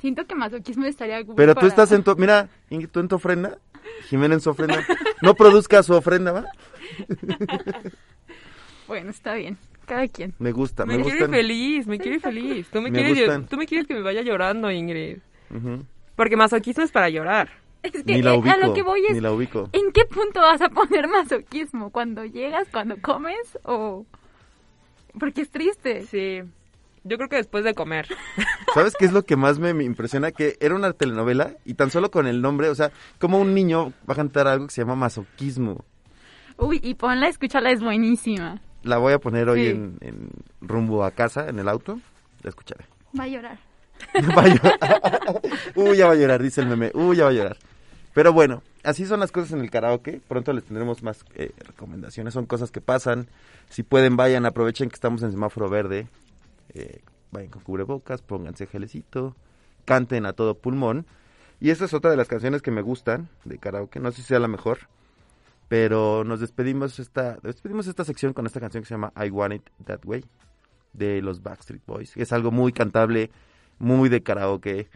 Siento 0.00 0.26
que 0.26 0.34
masoquismo 0.34 0.84
estaría 0.84 1.22
Pero 1.34 1.54
tú 1.54 1.60
para- 1.60 1.68
estás 1.68 1.90
en 1.92 2.04
tu... 2.04 2.14
Mira, 2.16 2.48
Ingrid, 2.70 2.88
tú 2.90 3.00
en 3.00 3.08
tu 3.08 3.16
ofrenda, 3.16 3.58
Jimena 4.08 4.34
en 4.34 4.40
su 4.40 4.50
ofrenda, 4.50 4.84
no 5.22 5.34
produzca 5.34 5.82
su 5.82 5.94
ofrenda, 5.94 6.30
¿va? 6.32 6.44
Bueno, 8.88 9.10
está 9.10 9.34
bien. 9.34 9.56
Cada 9.86 10.08
quien. 10.08 10.34
Me 10.38 10.52
gusta, 10.52 10.86
me, 10.86 10.96
me 10.96 11.02
quiere 11.02 11.18
gustan. 11.18 11.34
feliz, 11.34 11.86
me 11.86 11.98
quiere 11.98 12.18
feliz. 12.20 12.68
Tú 12.72 12.80
me, 12.80 12.90
Me 12.90 12.98
quieres, 12.98 13.16
llo- 13.18 13.24
gustan. 13.26 13.46
tú 13.46 13.56
me 13.58 13.66
quieres 13.66 13.86
que 13.86 13.94
me 13.94 14.00
vaya 14.02 14.22
llorando, 14.22 14.70
Ingrid. 14.70 15.18
Porque 16.16 16.36
masoquismo 16.36 16.82
es 16.84 16.90
para 16.90 17.08
llorar. 17.10 17.50
Es 17.82 17.92
que 17.92 18.02
Ni 18.04 18.22
la 18.22 18.32
eh, 18.34 18.38
ubico, 18.38 18.54
a 18.54 18.56
lo 18.66 18.72
que 18.72 18.82
voy 18.82 19.04
es, 19.06 19.14
ni 19.14 19.20
la 19.20 19.30
ubico. 19.32 19.68
¿en 19.72 19.92
qué 19.92 20.06
punto 20.06 20.40
vas 20.40 20.62
a 20.62 20.70
poner 20.70 21.06
masoquismo? 21.06 21.90
¿Cuando 21.90 22.24
llegas, 22.24 22.66
cuando 22.72 22.96
comes 23.02 23.58
o...? 23.64 24.06
Porque 25.20 25.42
es 25.42 25.50
triste. 25.50 26.02
Sí. 26.06 26.40
Yo 27.04 27.16
creo 27.18 27.28
que 27.28 27.36
después 27.36 27.62
de 27.62 27.74
comer. 27.74 28.08
¿Sabes 28.74 28.94
qué 28.98 29.04
es 29.04 29.12
lo 29.12 29.22
que 29.24 29.36
más 29.36 29.58
me, 29.58 29.74
me 29.74 29.84
impresiona? 29.84 30.32
Que 30.32 30.56
era 30.60 30.74
una 30.74 30.94
telenovela 30.94 31.52
y 31.66 31.74
tan 31.74 31.90
solo 31.90 32.10
con 32.10 32.26
el 32.26 32.40
nombre, 32.40 32.70
o 32.70 32.74
sea, 32.74 32.90
como 33.18 33.38
un 33.38 33.52
niño 33.54 33.92
va 34.08 34.14
a 34.14 34.16
cantar 34.16 34.48
algo 34.48 34.66
que 34.66 34.72
se 34.72 34.80
llama 34.80 34.94
masoquismo. 34.96 35.84
Uy, 36.56 36.80
y 36.82 36.94
ponla, 36.94 37.28
escúchala, 37.28 37.70
es 37.70 37.82
buenísima. 37.82 38.62
La 38.84 38.98
voy 38.98 39.12
a 39.12 39.18
poner 39.18 39.48
hoy 39.48 39.64
Sí. 39.64 39.70
en, 39.70 39.98
en 40.00 40.28
rumbo 40.60 41.04
a 41.04 41.10
casa, 41.10 41.48
en 41.48 41.58
el 41.58 41.68
auto. 41.68 41.98
La 42.42 42.50
escucharé. 42.50 42.84
Va 43.18 43.24
a 43.24 43.28
llorar. 43.28 43.58
Va 44.36 44.42
a 44.42 44.48
llorar. 44.48 45.40
Uy, 45.74 45.96
ya 45.96 46.06
va 46.06 46.12
a 46.12 46.16
llorar, 46.16 46.42
dice 46.42 46.60
el 46.60 46.66
meme. 46.68 46.90
Uy, 46.94 47.16
ya 47.16 47.24
va 47.24 47.30
a 47.30 47.32
llorar. 47.32 47.56
Pero 48.12 48.32
bueno, 48.32 48.62
así 48.82 49.06
son 49.06 49.20
las 49.20 49.32
cosas 49.32 49.52
en 49.52 49.60
el 49.60 49.70
karaoke. 49.70 50.20
Pronto 50.28 50.52
les 50.52 50.64
tendremos 50.64 51.02
más 51.02 51.24
eh, 51.34 51.52
recomendaciones. 51.58 52.34
Son 52.34 52.46
cosas 52.46 52.70
que 52.70 52.80
pasan. 52.80 53.26
Si 53.70 53.82
pueden, 53.82 54.16
vayan, 54.16 54.46
aprovechen 54.46 54.88
que 54.88 54.94
estamos 54.94 55.22
en 55.22 55.30
semáforo 55.32 55.68
verde. 55.70 56.06
Eh, 56.74 57.00
vayan 57.32 57.50
con 57.50 57.62
cubrebocas, 57.62 58.20
pónganse 58.22 58.66
gelecito, 58.66 59.34
canten 59.84 60.26
a 60.26 60.32
todo 60.32 60.54
pulmón. 60.58 61.06
Y 61.60 61.70
esta 61.70 61.84
es 61.86 61.94
otra 61.94 62.10
de 62.10 62.16
las 62.16 62.28
canciones 62.28 62.62
que 62.62 62.70
me 62.72 62.82
gustan 62.82 63.28
de 63.44 63.58
karaoke. 63.58 64.00
No 64.00 64.10
sé 64.10 64.18
si 64.22 64.28
sea 64.28 64.38
la 64.40 64.48
mejor. 64.48 64.80
Pero 65.68 66.24
nos 66.24 66.40
despedimos 66.40 66.98
esta, 66.98 67.38
despedimos 67.42 67.86
esta 67.86 68.04
sección 68.04 68.32
con 68.32 68.46
esta 68.46 68.60
canción 68.60 68.82
que 68.82 68.88
se 68.88 68.94
llama 68.94 69.12
I 69.16 69.30
Want 69.30 69.54
It 69.54 69.70
That 69.84 70.04
Way 70.04 70.24
de 70.92 71.22
los 71.22 71.42
Backstreet 71.42 71.84
Boys. 71.86 72.16
Es 72.16 72.32
algo 72.32 72.50
muy 72.50 72.72
cantable, 72.72 73.30
muy 73.78 74.08
de 74.08 74.22
karaoke. 74.22 74.88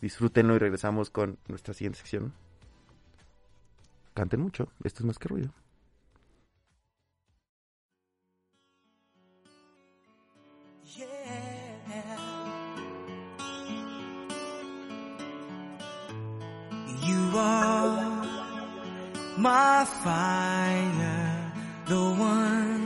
Disfrútenlo 0.00 0.54
y 0.56 0.58
regresamos 0.58 1.10
con 1.10 1.38
nuestra 1.48 1.74
siguiente 1.74 1.98
sección. 1.98 2.32
Canten 4.14 4.40
mucho, 4.40 4.68
esto 4.84 5.00
es 5.00 5.06
más 5.06 5.18
que 5.18 5.28
ruido. 5.28 5.52
My 19.46 19.84
fire, 20.02 21.52
the 21.86 22.04
one 22.34 22.82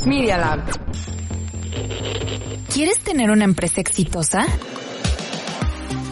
Media 0.08 0.40
Lab. 0.40 0.62
¿Quieres 2.74 3.00
tener 3.02 3.30
una 3.30 3.44
empresa 3.44 3.80
exitosa? 3.80 4.48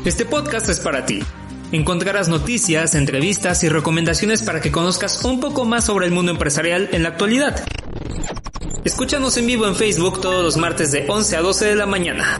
Este 0.06 0.24
podcast 0.24 0.70
es 0.70 0.80
para 0.82 1.04
ti. 1.04 1.24
Encontrarás 1.72 2.30
noticias, 2.30 2.96
entrevistas 2.96 3.62
y 3.64 3.70
recomendaciones 3.70 4.42
para 4.42 4.62
que 4.62 4.72
conozcas 4.72 5.26
un 5.26 5.42
poco 5.42 5.66
más 5.66 5.86
sobre 5.86 6.06
el 6.06 6.14
mundo 6.14 6.32
empresarial 6.32 6.88
en 6.94 7.04
la 7.04 7.10
actualidad. 7.10 7.62
Escúchanos 8.86 9.36
en 9.36 9.48
vivo 9.48 9.68
en 9.68 9.76
Facebook 9.76 10.22
todos 10.22 10.42
los 10.42 10.56
martes 10.56 10.94
de 10.94 11.06
11 11.10 11.36
a 11.36 11.42
12 11.42 11.66
de 11.66 11.76
la 11.76 11.86
mañana. 11.86 12.40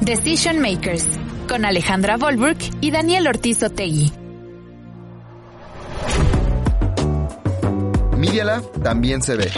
Decision 0.00 0.58
Makers, 0.58 1.06
con 1.48 1.66
Alejandra 1.66 2.16
Volburg 2.16 2.56
y 2.80 2.90
Daniel 2.90 3.26
Ortiz 3.26 3.62
Otegui. 3.62 4.10
Media 8.16 8.44
Lab 8.44 8.82
también 8.82 9.22
se 9.22 9.36
ve. 9.36 9.50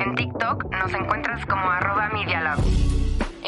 En 0.00 0.14
TikTok 0.16 0.64
nos 0.72 0.92
encuentras 0.92 1.46
como 1.46 1.70
arroba 1.70 2.10
Media 2.12 2.40
Lab. 2.40 2.58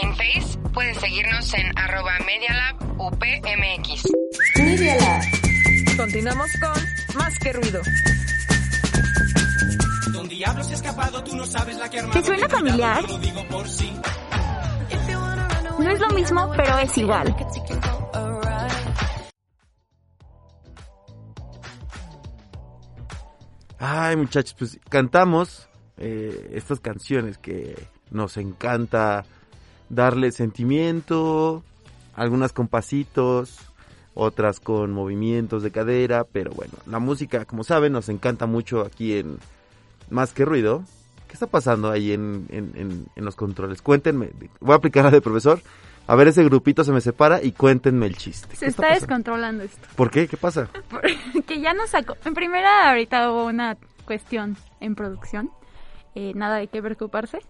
En 0.00 0.14
Face 0.14 0.55
puedes 0.76 0.98
seguirnos 0.98 1.54
en 1.54 1.78
arroba 1.78 2.18
Media 2.26 2.52
Lab 2.52 3.00
UPMX. 3.00 4.04
Media 4.56 4.94
Lab. 4.96 5.22
Continuamos 5.96 6.50
con 6.60 7.16
Más 7.16 7.38
que 7.38 7.52
Ruido. 7.54 7.80
¿Te 12.12 12.22
suena 12.22 12.48
familiar? 12.50 13.02
No 15.78 15.90
es 15.90 15.98
lo 15.98 16.10
mismo, 16.10 16.52
pero 16.54 16.78
es 16.80 16.98
igual. 16.98 17.34
Ay, 23.78 24.16
muchachos, 24.16 24.54
pues 24.58 24.78
cantamos 24.90 25.70
eh, 25.96 26.50
estas 26.52 26.80
canciones 26.80 27.38
que 27.38 27.88
nos 28.10 28.36
encanta 28.36 29.24
darle 29.88 30.32
sentimiento, 30.32 31.62
algunas 32.14 32.52
con 32.52 32.68
pasitos, 32.68 33.58
otras 34.14 34.60
con 34.60 34.92
movimientos 34.92 35.62
de 35.62 35.70
cadera, 35.70 36.24
pero 36.24 36.50
bueno, 36.52 36.72
la 36.86 36.98
música, 36.98 37.44
como 37.44 37.64
saben, 37.64 37.92
nos 37.92 38.08
encanta 38.08 38.46
mucho 38.46 38.80
aquí 38.82 39.16
en 39.18 39.38
Más 40.10 40.32
que 40.32 40.44
Ruido. 40.44 40.84
¿Qué 41.28 41.34
está 41.34 41.46
pasando 41.48 41.90
ahí 41.90 42.12
en, 42.12 42.46
en, 42.50 42.72
en, 42.76 43.06
en 43.14 43.24
los 43.24 43.34
controles? 43.36 43.82
Cuéntenme, 43.82 44.30
voy 44.60 44.72
a 44.72 44.76
aplicar 44.76 45.04
la 45.04 45.10
de 45.10 45.20
profesor. 45.20 45.60
A 46.08 46.14
ver, 46.14 46.28
ese 46.28 46.44
grupito 46.44 46.84
se 46.84 46.92
me 46.92 47.00
separa 47.00 47.42
y 47.42 47.50
cuéntenme 47.50 48.06
el 48.06 48.16
chiste. 48.16 48.54
Se 48.54 48.66
¿Qué 48.66 48.70
está 48.70 48.82
pasando? 48.82 49.00
descontrolando 49.00 49.64
esto. 49.64 49.88
¿Por 49.96 50.08
qué? 50.10 50.28
¿Qué 50.28 50.36
pasa? 50.36 50.68
que 51.46 51.60
ya 51.60 51.74
nos 51.74 51.90
sacó. 51.90 52.16
En 52.24 52.32
primera, 52.32 52.88
ahorita 52.90 53.30
hubo 53.32 53.46
una 53.46 53.76
cuestión 54.06 54.56
en 54.80 54.94
producción. 54.94 55.50
eh, 56.14 56.32
nada 56.36 56.56
de 56.58 56.68
qué 56.68 56.80
preocuparse. 56.80 57.40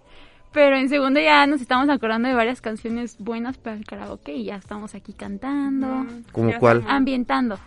Pero 0.56 0.74
en 0.78 0.88
segundo 0.88 1.20
ya 1.20 1.46
nos 1.46 1.60
estamos 1.60 1.90
acordando 1.90 2.28
de 2.28 2.34
varias 2.34 2.62
canciones 2.62 3.16
buenas 3.18 3.58
para 3.58 3.76
el 3.76 3.84
karaoke 3.84 4.32
y 4.32 4.44
ya 4.46 4.56
estamos 4.56 4.94
aquí 4.94 5.12
cantando. 5.12 6.06
¿Cómo 6.32 6.50
cuál? 6.58 6.82
Ambientando. 6.88 7.58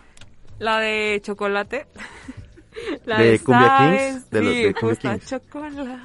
La 0.58 0.80
de 0.80 1.20
chocolate. 1.22 1.86
¿De 3.06 3.38
Cumbia 3.38 3.68
Sabes, 3.68 4.12
Kings? 4.14 4.30
De 4.30 4.42
los 4.42 4.52
sí, 4.54 4.62
de 4.64 4.74
Cumbia 4.74 4.96
Kings. 4.96 5.26
chocolate. 5.30 5.98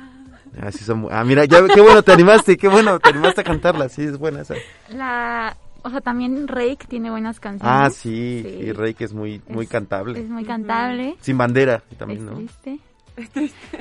Ah, 0.61 0.71
sí 0.71 0.83
son 0.83 1.07
ah, 1.09 1.23
mira, 1.23 1.45
ya, 1.45 1.65
qué 1.73 1.81
bueno 1.81 2.03
te 2.03 2.11
animaste, 2.11 2.55
qué 2.55 2.67
bueno 2.67 2.99
te 2.99 3.09
animaste 3.09 3.41
a 3.41 3.43
cantarla, 3.43 3.89
sí, 3.89 4.03
es 4.03 4.19
buena 4.19 4.41
esa. 4.41 4.53
La, 4.89 5.57
o 5.81 5.89
sea, 5.89 6.01
también 6.01 6.47
Rake 6.47 6.85
tiene 6.87 7.09
buenas 7.09 7.39
canciones. 7.39 7.67
Ah, 7.75 7.89
sí, 7.89 8.43
Sí. 8.43 8.71
Rey 8.73 8.93
que 8.93 9.05
es 9.05 9.13
muy, 9.13 9.41
muy 9.49 9.65
Es- 9.65 9.71
cantable. 9.71 10.19
Es 10.19 10.29
muy 10.29 10.45
cantable. 10.45 11.15
Sin 11.19 11.35
bandera 11.35 11.81
también, 11.97 12.19
es 12.19 12.25
¿no? 12.25 12.35
triste. 12.37 12.79
Es 13.17 13.29
triste. 13.31 13.79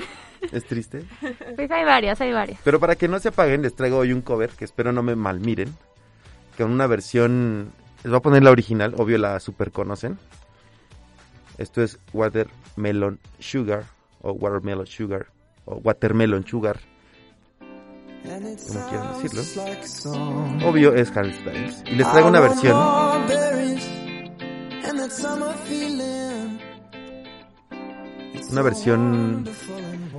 Pues 1.57 1.70
hay 1.70 1.84
varias, 1.84 2.20
hay 2.20 2.32
varias. 2.32 2.61
Pero 2.64 2.80
para 2.80 2.97
que 2.97 3.09
no 3.09 3.18
se 3.18 3.28
apaguen, 3.28 3.62
les 3.62 3.74
traigo 3.74 3.99
hoy 3.99 4.12
un 4.12 4.22
cover 4.22 4.51
que 4.51 4.64
espero 4.64 4.92
no 4.92 5.03
me 5.03 5.16
malmiren. 5.16 5.74
Con 6.57 6.70
una 6.70 6.86
versión. 6.86 7.72
Les 8.03 8.11
voy 8.11 8.18
a 8.18 8.22
poner 8.22 8.42
la 8.42 8.51
original, 8.51 8.95
obvio 8.97 9.18
la 9.18 9.40
super 9.40 9.72
conocen. 9.72 10.18
Esto 11.59 11.82
es 11.82 11.99
Watermelon 12.12 13.18
Sugar. 13.38 13.84
O 14.20 14.32
Watermelon 14.32 14.86
Sugar. 14.86 15.26
O 15.64 15.76
Watermelon 15.76 16.47
Sugar. 16.47 16.78
Como 18.24 18.88
quieran 18.88 19.22
decirlo. 19.22 19.42
Obvio 20.66 20.95
es 20.95 21.14
Harry 21.16 21.32
Styles. 21.34 21.84
Y 21.86 21.95
les 21.97 22.11
traigo 22.11 22.28
una 22.28 22.40
versión. 22.40 22.76
Una 28.51 28.62
versión 28.62 29.49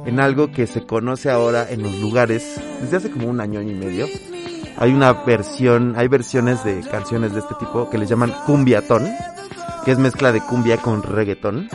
en 0.06 0.20
algo 0.20 0.52
que 0.52 0.68
se 0.68 0.86
conoce 0.86 1.30
ahora 1.30 1.68
en 1.70 1.84
los 1.84 1.96
lugares 2.00 2.60
desde 2.82 2.98
hace 2.98 3.12
como 3.12 3.30
un 3.30 3.42
año 3.42 3.62
y 3.62 3.74
medio. 3.74 4.08
Hay 4.78 4.94
una 4.94 5.14
versión, 5.14 5.96
hay 5.98 6.08
versiones 6.08 6.64
de 6.64 6.82
canciones 6.82 7.34
de 7.34 7.40
este 7.40 7.56
tipo 7.56 7.90
que 7.90 7.98
les 7.98 8.10
llaman 8.10 8.34
cumbiatón, 8.46 9.10
que 9.86 9.92
es 9.92 9.98
mezcla 9.98 10.32
de 10.32 10.42
cumbia 10.42 10.78
con 10.78 11.02
reggaetón. 11.02 11.70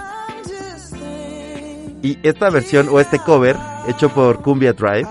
Y 2.02 2.18
esta 2.22 2.50
versión 2.50 2.88
o 2.90 3.00
este 3.00 3.18
cover 3.18 3.56
hecho 3.86 4.08
por 4.08 4.40
Cumbia 4.40 4.72
Drive, 4.72 5.06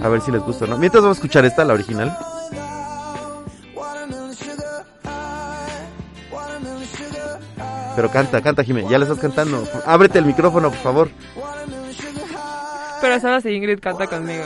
a 0.00 0.08
ver 0.08 0.20
si 0.20 0.32
les 0.32 0.42
gusta, 0.42 0.64
o 0.64 0.68
¿no? 0.68 0.78
Mientras 0.78 1.02
vamos 1.02 1.16
a 1.16 1.20
escuchar 1.20 1.44
esta, 1.44 1.64
la 1.64 1.74
original. 1.74 2.16
Pero 7.94 8.10
canta, 8.10 8.40
canta 8.40 8.64
Jimé, 8.64 8.84
ya 8.88 8.98
le 8.98 9.04
estás 9.04 9.18
cantando. 9.18 9.66
Ábrete 9.86 10.18
el 10.18 10.24
micrófono, 10.24 10.70
por 10.70 10.78
favor. 10.80 11.10
Pero 13.00 13.20
sabes 13.20 13.42
si 13.42 13.50
Ingrid 13.50 13.80
canta 13.80 14.06
conmigo. 14.06 14.44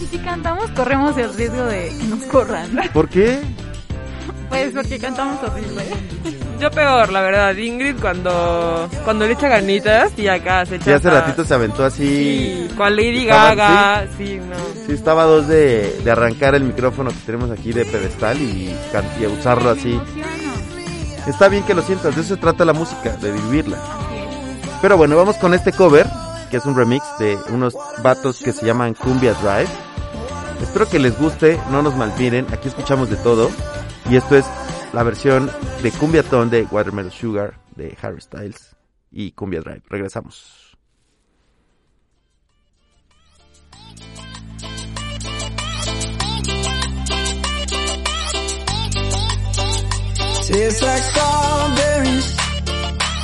Y 0.00 0.06
si 0.06 0.18
cantamos, 0.18 0.70
corremos 0.72 1.16
el 1.16 1.32
riesgo 1.34 1.64
de 1.64 1.88
que 1.98 2.04
nos 2.04 2.22
corran. 2.24 2.68
¿Por 2.92 3.08
qué? 3.08 3.40
Pues 4.48 4.72
porque 4.74 4.98
cantamos 4.98 5.42
horrible. 5.42 5.84
Yo 6.60 6.70
peor, 6.70 7.10
la 7.12 7.20
verdad. 7.22 7.54
Ingrid 7.56 7.96
cuando 8.00 8.88
cuando 9.04 9.26
le 9.26 9.32
echa 9.32 9.48
ganitas 9.48 10.12
y 10.16 10.28
acá 10.28 10.64
se 10.66 10.76
echa. 10.76 10.84
Sí, 10.84 10.90
hace 10.92 11.08
hasta- 11.08 11.20
ratito 11.20 11.44
se 11.44 11.54
aventó 11.54 11.84
así. 11.84 12.66
Sí, 12.68 12.74
con 12.76 12.94
Lady 12.94 13.22
Estaba- 13.22 13.54
Gaga. 13.54 14.06
Sí, 14.16 14.38
no. 14.38 14.56
Sí, 14.86 14.92
estaba 14.92 15.22
a 15.22 15.26
dos 15.26 15.48
de, 15.48 16.00
de 16.04 16.10
arrancar 16.10 16.54
el 16.54 16.64
micrófono 16.64 17.10
que 17.10 17.16
tenemos 17.26 17.50
aquí 17.50 17.72
de 17.72 17.84
pedestal 17.84 18.40
y, 18.40 18.74
y 19.20 19.26
usarlo 19.26 19.70
así. 19.70 19.98
Está 21.26 21.48
bien 21.48 21.64
que 21.64 21.74
lo 21.74 21.82
sientas, 21.82 22.14
de 22.14 22.20
eso 22.20 22.34
se 22.34 22.40
trata 22.40 22.64
la 22.64 22.74
música, 22.74 23.16
de 23.16 23.32
vivirla. 23.32 23.78
Pero 24.82 24.98
bueno, 24.98 25.16
vamos 25.16 25.36
con 25.36 25.54
este 25.54 25.72
cover, 25.72 26.06
que 26.50 26.58
es 26.58 26.66
un 26.66 26.76
remix 26.76 27.04
de 27.18 27.38
unos 27.50 27.74
vatos 28.02 28.40
que 28.40 28.52
se 28.52 28.66
llaman 28.66 28.92
Cumbia 28.94 29.32
Drive. 29.34 29.70
Espero 30.60 30.86
que 30.88 30.98
les 30.98 31.18
guste, 31.18 31.58
no 31.70 31.82
nos 31.82 31.96
malmiren, 31.96 32.46
aquí 32.52 32.68
escuchamos 32.68 33.08
de 33.08 33.16
todo. 33.16 33.50
Y 34.10 34.16
esto 34.16 34.36
es 34.36 34.44
la 34.92 35.02
versión 35.02 35.50
de 35.82 35.90
Cumbiatón 35.92 36.50
de 36.50 36.66
Watermelon 36.70 37.10
Sugar 37.10 37.54
de 37.74 37.96
Harry 38.02 38.20
Styles 38.20 38.76
y 39.10 39.32
Cumbia 39.32 39.60
Drive. 39.60 39.82
Regresamos. 39.88 40.63
Tastes 50.54 50.82
like 50.82 51.02
strawberries 51.02 52.38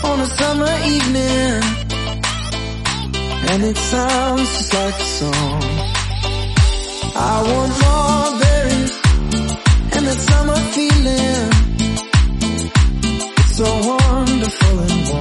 on 0.03 0.19
a 0.19 0.27
summer 0.27 0.75
evening. 0.95 1.63
And 3.51 3.63
it 3.71 3.77
sounds 3.77 4.49
just 4.59 4.75
like 4.75 4.99
a 4.99 5.09
song. 5.21 5.63
I 7.15 7.43
want 7.51 7.73
more 7.85 8.31
berries 8.41 8.95
and 9.95 10.07
that 10.09 10.21
summer 10.31 10.61
feeling. 10.75 11.51
It's 13.39 13.57
so 13.59 13.69
wonderful 13.91 14.79
and 14.81 15.09
warm. 15.09 15.20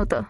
Minuto. 0.00 0.26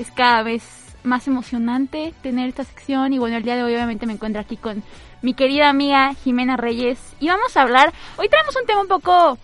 Es 0.00 0.10
cada 0.10 0.42
vez 0.42 0.64
más 1.04 1.28
emocionante 1.28 2.12
tener 2.20 2.48
esta 2.48 2.64
sección. 2.64 3.12
Y 3.12 3.20
bueno, 3.20 3.36
el 3.36 3.44
día 3.44 3.54
de 3.54 3.62
hoy 3.62 3.74
obviamente 3.74 4.06
me 4.06 4.14
encuentro 4.14 4.42
aquí 4.42 4.56
con 4.56 4.82
mi 5.22 5.34
querida 5.34 5.68
amiga 5.68 6.14
Jimena 6.14 6.56
Reyes. 6.56 6.98
Y 7.20 7.28
vamos 7.28 7.56
a 7.56 7.62
hablar, 7.62 7.92
hoy 8.16 8.28
tenemos 8.28 8.54
un 8.56 8.66
tema 8.66 8.82
un 8.82 8.88
poco 8.88 9.38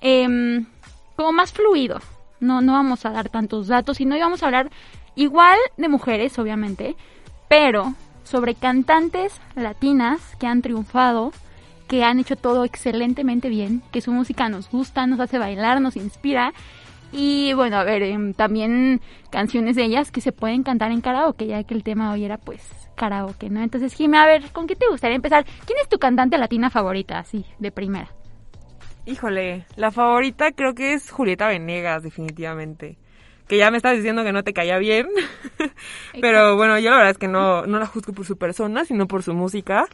em, 0.00 0.66
como 1.16 1.32
más 1.32 1.52
fluido. 1.52 2.00
No, 2.40 2.60
no 2.60 2.72
vamos 2.72 3.06
a 3.06 3.10
dar 3.10 3.28
tantos 3.28 3.68
datos, 3.68 3.96
sino 3.96 4.14
hoy 4.14 4.20
vamos 4.20 4.42
a 4.42 4.46
hablar 4.46 4.70
igual 5.14 5.58
de 5.76 5.88
mujeres, 5.88 6.38
obviamente, 6.38 6.96
pero 7.48 7.94
sobre 8.24 8.54
cantantes 8.54 9.40
latinas 9.54 10.20
que 10.38 10.46
han 10.46 10.62
triunfado, 10.62 11.32
que 11.86 12.04
han 12.04 12.18
hecho 12.18 12.36
todo 12.36 12.64
excelentemente 12.64 13.48
bien, 13.48 13.82
que 13.92 14.00
su 14.00 14.12
música 14.12 14.48
nos 14.48 14.70
gusta, 14.70 15.06
nos 15.06 15.20
hace 15.20 15.38
bailar, 15.38 15.80
nos 15.80 15.96
inspira. 15.96 16.52
Y 17.12 17.52
bueno, 17.54 17.76
a 17.76 17.84
ver, 17.84 18.02
em, 18.02 18.34
también 18.34 19.00
canciones 19.30 19.76
de 19.76 19.84
ellas 19.84 20.10
que 20.10 20.20
se 20.20 20.32
pueden 20.32 20.62
cantar 20.62 20.92
en 20.92 21.00
karaoke, 21.00 21.46
ya 21.46 21.62
que 21.64 21.74
el 21.74 21.82
tema 21.82 22.12
hoy 22.12 22.24
era 22.24 22.38
pues 22.38 22.62
karaoke, 23.00 23.48
¿no? 23.48 23.62
Entonces, 23.62 23.94
Jimé, 23.94 24.18
a 24.18 24.26
ver, 24.26 24.42
¿con 24.52 24.66
qué 24.66 24.76
te 24.76 24.86
gustaría 24.90 25.16
empezar? 25.16 25.46
¿Quién 25.64 25.78
es 25.82 25.88
tu 25.88 25.98
cantante 25.98 26.36
latina 26.36 26.68
favorita, 26.68 27.18
así, 27.18 27.46
de 27.58 27.72
primera? 27.72 28.08
Híjole, 29.06 29.64
la 29.76 29.90
favorita 29.90 30.52
creo 30.52 30.74
que 30.74 30.92
es 30.92 31.10
Julieta 31.10 31.48
Venegas, 31.48 32.02
definitivamente. 32.02 32.98
Que 33.48 33.56
ya 33.56 33.70
me 33.70 33.78
estás 33.78 33.96
diciendo 33.96 34.22
que 34.22 34.32
no 34.32 34.44
te 34.44 34.52
caía 34.52 34.76
bien. 34.78 35.08
Pero 36.20 36.56
bueno, 36.56 36.78
yo 36.78 36.90
la 36.90 36.96
verdad 36.96 37.10
es 37.12 37.18
que 37.18 37.26
no, 37.26 37.66
no 37.66 37.78
la 37.78 37.86
juzgo 37.86 38.12
por 38.12 38.26
su 38.26 38.36
persona, 38.36 38.84
sino 38.84 39.06
por 39.08 39.22
su 39.22 39.32
música. 39.34 39.86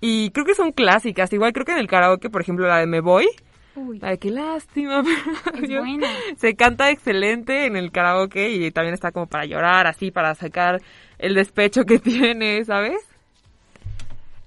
Y 0.00 0.30
creo 0.30 0.44
que 0.44 0.54
son 0.54 0.72
clásicas. 0.72 1.32
Igual 1.32 1.52
creo 1.54 1.64
que 1.64 1.72
en 1.72 1.78
el 1.78 1.88
karaoke, 1.88 2.30
por 2.30 2.42
ejemplo, 2.42 2.68
la 2.68 2.76
de 2.78 2.86
Me 2.86 3.00
Voy. 3.00 3.26
Uy. 3.74 3.98
La 3.98 4.10
de 4.10 4.18
qué 4.18 4.30
lástima. 4.30 5.02
Es 5.62 5.68
Yo- 5.68 5.80
buena. 5.80 6.06
Se 6.36 6.54
canta 6.54 6.90
excelente 6.90 7.66
en 7.66 7.76
el 7.76 7.90
karaoke 7.90 8.50
y 8.50 8.70
también 8.70 8.94
está 8.94 9.10
como 9.10 9.26
para 9.26 9.46
llorar, 9.46 9.86
así, 9.86 10.10
para 10.10 10.34
sacar 10.34 10.80
el 11.18 11.34
despecho 11.34 11.84
que 11.84 11.98
tiene, 11.98 12.64
¿sabes? 12.64 13.06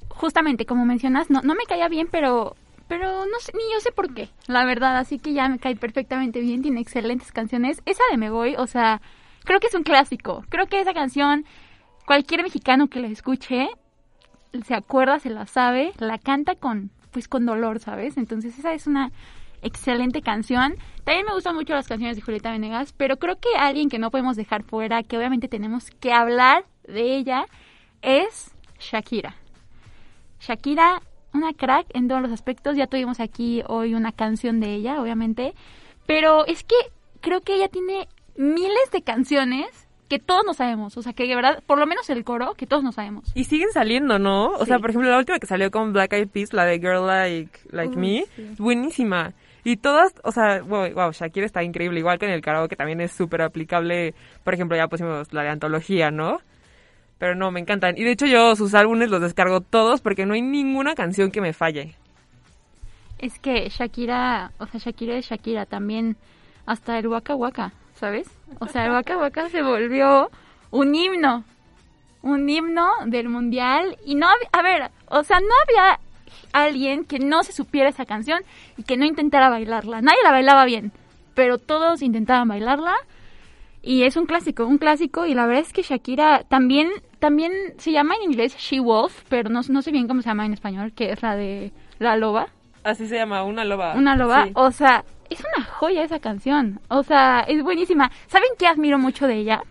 Justamente, 0.10 0.66
como 0.66 0.86
mencionas, 0.86 1.30
no, 1.30 1.42
no 1.42 1.56
me 1.56 1.66
caía 1.66 1.88
bien, 1.88 2.08
pero 2.12 2.56
pero 2.92 3.26
no 3.26 3.40
sé, 3.40 3.54
ni 3.56 3.64
yo 3.74 3.80
sé 3.80 3.94
por 3.94 4.14
qué, 4.14 4.28
la 4.48 4.66
verdad, 4.66 4.98
así 4.98 5.18
que 5.18 5.32
ya 5.32 5.48
me 5.48 5.60
cae 5.60 5.78
perfectamente 5.78 6.42
bien, 6.42 6.62
tiene 6.62 6.82
excelentes 6.82 7.32
canciones. 7.32 7.82
Esa 7.86 8.04
de 8.12 8.18
Me 8.18 8.30
Voy, 8.30 8.56
o 8.58 8.68
sea, 8.68 9.02
creo 9.46 9.62
que 9.62 9.68
es 9.68 9.74
un 9.76 9.84
clásico. 9.84 10.44
Creo 10.50 10.68
que 10.68 10.82
esa 10.82 10.94
canción, 10.94 11.46
cualquier 12.06 12.44
mexicano 12.44 12.90
que 12.90 13.00
la 13.00 13.08
escuche, 13.08 13.70
se 14.66 14.76
acuerda, 14.76 15.20
se 15.20 15.30
la 15.30 15.46
sabe, 15.46 15.94
la 16.00 16.18
canta 16.18 16.56
con, 16.56 16.92
pues 17.12 17.30
con 17.30 17.46
dolor, 17.46 17.80
¿sabes? 17.80 18.18
Entonces 18.18 18.60
esa 18.60 18.74
es 18.74 18.88
una 18.88 19.14
excelente 19.62 20.22
canción. 20.22 20.76
También 21.04 21.26
me 21.26 21.34
gustan 21.34 21.56
mucho 21.56 21.74
las 21.74 21.88
canciones 21.88 22.16
de 22.16 22.22
Julieta 22.22 22.52
Venegas, 22.52 22.94
pero 22.96 23.18
creo 23.18 23.40
que 23.40 23.50
alguien 23.58 23.90
que 23.90 24.00
no 24.00 24.12
podemos 24.12 24.36
dejar 24.36 24.64
fuera, 24.64 25.04
que 25.04 25.18
obviamente 25.18 25.48
tenemos 25.48 25.90
que 25.92 26.14
hablar 26.14 26.66
de 26.88 27.16
ella, 27.16 27.46
es 28.02 28.52
Shakira. 28.80 29.36
Shakira, 30.40 31.02
una 31.34 31.54
crack 31.54 31.88
en 31.94 32.08
todos 32.08 32.22
los 32.22 32.32
aspectos. 32.32 32.76
Ya 32.76 32.88
tuvimos 32.88 33.20
aquí 33.20 33.64
hoy 33.68 33.94
una 33.94 34.12
canción 34.12 34.60
de 34.60 34.74
ella, 34.74 35.02
obviamente. 35.02 35.54
Pero 36.06 36.46
es 36.46 36.64
que 36.64 36.76
creo 37.22 37.42
que 37.42 37.56
ella 37.56 37.68
tiene 37.68 38.08
miles 38.36 38.92
de 38.92 39.02
canciones 39.02 39.68
que 40.10 40.20
todos 40.20 40.44
no 40.46 40.54
sabemos. 40.54 40.98
O 40.98 41.02
sea, 41.02 41.14
que 41.14 41.26
de 41.26 41.36
verdad, 41.36 41.64
por 41.66 41.80
lo 41.80 41.86
menos 41.86 42.10
el 42.10 42.26
coro, 42.26 42.54
que 42.56 42.68
todos 42.68 42.84
no 42.84 42.92
sabemos. 42.92 43.32
Y 43.34 43.46
siguen 43.46 43.70
saliendo, 43.72 44.20
¿no? 44.20 44.50
O 44.50 44.66
sea, 44.66 44.80
por 44.80 44.90
ejemplo, 44.90 45.10
la 45.10 45.18
última 45.18 45.40
que 45.40 45.48
salió 45.48 45.72
con 45.72 45.94
Black 45.94 46.12
Eyed 46.14 46.28
Peas, 46.28 46.52
la 46.52 46.66
de 46.66 46.80
Girl 46.80 47.08
Like, 47.08 47.60
like 47.70 47.96
Me, 47.96 48.26
sí. 48.36 48.42
es 48.52 48.58
buenísima. 48.58 49.34
Y 49.64 49.78
todas, 49.78 50.14
o 50.24 50.32
sea, 50.32 50.62
wow, 50.64 50.92
wow, 50.94 51.12
Shakira 51.12 51.46
está 51.46 51.64
increíble, 51.64 52.00
igual 52.00 52.18
que 52.18 52.26
en 52.26 52.32
el 52.32 52.42
karaoke 52.42 52.76
también 52.76 53.00
es 53.02 53.12
súper 53.12 53.42
aplicable. 53.44 54.14
Por 54.44 54.54
ejemplo, 54.54 54.76
ya 54.76 54.88
pusimos 54.88 55.32
la 55.34 55.44
de 55.44 55.50
antología, 55.50 56.10
¿no? 56.12 56.40
Pero 57.20 57.36
no, 57.36 57.52
me 57.52 57.60
encantan. 57.60 57.96
Y 57.98 58.04
de 58.04 58.12
hecho 58.12 58.26
yo 58.26 58.56
sus 58.56 58.74
álbumes 58.74 59.10
los 59.12 59.22
descargo 59.22 59.62
todos 59.62 60.02
porque 60.02 60.26
no 60.26 60.34
hay 60.34 60.42
ninguna 60.42 60.96
canción 60.96 61.30
que 61.30 61.42
me 61.42 61.54
falle. 61.54 61.96
Es 63.20 63.38
que 63.38 63.70
Shakira, 63.70 64.52
o 64.58 64.66
sea, 64.66 64.80
Shakira 64.80 65.16
es 65.16 65.28
Shakira 65.28 65.68
también, 65.68 66.18
hasta 66.66 66.98
el 66.98 67.08
Waka 67.08 67.36
Waka, 67.36 67.72
¿sabes? 67.94 68.28
O 68.60 68.68
sea, 68.68 68.86
el 68.86 68.92
Waka 68.94 69.18
Waka 69.20 69.50
se 69.50 69.62
volvió 69.62 70.32
un 70.72 70.96
himno, 70.96 71.44
un 72.24 72.50
himno 72.50 72.90
del 73.06 73.30
mundial 73.30 73.96
y 74.06 74.16
no, 74.16 74.26
hab- 74.26 74.50
a 74.52 74.62
ver, 74.64 74.90
o 75.08 75.24
sea, 75.24 75.40
no 75.40 75.54
había 75.68 76.00
alguien 76.54 77.06
que 77.06 77.20
no 77.20 77.44
se 77.44 77.52
supiera 77.52 77.90
esa 77.90 78.06
canción 78.06 78.42
y 78.78 78.84
que 78.84 78.98
no 78.98 79.06
intentara 79.06 79.50
bailarla. 79.50 80.02
Nadie 80.02 80.20
la 80.24 80.32
bailaba 80.32 80.66
bien, 80.66 80.92
pero 81.34 81.58
todos 81.58 82.02
intentaban 82.02 82.48
bailarla 82.48 82.94
y 83.84 84.04
es 84.04 84.16
un 84.16 84.26
clásico, 84.26 84.66
un 84.66 84.78
clásico 84.78 85.26
y 85.26 85.34
la 85.34 85.46
verdad 85.48 85.64
es 85.64 85.74
que 85.74 85.82
Shakira 85.82 86.44
también 86.44 86.90
también 87.20 87.52
se 87.78 87.92
llama 87.92 88.16
en 88.16 88.32
inglés 88.32 88.56
She 88.58 88.80
Wolf, 88.80 89.24
pero 89.30 89.50
no, 89.50 89.62
no 89.70 89.82
sé 89.82 89.92
bien 89.92 90.08
cómo 90.08 90.22
se 90.22 90.30
llama 90.30 90.46
en 90.46 90.54
español, 90.54 90.92
que 90.94 91.12
es 91.12 91.22
la 91.22 91.36
de 91.36 91.72
la 92.00 92.16
loba. 92.16 92.48
Así 92.84 93.08
se 93.08 93.16
llama, 93.16 93.44
una 93.44 93.64
loba. 93.64 93.94
Una 93.96 94.16
loba, 94.16 94.46
Sí. 94.46 94.52
o 94.56 94.72
sea, 94.72 95.04
es 95.30 95.40
una 95.56 95.64
joya 95.66 96.04
esa 96.04 96.18
canción. 96.20 96.80
O 96.90 97.04
sea, 97.04 97.42
es 97.48 97.62
buenísima. 97.64 98.10
¿Saben 98.26 98.50
qué 98.58 98.66
admiro 98.66 98.98
mucho 98.98 99.28
de 99.28 99.36
ella? 99.36 99.62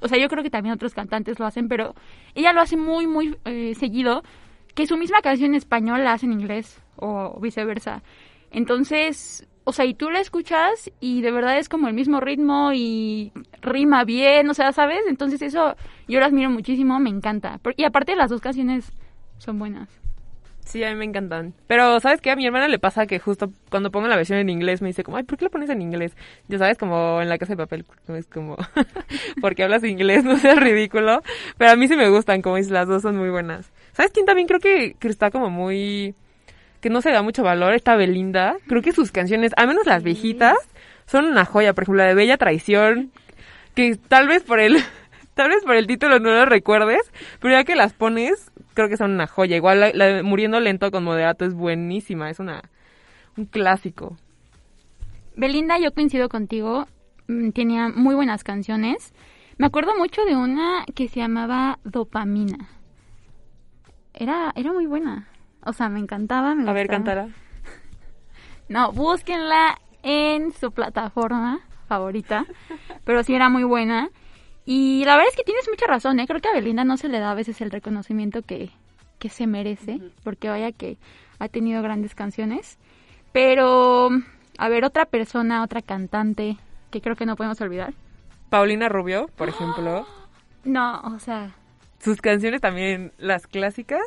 O 0.00 0.06
sea, 0.06 0.18
yo 0.18 0.28
creo 0.28 0.44
que 0.44 0.50
también 0.50 0.72
otros 0.74 0.94
cantantes 0.94 1.40
lo 1.40 1.46
hacen, 1.46 1.66
pero 1.68 1.94
ella 2.36 2.52
lo 2.52 2.60
hace 2.60 2.76
muy, 2.76 3.08
muy 3.08 3.36
eh, 3.44 3.74
seguido, 3.74 4.22
que 4.74 4.86
su 4.86 4.96
misma 4.96 5.20
canción 5.22 5.50
en 5.50 5.56
español 5.56 6.04
la 6.04 6.12
hace 6.12 6.26
en 6.26 6.32
inglés 6.32 6.80
o 6.96 7.38
viceversa. 7.40 8.02
Entonces, 8.50 9.46
o 9.64 9.72
sea, 9.72 9.84
y 9.84 9.94
tú 9.94 10.10
la 10.10 10.20
escuchas 10.20 10.90
y 11.00 11.22
de 11.22 11.30
verdad 11.30 11.58
es 11.58 11.68
como 11.68 11.88
el 11.88 11.94
mismo 11.94 12.20
ritmo 12.20 12.72
y 12.72 13.32
rima 13.62 14.04
bien, 14.04 14.48
o 14.50 14.54
sea, 14.54 14.72
¿sabes? 14.72 15.00
Entonces 15.08 15.42
eso 15.42 15.74
yo 16.06 16.20
lo 16.20 16.26
admiro 16.26 16.50
muchísimo, 16.50 16.98
me 17.00 17.10
encanta. 17.10 17.58
Y 17.76 17.84
aparte 17.84 18.14
las 18.14 18.30
dos 18.30 18.40
canciones 18.40 18.92
son 19.38 19.58
buenas. 19.58 19.88
Sí, 20.64 20.82
a 20.82 20.90
mí 20.90 20.96
me 20.96 21.04
encantan. 21.04 21.54
Pero, 21.66 22.00
¿sabes 22.00 22.20
qué? 22.20 22.30
A 22.30 22.36
mi 22.36 22.46
hermana 22.46 22.68
le 22.68 22.78
pasa 22.78 23.06
que 23.06 23.18
justo 23.18 23.52
cuando 23.70 23.90
pongo 23.90 24.08
la 24.08 24.16
versión 24.16 24.38
en 24.38 24.48
inglés 24.48 24.80
me 24.80 24.88
dice 24.88 25.04
como, 25.04 25.18
ay, 25.18 25.22
¿por 25.24 25.36
qué 25.36 25.44
la 25.44 25.50
pones 25.50 25.68
en 25.68 25.82
inglés? 25.82 26.16
Ya 26.48 26.58
sabes, 26.58 26.78
como 26.78 27.20
en 27.20 27.28
la 27.28 27.36
casa 27.36 27.52
de 27.52 27.58
papel, 27.58 27.84
es 28.08 28.26
como, 28.26 28.56
porque 29.42 29.62
hablas 29.62 29.84
inglés, 29.84 30.24
no 30.24 30.38
seas 30.38 30.58
ridículo. 30.58 31.22
Pero 31.58 31.70
a 31.70 31.76
mí 31.76 31.86
sí 31.86 31.96
me 31.96 32.08
gustan, 32.08 32.40
como 32.40 32.56
dices, 32.56 32.72
las 32.72 32.88
dos 32.88 33.02
son 33.02 33.16
muy 33.16 33.28
buenas. 33.28 33.72
¿Sabes 33.94 34.10
quién 34.12 34.26
también 34.26 34.48
creo 34.48 34.60
que, 34.60 34.96
que 34.98 35.08
está 35.08 35.30
como 35.30 35.50
muy, 35.50 36.14
que 36.80 36.90
no 36.90 37.00
se 37.00 37.12
da 37.12 37.22
mucho 37.22 37.44
valor? 37.44 37.74
Está 37.74 37.94
Belinda. 37.94 38.56
Creo 38.66 38.82
que 38.82 38.92
sus 38.92 39.12
canciones, 39.12 39.52
al 39.56 39.68
menos 39.68 39.86
las 39.86 40.02
viejitas, 40.02 40.56
son 41.06 41.26
una 41.26 41.44
joya. 41.44 41.74
Por 41.74 41.84
ejemplo, 41.84 42.02
la 42.02 42.08
de 42.08 42.14
Bella 42.14 42.36
Traición, 42.36 43.12
que 43.76 43.96
tal 43.96 44.26
vez 44.26 44.42
por 44.42 44.58
el, 44.58 44.78
tal 45.34 45.50
vez 45.50 45.62
por 45.64 45.76
el 45.76 45.86
título 45.86 46.18
no 46.18 46.30
lo 46.30 46.44
recuerdes, 46.44 47.02
pero 47.40 47.54
ya 47.54 47.62
que 47.62 47.76
las 47.76 47.92
pones, 47.92 48.50
creo 48.74 48.88
que 48.88 48.96
son 48.96 49.12
una 49.12 49.28
joya. 49.28 49.56
Igual 49.56 49.78
la, 49.78 49.90
la 49.92 50.06
de 50.06 50.22
Muriendo 50.24 50.58
Lento 50.58 50.90
con 50.90 51.04
Moderato 51.04 51.44
es 51.44 51.54
buenísima, 51.54 52.30
es 52.30 52.40
una, 52.40 52.62
un 53.36 53.46
clásico. 53.46 54.16
Belinda, 55.36 55.78
yo 55.78 55.92
coincido 55.92 56.28
contigo, 56.28 56.86
mm, 57.28 57.50
tenía 57.50 57.90
muy 57.90 58.16
buenas 58.16 58.42
canciones. 58.42 59.12
Me 59.56 59.66
acuerdo 59.66 59.92
mucho 59.96 60.24
de 60.24 60.34
una 60.34 60.84
que 60.96 61.08
se 61.08 61.20
llamaba 61.20 61.78
Dopamina. 61.84 62.68
Era, 64.14 64.52
era 64.54 64.72
muy 64.72 64.86
buena. 64.86 65.28
O 65.64 65.72
sea, 65.72 65.88
me 65.88 66.00
encantaba. 66.00 66.54
Me 66.54 66.68
A 66.68 66.72
ver, 66.72 66.88
cántala. 66.88 67.28
No, 68.66 68.92
búsquenla 68.92 69.78
en 70.02 70.50
su 70.52 70.72
plataforma 70.72 71.60
favorita. 71.86 72.46
Pero 73.04 73.22
sí 73.22 73.34
era 73.34 73.50
muy 73.50 73.62
buena. 73.62 74.08
Y 74.64 75.04
la 75.04 75.16
verdad 75.16 75.28
es 75.30 75.36
que 75.36 75.44
tienes 75.44 75.68
mucha 75.68 75.86
razón, 75.86 76.18
¿eh? 76.18 76.26
Creo 76.26 76.40
que 76.40 76.48
a 76.48 76.54
Belinda 76.54 76.82
no 76.82 76.96
se 76.96 77.08
le 77.08 77.18
da 77.20 77.32
a 77.32 77.34
veces 77.34 77.60
el 77.60 77.70
reconocimiento 77.70 78.40
que, 78.40 78.70
que 79.18 79.28
se 79.28 79.46
merece. 79.46 80.00
Porque 80.22 80.48
vaya 80.48 80.72
que 80.72 80.96
ha 81.38 81.48
tenido 81.48 81.82
grandes 81.82 82.14
canciones. 82.14 82.78
Pero, 83.32 84.08
a 84.56 84.68
ver, 84.68 84.84
otra 84.84 85.04
persona, 85.04 85.62
otra 85.62 85.82
cantante 85.82 86.56
que 86.90 87.02
creo 87.02 87.16
que 87.16 87.26
no 87.26 87.36
podemos 87.36 87.60
olvidar. 87.60 87.92
Paulina 88.48 88.88
Rubio, 88.88 89.28
por 89.36 89.48
ejemplo. 89.48 90.06
No, 90.64 91.00
o 91.00 91.18
sea, 91.18 91.54
Sus 92.04 92.20
canciones 92.20 92.60
también, 92.60 93.12
las 93.18 93.46
clásicas, 93.46 94.02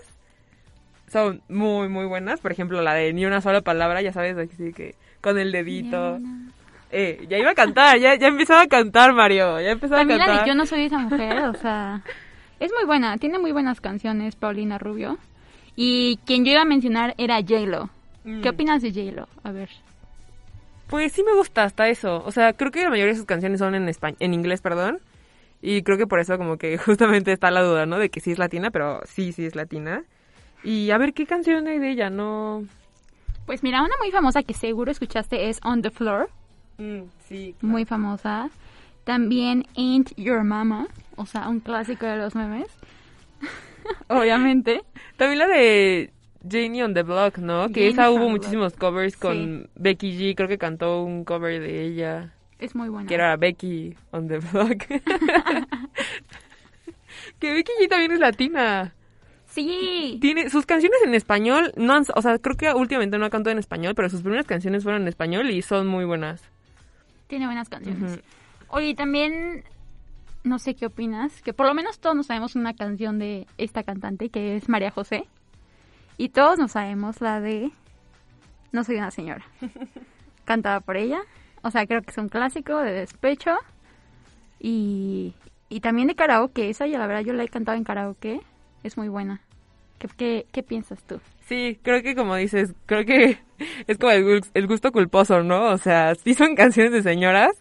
son 1.12 1.42
muy, 1.50 1.90
muy 1.90 2.06
buenas. 2.06 2.40
Por 2.40 2.52
ejemplo, 2.52 2.82
la 2.82 2.94
de 2.94 3.12
Ni 3.14 3.26
una 3.26 3.42
sola 3.42 3.62
palabra, 3.62 4.02
ya 4.02 4.14
sabes, 4.14 4.38
así 4.38 4.72
que 4.72 4.96
con 5.22 5.40
el 5.40 5.52
dedito. 5.52 6.20
Eh, 6.92 7.26
ya 7.30 7.38
iba 7.38 7.52
a 7.52 7.56
cantar, 7.56 7.98
ya, 7.98 8.16
ya 8.16 8.28
empezaba 8.28 8.62
a 8.62 8.68
cantar, 8.68 9.14
Mario. 9.14 9.60
Ya 9.60 9.72
empezaba 9.72 10.02
también 10.02 10.22
a 10.22 10.26
la 10.26 10.28
cantar. 10.28 10.46
de 10.46 10.52
Yo 10.52 10.56
no 10.56 10.66
soy 10.66 10.82
esa 10.84 11.00
mujer, 11.00 11.40
o 11.46 11.54
sea, 11.56 12.02
es 12.60 12.72
muy 12.72 12.86
buena, 12.86 13.18
tiene 13.18 13.40
muy 13.40 13.52
buenas 13.52 13.82
canciones 13.82 14.36
Paulina 14.36 14.78
Rubio. 14.78 15.18
Y 15.76 16.18
quien 16.26 16.46
yo 16.46 16.52
iba 16.52 16.62
a 16.62 16.66
mencionar 16.66 17.14
era 17.18 17.40
J-Lo. 17.42 17.90
Mm. 18.24 18.42
¿Qué 18.42 18.50
opinas 18.50 18.82
de 18.82 18.92
J-Lo? 18.92 19.28
A 19.44 19.52
ver. 19.52 19.70
Pues 20.88 21.12
sí 21.12 21.24
me 21.24 21.34
gusta 21.34 21.64
hasta 21.64 21.90
eso. 21.90 22.24
O 22.26 22.32
sea, 22.32 22.54
creo 22.54 22.72
que 22.72 22.84
la 22.84 22.90
mayoría 22.90 23.14
de 23.14 23.18
sus 23.18 23.26
canciones 23.26 23.60
son 23.60 23.76
en 23.76 23.90
español, 23.90 24.18
en 24.20 24.34
inglés, 24.34 24.62
perdón. 24.62 25.00
Y 25.62 25.82
creo 25.84 25.98
que 25.98 26.08
por 26.08 26.20
eso 26.20 26.38
como 26.38 26.58
que 26.58 26.78
justamente 26.78 27.32
está 27.32 27.52
la 27.52 27.62
duda, 27.62 27.86
¿no? 27.86 27.98
De 28.00 28.10
que 28.10 28.20
sí 28.20 28.32
es 28.32 28.40
latina, 28.40 28.72
pero 28.72 29.02
sí, 29.06 29.32
sí 29.32 29.46
es 29.46 29.56
latina. 29.56 30.04
Y 30.64 30.92
a 30.92 30.98
ver, 30.98 31.14
¿qué 31.14 31.26
canción 31.26 31.68
hay 31.68 31.80
de 31.80 31.92
ella? 31.92 32.10
No... 32.10 32.66
Pues 33.46 33.64
mira, 33.64 33.82
una 33.82 33.96
muy 34.00 34.12
famosa 34.12 34.44
que 34.44 34.54
seguro 34.54 34.92
escuchaste 34.92 35.50
es 35.50 35.60
On 35.64 35.82
the 35.82 35.90
Floor. 35.90 36.30
Mm, 36.78 37.04
sí. 37.28 37.56
Muy 37.62 37.86
famosa. 37.86 38.50
También 39.06 39.66
Ain't 39.78 40.14
Your 40.18 40.44
Mama. 40.44 40.88
O 41.16 41.26
sea, 41.26 41.48
un 41.48 41.62
clásico 41.62 42.06
de 42.06 42.18
los 42.18 42.36
memes. 42.36 42.68
Obviamente. 44.10 44.82
También 45.16 45.40
la 45.40 45.48
de 45.48 46.12
Janie 46.50 46.84
on 46.84 46.94
the 46.94 47.04
Block, 47.04 47.38
¿no? 47.38 47.70
Que 47.70 47.88
esa 47.88 48.12
hubo 48.12 48.30
muchísimos 48.30 48.74
covers 48.74 49.16
con 49.16 49.34
Sí. 49.64 49.70
Becky 49.76 50.18
G. 50.18 50.36
Creo 50.36 50.50
que 50.50 50.58
cantó 50.58 51.02
un 51.04 51.24
cover 51.24 51.62
de 51.62 51.84
ella. 51.84 52.34
Es 52.60 52.76
muy 52.76 52.90
buena. 52.90 53.08
Que 53.08 53.16
era 53.16 53.36
Becky 53.38 53.96
on 54.12 54.28
the 54.28 54.40
Block. 54.40 54.86
que 57.40 57.54
Becky 57.54 57.72
G 57.82 57.88
también 57.90 58.12
es 58.12 58.20
latina. 58.20 58.94
Sí. 59.46 60.18
Tiene 60.22 60.50
sus 60.50 60.66
canciones 60.66 61.00
en 61.06 61.16
español, 61.16 61.72
no 61.78 61.94
han- 61.94 62.06
o 62.16 62.22
sea, 62.22 62.38
creo 62.40 62.58
que 62.58 62.72
últimamente 62.74 63.18
no 63.18 63.26
ha 63.26 63.30
cantado 63.30 63.52
en 63.54 63.60
español, 63.60 63.96
pero 63.96 64.10
sus 64.10 64.22
primeras 64.22 64.46
canciones 64.46 64.84
fueron 64.84 65.04
en 65.04 65.08
español 65.08 65.50
y 65.50 65.62
son 65.62 65.88
muy 65.88 66.06
buenas. 66.06 66.44
Tiene 67.28 67.46
buenas 67.46 67.68
canciones. 67.70 68.20
Oye, 68.70 68.94
también, 68.96 69.64
no 70.44 70.60
sé 70.60 70.76
qué 70.76 70.86
opinas, 70.86 71.42
que 71.42 71.54
por 71.54 71.66
lo 71.66 71.74
menos 71.74 72.00
todos 72.00 72.16
nos 72.16 72.28
sabemos 72.28 72.56
una 72.56 72.74
canción 72.76 73.18
de 73.20 73.48
esta 73.58 73.84
cantante, 73.84 74.30
que 74.30 74.56
es 74.58 74.70
María 74.70 74.92
José. 74.92 75.26
Y 76.18 76.30
todos 76.30 76.58
nos 76.60 76.72
sabemos 76.74 77.22
la 77.22 77.40
de 77.42 77.72
No 78.72 78.84
soy 78.84 78.98
una 78.98 79.12
señora. 79.12 79.46
Cantada 80.46 80.80
por 80.82 80.98
ella. 80.98 81.22
O 81.62 81.72
sea, 81.72 81.86
creo 81.86 82.02
que 82.02 82.12
es 82.12 82.18
un 82.18 82.30
clásico 82.30 82.78
de 82.78 82.92
despecho. 82.92 83.56
Y, 84.60 85.34
y 85.70 85.80
también 85.82 86.08
de 86.08 86.16
karaoke. 86.16 86.70
Esa 86.70 86.88
ya 86.88 87.00
la 87.00 87.08
verdad 87.08 87.24
yo 87.24 87.34
la 87.34 87.44
he 87.44 87.50
cantado 87.50 87.78
en 87.78 87.84
karaoke. 87.84 88.42
Es 88.84 88.98
muy 88.98 89.10
buena. 89.10 89.42
¿Qué, 90.00 90.08
qué, 90.16 90.46
qué 90.52 90.64
piensas 90.64 91.04
tú? 91.04 91.20
Sí, 91.48 91.80
creo 91.82 92.04
que 92.04 92.16
como 92.16 92.36
dices, 92.36 92.74
creo 92.86 93.06
que 93.06 93.40
es 93.88 93.98
como 93.98 94.12
el, 94.12 94.42
el 94.54 94.68
gusto 94.68 94.92
culposo, 94.92 95.44
¿no? 95.44 95.70
O 95.70 95.78
sea, 95.78 96.16
sí 96.16 96.34
son 96.34 96.56
canciones 96.56 96.92
de 96.92 97.02
señoras, 97.04 97.52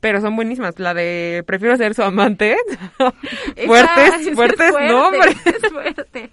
pero 0.00 0.20
son 0.20 0.36
buenísimas. 0.36 0.78
La 0.78 0.94
de 0.94 1.42
Prefiero 1.46 1.76
ser 1.76 1.94
su 1.94 2.02
amante. 2.02 2.56
Fuertes, 3.66 4.34
fuertes 4.34 4.70
fuerte, 4.70 4.92
nombres. 4.92 5.46
Es 5.46 5.72
fuerte. 5.72 6.30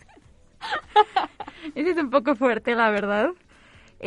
Ese 1.75 1.91
es 1.91 1.97
un 1.97 2.09
poco 2.09 2.35
fuerte, 2.35 2.75
la 2.75 2.89
verdad. 2.89 3.29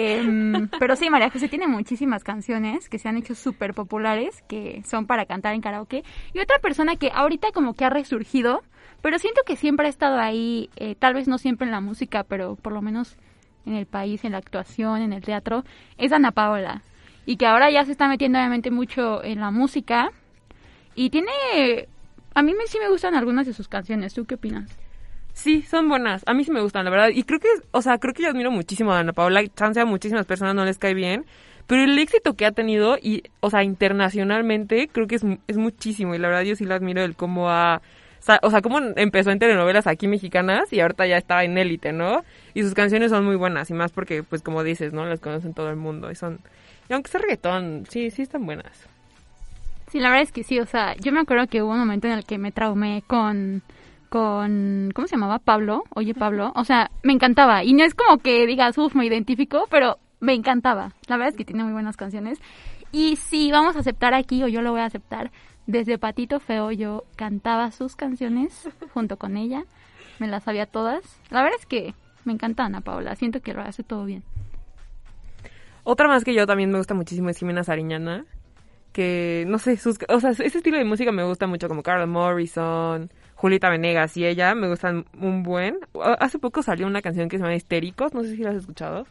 Em, 0.01 0.69
pero 0.79 0.95
sí, 0.95 1.11
María 1.11 1.29
José 1.29 1.49
tiene 1.49 1.67
muchísimas 1.67 2.23
canciones 2.23 2.89
que 2.89 3.01
se 3.01 3.09
han 3.09 3.17
hecho 3.17 3.35
súper 3.35 3.75
populares, 3.75 4.45
que 4.49 4.81
son 4.87 5.07
para 5.07 5.27
cantar 5.27 5.55
en 5.55 5.61
karaoke. 5.61 6.05
Y 6.33 6.39
otra 6.39 6.61
persona 6.61 6.95
que 6.95 7.11
ahorita 7.13 7.51
como 7.51 7.75
que 7.75 7.85
ha 7.85 7.91
resurgido, 7.91 8.63
pero 9.03 9.19
siento 9.19 9.41
que 9.45 9.57
siempre 9.57 9.87
ha 9.87 9.91
estado 9.91 10.21
ahí, 10.21 10.71
eh, 10.77 10.95
tal 10.95 11.15
vez 11.15 11.27
no 11.27 11.37
siempre 11.37 11.67
en 11.67 11.73
la 11.73 11.81
música, 11.81 12.23
pero 12.23 12.55
por 12.55 12.73
lo 12.73 12.81
menos 12.81 13.17
en 13.67 13.75
el 13.75 13.87
país, 13.87 14.25
en 14.25 14.33
la 14.33 14.39
actuación, 14.39 15.03
en 15.03 15.13
el 15.13 15.25
teatro, 15.25 15.65
es 15.97 16.13
Ana 16.13 16.31
Paola. 16.31 16.83
Y 17.27 17.37
que 17.37 17.47
ahora 17.47 17.69
ya 17.69 17.85
se 17.85 17.91
está 17.91 18.07
metiendo 18.07 18.39
obviamente 18.39 18.71
mucho 18.71 19.25
en 19.25 19.41
la 19.41 19.51
música. 19.51 20.13
Y 20.95 21.11
tiene... 21.11 21.89
A 22.35 22.43
mí 22.43 22.53
sí 22.69 22.79
me 22.81 22.89
gustan 22.89 23.17
algunas 23.17 23.47
de 23.47 23.53
sus 23.53 23.67
canciones. 23.67 24.15
¿Tú 24.15 24.27
qué 24.27 24.37
opinas? 24.37 24.79
Sí, 25.39 25.63
son 25.63 25.89
buenas. 25.89 26.25
A 26.27 26.35
mí 26.35 26.43
sí 26.43 26.51
me 26.51 26.61
gustan, 26.61 26.85
la 26.85 26.91
verdad. 26.91 27.11
Y 27.15 27.23
creo 27.23 27.39
que, 27.39 27.47
o 27.71 27.81
sea, 27.81 27.99
creo 27.99 28.13
que 28.13 28.25
yo 28.25 28.29
admiro 28.29 28.51
muchísimo 28.51 28.93
a 28.93 28.99
Ana 28.99 29.13
Paola. 29.13 29.47
Chance 29.47 29.81
a 29.81 29.85
muchísimas 29.85 30.27
personas 30.27 30.57
no 30.57 30.65
les 30.65 30.79
cae 30.79 30.95
bien. 30.95 31.27
Pero 31.69 31.85
el 31.85 31.97
éxito 31.97 32.35
que 32.35 32.45
ha 32.45 32.51
tenido, 32.51 32.99
y, 33.01 33.23
o 33.39 33.49
sea, 33.49 33.63
internacionalmente, 33.63 34.89
creo 34.89 35.07
que 35.07 35.15
es, 35.15 35.23
es 35.47 35.57
muchísimo. 35.57 36.17
Y 36.17 36.19
la 36.19 36.27
verdad 36.27 36.43
yo 36.43 36.57
sí 36.57 36.65
la 36.65 36.75
admiro 36.75 37.03
el 37.03 37.15
cómo 37.15 37.51
ha... 37.51 37.81
O 38.43 38.51
sea, 38.51 38.63
cómo 38.63 38.81
empezó 38.97 39.31
en 39.31 39.39
telenovelas 39.39 39.87
aquí 39.87 40.09
mexicanas 40.09 40.73
y 40.73 40.81
ahorita 40.81 41.07
ya 41.07 41.17
está 41.17 41.45
en 41.45 41.57
élite, 41.57 41.93
¿no? 41.93 42.25
Y 42.53 42.63
sus 42.65 42.75
canciones 42.75 43.13
son 43.13 43.25
muy 43.25 43.37
buenas. 43.37 43.71
Y 43.71 43.75
más 43.75 43.93
porque, 43.93 44.25
pues 44.25 44.43
como 44.43 44.65
dices, 44.65 44.93
¿no? 44.93 45.07
Las 45.07 45.21
conocen 45.21 45.55
todo 45.55 45.71
el 45.71 45.77
mundo. 45.77 46.11
Y 46.11 46.17
son... 46.17 46.41
Y 46.91 46.95
aunque 46.95 47.13
sea 47.13 47.21
reggaetón, 47.21 47.87
sí, 47.89 48.11
sí 48.11 48.23
están 48.23 48.45
buenas. 48.45 48.89
Sí, 49.93 50.01
la 50.01 50.09
verdad 50.09 50.25
es 50.25 50.33
que 50.33 50.43
sí. 50.43 50.59
O 50.59 50.67
sea, 50.67 50.97
yo 50.97 51.13
me 51.13 51.21
acuerdo 51.21 51.47
que 51.47 51.63
hubo 51.63 51.71
un 51.71 51.79
momento 51.79 52.09
en 52.09 52.15
el 52.15 52.25
que 52.25 52.39
me 52.39 52.51
traumé 52.51 53.05
con... 53.07 53.63
con 54.09 54.91
¿Cómo 54.95 55.07
se 55.07 55.17
llamaba? 55.17 55.39
Pablo. 55.39 55.85
Oye, 55.95 56.15
Pablo. 56.15 56.53
O 56.57 56.65
sea, 56.65 56.91
me 57.03 57.13
encantaba. 57.13 57.65
Y 57.65 57.73
no 57.73 57.85
es 57.85 57.95
como 57.95 58.19
que 58.19 58.47
digas, 58.47 58.77
uff, 58.79 58.95
me 58.95 59.07
identifico, 59.07 59.67
pero 59.71 59.99
me 60.21 60.35
encantaba. 60.35 60.95
La 61.07 61.17
verdad 61.17 61.31
es 61.31 61.37
que 61.37 61.45
tiene 61.45 61.65
muy 61.65 61.73
buenas 61.73 61.97
canciones. 61.97 62.39
Y 62.93 63.17
sí, 63.17 63.51
vamos 63.53 63.77
a 63.77 63.81
aceptar 63.81 64.15
aquí, 64.15 64.43
o 64.43 64.49
yo 64.49 64.63
lo 64.63 64.71
voy 64.71 64.81
a 64.81 64.87
aceptar, 64.87 65.31
desde 65.67 65.99
Patito 65.99 66.41
Feo 66.41 66.73
yo 66.73 67.05
cantaba 67.17 67.71
sus 67.73 67.95
canciones 67.95 68.69
junto 68.95 69.19
con 69.19 69.37
ella. 69.37 69.65
Me 70.19 70.27
las 70.27 70.45
sabía 70.45 70.67
todas. 70.67 71.03
La 71.31 71.43
verdad 71.43 71.59
es 71.61 71.67
que 71.67 71.95
me 72.25 72.33
encanta 72.33 72.65
Ana 72.65 72.81
Paula. 72.81 73.15
Siento 73.15 73.41
que 73.41 73.53
lo 73.53 73.61
hace 73.61 73.83
todo 73.83 74.05
bien. 74.05 74.23
Otra 75.85 76.09
más 76.09 76.25
que 76.25 76.35
yo 76.35 76.47
también 76.47 76.71
me 76.71 76.79
gusta 76.79 76.95
muchísimo 76.95 77.29
es 77.29 77.39
Jimena 77.39 77.65
Sariñana. 77.65 78.25
Que, 78.93 79.45
no 79.47 79.59
sé, 79.59 79.79
o 80.09 80.21
sea, 80.21 80.31
ese 80.31 80.47
estilo 80.47 80.79
de 80.79 80.85
música 80.85 81.13
me 81.13 81.23
gusta 81.23 81.47
mucho, 81.47 81.69
como 81.69 81.83
Carla 81.83 82.07
Morrison, 82.07 83.11
Julieta 83.39 83.71
Venegas 83.71 84.17
y 84.17 84.27
ella, 84.27 84.57
me 84.57 84.67
gustan 84.67 85.05
un 85.17 85.45
buen. 85.45 85.79
Hace 86.19 86.41
poco 86.41 86.65
salió 86.65 86.89
una 86.89 87.03
canción 87.03 87.29
que 87.29 87.37
se 87.37 87.45
llama 87.45 87.55
Histéricos, 87.55 88.13
no 88.13 88.25
sé 88.25 88.35
si 88.35 88.43
la 88.43 88.51
has 88.51 88.57
escuchado, 88.57 89.07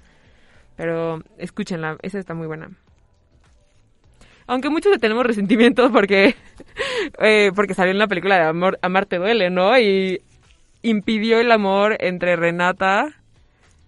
pero 0.76 1.24
escúchenla, 1.38 1.96
esa 2.02 2.20
está 2.20 2.34
muy 2.34 2.46
buena. 2.46 2.70
Aunque 4.46 4.70
muchos 4.70 4.92
le 4.92 5.00
tenemos 5.00 5.26
resentimientos 5.26 5.92
porque, 5.94 6.36
eh, 7.20 7.54
porque 7.56 7.74
salió 7.74 7.92
en 7.92 8.00
la 8.00 8.08
película 8.08 8.36
de 8.36 8.44
Amor, 8.44 8.78
Amar 8.82 9.06
te 9.06 9.18
duele, 9.18 9.50
¿no? 9.50 9.80
Y 9.80 10.22
impidió 10.82 11.40
el 11.40 11.50
amor 11.50 11.96
entre 12.02 12.36
Renata 12.36 13.14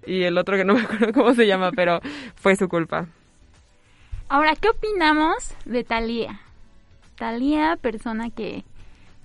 y 0.06 0.24
el 0.24 0.38
otro 0.38 0.56
que 0.56 0.64
no 0.64 0.74
me 0.76 0.84
acuerdo 0.84 1.12
cómo 1.12 1.34
se 1.34 1.48
llama, 1.48 1.72
pero 1.74 2.00
fue 2.36 2.56
su 2.56 2.70
culpa. 2.70 3.08
Ahora, 4.30 4.54
¿qué 4.56 4.70
opinamos 4.70 5.54
de 5.66 5.84
Thalía? 5.84 6.40
Thalía, 7.18 7.76
persona 7.82 8.30
que, 8.30 8.64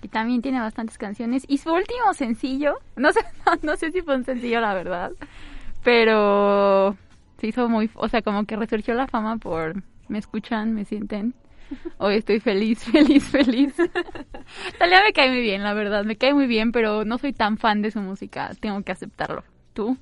que 0.05 0.11
también 0.11 0.43
tiene 0.43 0.59
bastantes 0.59 0.99
canciones. 0.99 1.45
Y 1.47 1.57
su 1.57 1.73
último 1.73 2.13
sencillo, 2.13 2.75
no 2.95 3.11
sé, 3.11 3.21
no, 3.63 3.75
sé 3.75 3.91
si 3.91 4.01
fue 4.01 4.15
un 4.15 4.23
sencillo, 4.23 4.61
la 4.61 4.75
verdad, 4.75 5.11
pero 5.83 6.95
se 7.39 7.47
hizo 7.47 7.67
muy, 7.67 7.89
o 7.95 8.07
sea, 8.07 8.21
como 8.21 8.45
que 8.45 8.55
resurgió 8.55 8.93
la 8.93 9.07
fama 9.07 9.37
por 9.37 9.81
me 10.07 10.19
escuchan, 10.19 10.73
me 10.73 10.85
sienten. 10.85 11.33
Hoy 11.97 12.17
estoy 12.17 12.39
feliz, 12.39 12.83
feliz, 12.91 13.23
feliz. 13.23 13.75
Thalía 14.77 15.01
me 15.03 15.11
cae 15.11 15.29
muy 15.29 15.41
bien, 15.41 15.63
la 15.63 15.73
verdad, 15.73 16.05
me 16.05 16.17
cae 16.17 16.35
muy 16.35 16.45
bien, 16.45 16.71
pero 16.71 17.03
no 17.03 17.17
soy 17.17 17.33
tan 17.33 17.57
fan 17.57 17.81
de 17.81 17.89
su 17.89 17.99
música, 17.99 18.51
tengo 18.59 18.83
que 18.83 18.91
aceptarlo. 18.91 19.43
¿Tú? 19.73 19.97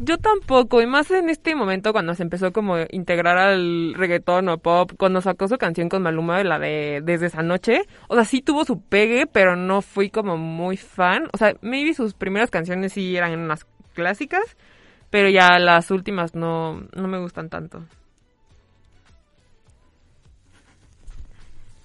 Yo 0.00 0.16
tampoco, 0.16 0.80
y 0.80 0.86
más 0.86 1.10
en 1.10 1.28
este 1.28 1.56
momento 1.56 1.92
cuando 1.92 2.14
se 2.14 2.22
empezó 2.22 2.52
como 2.52 2.76
a 2.76 2.86
integrar 2.90 3.36
al 3.36 3.94
reggaetón 3.94 4.48
o 4.48 4.58
pop, 4.58 4.92
cuando 4.96 5.20
sacó 5.20 5.48
su 5.48 5.58
canción 5.58 5.88
con 5.88 6.02
Maluma, 6.02 6.42
la 6.44 6.60
de 6.60 7.02
Desde 7.04 7.26
esa 7.26 7.42
noche, 7.42 7.82
o 8.06 8.14
sea, 8.14 8.24
sí 8.24 8.40
tuvo 8.40 8.64
su 8.64 8.80
pegue, 8.80 9.26
pero 9.26 9.56
no 9.56 9.82
fui 9.82 10.08
como 10.08 10.36
muy 10.36 10.76
fan, 10.76 11.28
o 11.32 11.36
sea, 11.36 11.56
maybe 11.62 11.94
sus 11.94 12.14
primeras 12.14 12.48
canciones 12.48 12.92
sí 12.92 13.16
eran 13.16 13.36
unas 13.40 13.66
clásicas, 13.92 14.56
pero 15.10 15.30
ya 15.30 15.58
las 15.58 15.90
últimas 15.90 16.32
no, 16.36 16.86
no 16.94 17.08
me 17.08 17.18
gustan 17.18 17.48
tanto. 17.48 17.82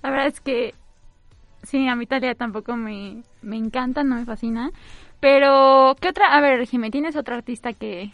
La 0.04 0.12
verdad 0.12 0.28
es 0.28 0.40
que 0.40 0.76
sí, 1.64 1.88
a 1.88 1.96
mí 1.96 2.06
Talia 2.06 2.36
tampoco 2.36 2.76
me, 2.78 3.24
me 3.42 3.58
encanta, 3.58 4.04
no 4.04 4.18
me 4.18 4.26
fascina. 4.26 4.72
Pero, 5.24 5.96
¿qué 6.02 6.10
otra? 6.10 6.36
A 6.36 6.42
ver, 6.42 6.68
Jimé, 6.68 6.92
¿tienes 6.92 7.16
otra 7.16 7.38
artista 7.38 7.72
que 7.72 8.12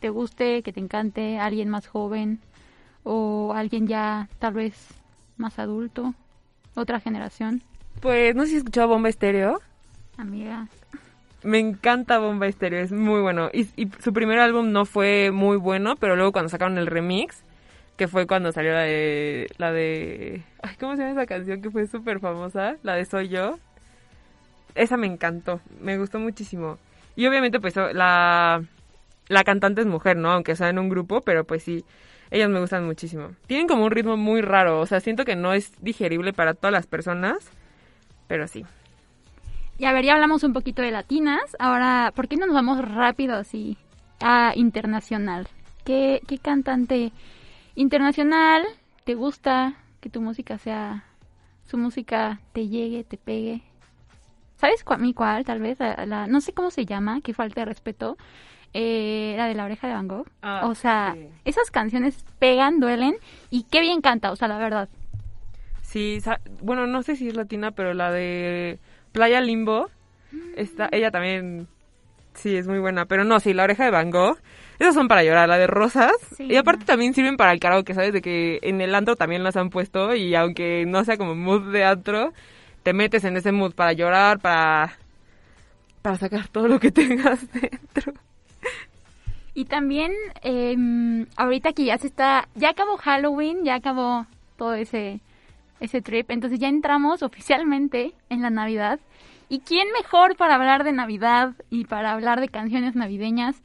te 0.00 0.08
guste, 0.08 0.64
que 0.64 0.72
te 0.72 0.80
encante? 0.80 1.38
¿Alguien 1.38 1.68
más 1.68 1.86
joven? 1.86 2.40
¿O 3.04 3.52
alguien 3.54 3.86
ya 3.86 4.28
tal 4.40 4.54
vez 4.54 4.74
más 5.36 5.60
adulto? 5.60 6.14
¿Otra 6.74 6.98
generación? 6.98 7.62
Pues 8.00 8.34
no 8.34 8.42
sé 8.42 8.48
si 8.48 8.54
has 8.56 8.58
escuchado 8.62 8.88
Bomba 8.88 9.08
Estéreo. 9.08 9.60
Amiga. 10.16 10.66
Me 11.44 11.60
encanta 11.60 12.18
Bomba 12.18 12.48
Estéreo, 12.48 12.80
es 12.80 12.90
muy 12.90 13.20
bueno. 13.20 13.50
Y, 13.52 13.68
y 13.80 13.88
su 14.00 14.12
primer 14.12 14.40
álbum 14.40 14.72
no 14.72 14.84
fue 14.84 15.30
muy 15.30 15.58
bueno, 15.58 15.94
pero 15.94 16.16
luego 16.16 16.32
cuando 16.32 16.48
sacaron 16.48 16.76
el 16.76 16.88
remix, 16.88 17.44
que 17.96 18.08
fue 18.08 18.26
cuando 18.26 18.50
salió 18.50 18.72
la 18.72 18.82
de... 18.82 19.46
La 19.58 19.70
de 19.70 20.42
ay, 20.62 20.74
¿Cómo 20.80 20.96
se 20.96 21.02
llama 21.02 21.12
esa 21.12 21.26
canción 21.26 21.62
que 21.62 21.70
fue 21.70 21.86
súper 21.86 22.18
famosa? 22.18 22.78
La 22.82 22.96
de 22.96 23.04
Soy 23.04 23.28
Yo. 23.28 23.60
Esa 24.78 24.96
me 24.96 25.06
encantó, 25.08 25.60
me 25.80 25.98
gustó 25.98 26.18
muchísimo. 26.20 26.78
Y 27.16 27.26
obviamente 27.26 27.58
pues 27.60 27.74
la, 27.76 28.62
la 29.28 29.44
cantante 29.44 29.80
es 29.80 29.86
mujer, 29.86 30.16
¿no? 30.16 30.30
Aunque 30.30 30.54
sea 30.56 30.68
en 30.68 30.78
un 30.78 30.88
grupo, 30.88 31.20
pero 31.20 31.44
pues 31.44 31.64
sí, 31.64 31.84
ellas 32.30 32.48
me 32.48 32.60
gustan 32.60 32.86
muchísimo. 32.86 33.30
Tienen 33.46 33.66
como 33.66 33.84
un 33.84 33.90
ritmo 33.90 34.16
muy 34.16 34.40
raro, 34.40 34.80
o 34.80 34.86
sea, 34.86 35.00
siento 35.00 35.24
que 35.24 35.36
no 35.36 35.52
es 35.52 35.72
digerible 35.82 36.32
para 36.32 36.54
todas 36.54 36.72
las 36.72 36.86
personas, 36.86 37.50
pero 38.28 38.46
sí. 38.46 38.64
y 39.78 39.84
a 39.84 39.92
ver, 39.92 40.04
ya 40.04 40.14
hablamos 40.14 40.44
un 40.44 40.52
poquito 40.52 40.82
de 40.82 40.90
latinas. 40.92 41.56
Ahora, 41.58 42.12
¿por 42.14 42.28
qué 42.28 42.36
no 42.36 42.46
nos 42.46 42.54
vamos 42.54 42.78
rápido 42.88 43.36
así 43.36 43.76
a 44.20 44.52
internacional? 44.54 45.48
¿Qué, 45.84 46.20
qué 46.26 46.38
cantante 46.38 47.12
internacional 47.74 48.64
te 49.04 49.14
gusta 49.14 49.74
que 50.00 50.10
tu 50.10 50.20
música 50.20 50.58
sea, 50.58 51.04
su 51.66 51.78
música 51.78 52.40
te 52.52 52.68
llegue, 52.68 53.04
te 53.04 53.16
pegue? 53.16 53.62
¿Sabes 54.58 54.84
cu- 54.84 54.92
a 54.94 54.98
mí 54.98 55.14
cuál, 55.14 55.44
tal 55.44 55.60
vez? 55.60 55.78
La, 55.80 56.04
la- 56.06 56.26
no 56.26 56.40
sé 56.40 56.52
cómo 56.52 56.70
se 56.70 56.84
llama, 56.84 57.20
qué 57.22 57.32
falta 57.32 57.62
de 57.62 57.64
respeto. 57.64 58.16
Eh, 58.74 59.34
la 59.38 59.46
de 59.46 59.54
la 59.54 59.64
oreja 59.64 59.86
de 59.88 59.94
Van 59.94 60.08
Gogh. 60.08 60.26
Ah, 60.42 60.62
o 60.66 60.74
sea, 60.74 61.14
sí. 61.16 61.28
esas 61.46 61.70
canciones 61.70 62.22
pegan, 62.38 62.80
duelen 62.80 63.14
y 63.50 63.62
qué 63.64 63.80
bien 63.80 64.02
canta, 64.02 64.30
o 64.30 64.36
sea, 64.36 64.46
la 64.48 64.58
verdad. 64.58 64.88
Sí, 65.82 66.18
bueno, 66.60 66.86
no 66.86 67.02
sé 67.02 67.16
si 67.16 67.28
es 67.28 67.34
latina, 67.34 67.70
pero 67.70 67.94
la 67.94 68.12
de 68.12 68.78
Playa 69.12 69.40
Limbo, 69.40 69.88
está, 70.54 70.88
ella 70.92 71.10
también, 71.10 71.66
sí, 72.34 72.56
es 72.56 72.66
muy 72.68 72.78
buena. 72.78 73.06
Pero 73.06 73.24
no, 73.24 73.40
sí, 73.40 73.54
La 73.54 73.64
Oreja 73.64 73.84
de 73.84 73.90
Van 73.90 74.10
Gogh, 74.10 74.36
esas 74.78 74.92
son 74.94 75.08
para 75.08 75.24
llorar, 75.24 75.48
la 75.48 75.56
de 75.56 75.66
Rosas. 75.66 76.12
Sí. 76.36 76.44
Y 76.44 76.56
aparte 76.56 76.84
también 76.84 77.14
sirven 77.14 77.38
para 77.38 77.52
el 77.52 77.60
karaoke, 77.60 77.94
¿sabes? 77.94 78.12
De 78.12 78.20
que 78.20 78.58
en 78.62 78.82
el 78.82 78.94
antro 78.94 79.16
también 79.16 79.42
las 79.42 79.56
han 79.56 79.70
puesto 79.70 80.14
y 80.14 80.34
aunque 80.34 80.84
no 80.86 81.02
sea 81.04 81.16
como 81.16 81.34
mood 81.34 81.72
de 81.72 81.84
antro, 81.84 82.34
te 82.88 82.94
metes 82.94 83.22
en 83.24 83.36
ese 83.36 83.52
mood 83.52 83.74
para 83.74 83.92
llorar, 83.92 84.38
para, 84.38 84.96
para 86.00 86.16
sacar 86.16 86.48
todo 86.48 86.68
lo 86.68 86.80
que 86.80 86.90
tengas 86.90 87.46
dentro. 87.52 88.14
Y 89.52 89.66
también, 89.66 90.10
eh, 90.42 90.74
ahorita 91.36 91.74
que 91.74 91.84
ya 91.84 91.98
se 91.98 92.06
está, 92.06 92.48
ya 92.54 92.70
acabó 92.70 92.96
Halloween, 92.96 93.62
ya 93.62 93.74
acabó 93.74 94.24
todo 94.56 94.72
ese, 94.72 95.20
ese 95.80 96.00
trip, 96.00 96.30
entonces 96.30 96.58
ya 96.58 96.68
entramos 96.68 97.22
oficialmente 97.22 98.14
en 98.30 98.40
la 98.40 98.48
Navidad. 98.48 99.00
¿Y 99.50 99.58
quién 99.58 99.88
mejor 99.92 100.38
para 100.38 100.54
hablar 100.54 100.82
de 100.82 100.92
Navidad 100.92 101.52
y 101.68 101.84
para 101.84 102.12
hablar 102.12 102.40
de 102.40 102.48
canciones 102.48 102.96
navideñas 102.96 103.60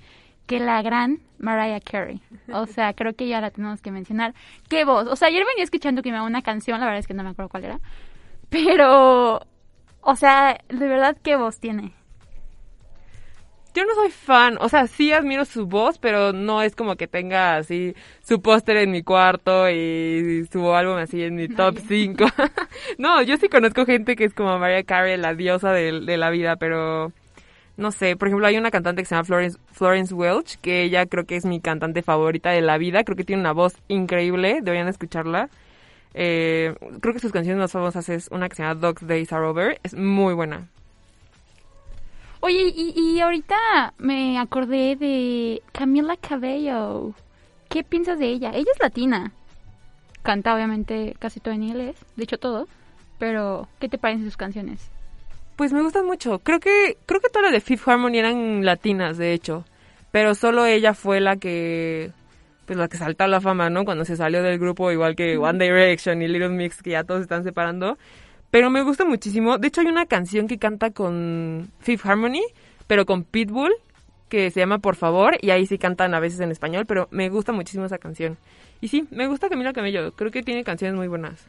que 0.47 0.59
la 0.59 0.81
gran 0.81 1.19
Mariah 1.39 1.79
Carey? 1.79 2.19
O 2.51 2.65
sea, 2.67 2.91
creo 2.91 3.13
que 3.15 3.29
ya 3.29 3.39
la 3.39 3.51
tenemos 3.51 3.81
que 3.81 3.91
mencionar. 3.91 4.33
¿Qué 4.67 4.83
voz? 4.83 5.07
O 5.07 5.15
sea, 5.15 5.29
ayer 5.29 5.45
venía 5.45 5.63
escuchando 5.63 6.01
que 6.01 6.11
me 6.11 6.21
una 6.21 6.41
canción, 6.41 6.81
la 6.81 6.87
verdad 6.87 6.99
es 6.99 7.07
que 7.07 7.13
no 7.13 7.23
me 7.23 7.29
acuerdo 7.29 7.47
cuál 7.47 7.63
era, 7.63 7.79
pero, 8.53 9.41
o 10.01 10.15
sea, 10.15 10.59
de 10.69 10.87
verdad, 10.87 11.17
¿qué 11.21 11.35
voz 11.35 11.59
tiene? 11.59 11.91
Yo 13.73 13.83
no 13.85 13.95
soy 13.95 14.11
fan, 14.11 14.57
o 14.61 14.69
sea, 14.69 14.85
sí 14.85 15.11
admiro 15.11 15.45
su 15.45 15.65
voz, 15.65 15.97
pero 15.97 16.31
no 16.31 16.61
es 16.61 16.75
como 16.75 16.95
que 16.95 17.07
tenga 17.07 17.55
así 17.55 17.95
su 18.23 18.39
póster 18.39 18.77
en 18.77 18.91
mi 18.91 19.01
cuarto 19.01 19.67
y 19.67 20.47
su 20.51 20.71
álbum 20.71 20.97
así 20.97 21.23
en 21.23 21.33
mi 21.33 21.47
top 21.47 21.79
5. 21.87 22.23
no, 22.99 23.23
yo 23.23 23.37
sí 23.37 23.49
conozco 23.49 23.87
gente 23.87 24.15
que 24.15 24.25
es 24.25 24.33
como 24.35 24.59
Mariah 24.59 24.83
Carey, 24.83 25.17
la 25.17 25.33
diosa 25.33 25.71
de, 25.71 26.01
de 26.01 26.17
la 26.17 26.29
vida, 26.29 26.55
pero 26.57 27.11
no 27.75 27.91
sé, 27.91 28.15
por 28.15 28.27
ejemplo, 28.27 28.45
hay 28.45 28.57
una 28.57 28.69
cantante 28.69 29.01
que 29.01 29.07
se 29.07 29.15
llama 29.15 29.25
Florence, 29.25 29.57
Florence 29.71 30.13
Welch, 30.13 30.59
que 30.61 30.83
ella 30.83 31.07
creo 31.07 31.25
que 31.25 31.35
es 31.35 31.45
mi 31.45 31.59
cantante 31.59 32.03
favorita 32.03 32.51
de 32.51 32.61
la 32.61 32.77
vida, 32.77 33.03
creo 33.03 33.17
que 33.17 33.23
tiene 33.23 33.41
una 33.41 33.53
voz 33.53 33.73
increíble, 33.87 34.59
deberían 34.61 34.87
escucharla. 34.87 35.49
Eh, 36.13 36.75
creo 36.99 37.13
que 37.13 37.19
sus 37.19 37.31
canciones 37.31 37.59
más 37.59 37.71
famosas 37.71 38.07
es 38.09 38.27
una 38.29 38.49
que 38.49 38.55
se 38.55 38.63
llama 38.63 38.79
Dogs 38.79 39.05
Days 39.07 39.33
Are 39.33 39.45
Over, 39.45 39.79
es 39.83 39.95
muy 39.95 40.33
buena. 40.33 40.67
Oye, 42.41 42.73
y, 42.75 42.93
y 42.95 43.19
ahorita 43.21 43.93
me 43.97 44.37
acordé 44.37 44.95
de 44.95 45.61
Camila 45.71 46.17
Cabello. 46.17 47.13
¿Qué 47.69 47.83
piensas 47.83 48.19
de 48.19 48.27
ella? 48.27 48.51
Ella 48.53 48.69
es 48.73 48.79
latina. 48.81 49.31
Canta 50.21 50.53
obviamente 50.53 51.15
casi 51.19 51.39
todo 51.39 51.53
en 51.53 51.63
inglés, 51.63 51.95
de 52.15 52.23
hecho 52.23 52.37
todo. 52.37 52.67
Pero, 53.17 53.67
¿qué 53.79 53.89
te 53.89 53.97
parecen 53.97 54.25
sus 54.25 54.37
canciones? 54.37 54.89
Pues 55.55 55.71
me 55.71 55.81
gustan 55.81 56.05
mucho. 56.05 56.39
Creo 56.39 56.59
que 56.59 56.97
creo 57.05 57.21
que 57.21 57.29
todas 57.29 57.45
las 57.45 57.53
de 57.53 57.61
Fifth 57.61 57.87
Harmony 57.87 58.17
eran 58.17 58.65
latinas, 58.65 59.17
de 59.17 59.33
hecho. 59.33 59.65
Pero 60.11 60.35
solo 60.35 60.65
ella 60.65 60.93
fue 60.93 61.19
la 61.21 61.37
que 61.37 62.11
pues 62.65 62.77
la 62.77 62.87
que 62.87 62.97
saltó 62.97 63.23
a 63.23 63.27
la 63.27 63.41
fama, 63.41 63.69
¿no? 63.69 63.85
Cuando 63.85 64.05
se 64.05 64.15
salió 64.15 64.41
del 64.41 64.59
grupo, 64.59 64.91
igual 64.91 65.15
que 65.15 65.37
One 65.37 65.63
Direction 65.63 66.21
y 66.21 66.27
Little 66.27 66.49
Mix, 66.49 66.81
que 66.81 66.91
ya 66.91 67.03
todos 67.03 67.19
se 67.19 67.23
están 67.23 67.43
separando. 67.43 67.97
Pero 68.51 68.69
me 68.69 68.83
gusta 68.83 69.05
muchísimo. 69.05 69.57
De 69.57 69.67
hecho, 69.67 69.81
hay 69.81 69.87
una 69.87 70.05
canción 70.05 70.47
que 70.47 70.57
canta 70.59 70.91
con 70.91 71.71
Fifth 71.79 72.05
Harmony, 72.05 72.43
pero 72.87 73.05
con 73.05 73.23
Pitbull, 73.23 73.73
que 74.29 74.51
se 74.51 74.59
llama 74.59 74.79
Por 74.79 74.95
Favor, 74.95 75.37
y 75.41 75.49
ahí 75.49 75.65
sí 75.65 75.77
cantan 75.77 76.13
a 76.13 76.19
veces 76.19 76.39
en 76.39 76.51
español, 76.51 76.85
pero 76.85 77.07
me 77.11 77.29
gusta 77.29 77.51
muchísimo 77.51 77.85
esa 77.85 77.97
canción. 77.97 78.37
Y 78.79 78.89
sí, 78.89 79.07
me 79.11 79.27
gusta 79.27 79.49
Camila 79.49 79.73
Camello. 79.73 80.11
Creo 80.13 80.31
que 80.31 80.43
tiene 80.43 80.63
canciones 80.63 80.95
muy 80.95 81.07
buenas. 81.07 81.47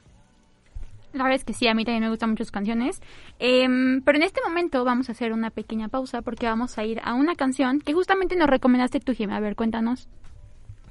La 1.13 1.23
verdad 1.23 1.37
es 1.37 1.45
que 1.45 1.53
sí, 1.53 1.69
a 1.69 1.75
mí 1.75 1.85
también 1.85 2.03
me 2.03 2.11
gustan 2.11 2.31
mucho 2.31 2.45
sus 2.45 2.51
canciones. 2.51 3.01
Em, 3.39 4.03
pero 4.03 4.19
en 4.19 4.25
este 4.25 4.41
momento 4.43 4.85
vamos 4.85 5.09
a 5.09 5.13
hacer 5.13 5.33
una 5.33 5.51
pequeña 5.51 5.89
pausa 5.89 6.23
porque 6.23 6.47
vamos 6.47 6.77
a 6.77 6.85
ir 6.85 7.01
a 7.05 7.15
una 7.15 7.37
canción 7.37 7.81
que 7.81 7.93
justamente 7.93 8.35
nos 8.35 8.49
recomendaste 8.49 8.99
tú, 8.99 9.15
Jimmy. 9.15 9.35
A 9.35 9.41
ver, 9.41 9.55
cuéntanos. 9.55 10.09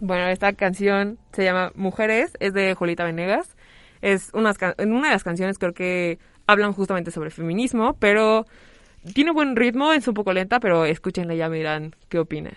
Bueno, 0.06 0.28
esta 0.28 0.52
canción 0.52 1.18
se 1.32 1.46
llama 1.46 1.72
Mujeres, 1.76 2.34
es 2.42 2.54
de 2.54 2.76
Jolita 2.76 3.06
Venegas. 3.06 3.56
Es 4.02 4.32
unas 4.34 4.58
una 4.80 5.08
de 5.08 5.14
las 5.14 5.24
canciones 5.24 5.58
creo 5.58 5.74
que 5.74 6.20
hablan 6.46 6.74
justamente 6.74 7.10
sobre 7.10 7.30
feminismo, 7.30 7.96
pero 8.00 8.46
tiene 9.14 9.32
buen 9.32 9.56
ritmo, 9.56 9.94
es 9.94 10.06
un 10.10 10.14
poco 10.14 10.34
lenta, 10.34 10.60
pero 10.60 10.84
escúchenla 10.84 11.36
y 11.36 11.38
ya 11.38 11.48
me 11.48 11.60
qué 12.10 12.20
opinan. 12.20 12.52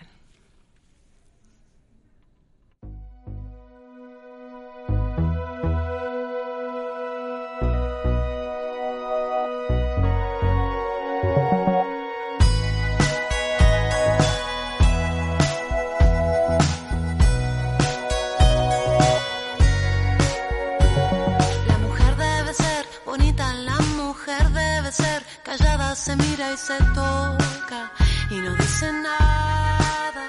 Se 26.07 26.15
mira 26.15 26.53
y 26.53 26.57
se 26.57 26.77
toca 26.95 27.91
y 28.31 28.35
no 28.35 28.55
dice 28.55 28.89
nada. 28.93 30.23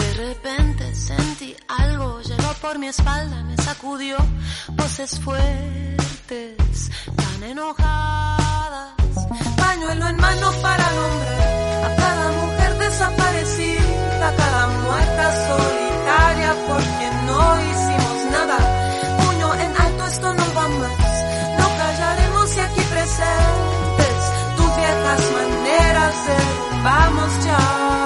De 0.00 0.14
repente 0.14 0.94
sentí 0.96 1.54
algo, 1.68 2.20
llegó 2.22 2.52
por 2.60 2.76
mi 2.80 2.88
espalda, 2.88 3.36
me 3.44 3.56
sacudió 3.56 4.16
voces 4.72 5.20
fuertes, 5.20 6.90
tan 7.14 7.42
enojadas. 7.52 8.96
Pañuelo 9.56 10.08
en 10.08 10.16
mano 10.16 10.50
para 10.60 10.86
nombrar 10.98 11.84
a 11.88 11.96
cada 12.02 12.26
mujer 12.40 12.78
desaparecida, 12.78 14.28
a 14.28 14.32
cada 14.42 14.66
muerta 14.86 15.24
solitaria 15.48 16.50
por 16.66 16.82
quien 16.96 17.14
no 17.28 17.40
hicimos 17.68 18.18
nada 18.32 18.58
puño 19.20 19.54
en 19.54 19.72
alto, 19.84 20.06
esto 20.14 20.34
no 20.34 20.46
va 20.56 20.66
más. 20.82 21.14
No 21.60 21.66
callaremos 21.78 22.56
y 22.56 22.60
aquí 22.60 22.80
viejas 22.92 23.65
maneras 25.32 26.26
de 26.26 26.82
vamos 26.82 27.44
ya. 27.44 28.05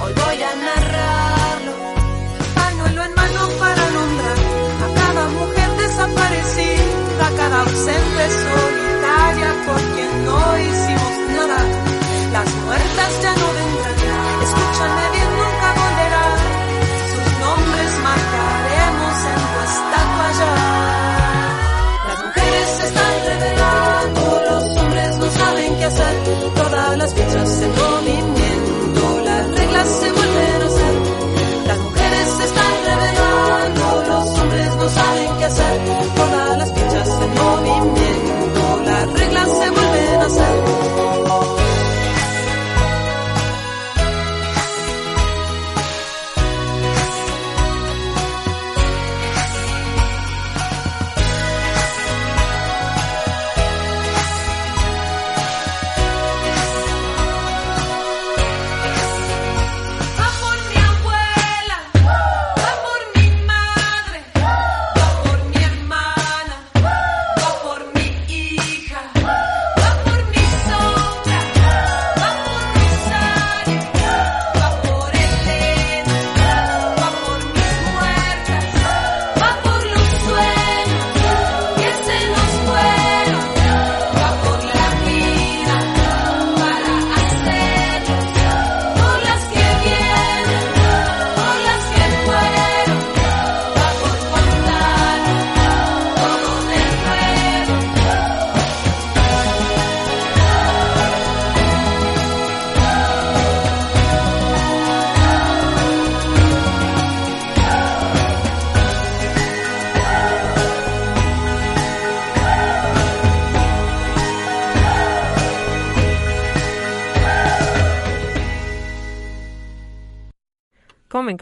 Hoy 0.00 0.12
voy 0.12 0.42
a 0.42 0.54
narrarlo. 0.54 1.72
Pañuelo 2.54 3.04
en 3.04 3.14
mano 3.14 3.48
para 3.58 3.90
nombrar 3.90 4.38
a 4.84 4.94
cada 5.00 5.28
mujer 5.30 5.70
desaparecida, 5.78 7.26
a 7.26 7.30
cada 7.36 7.60
ausente 7.62 8.43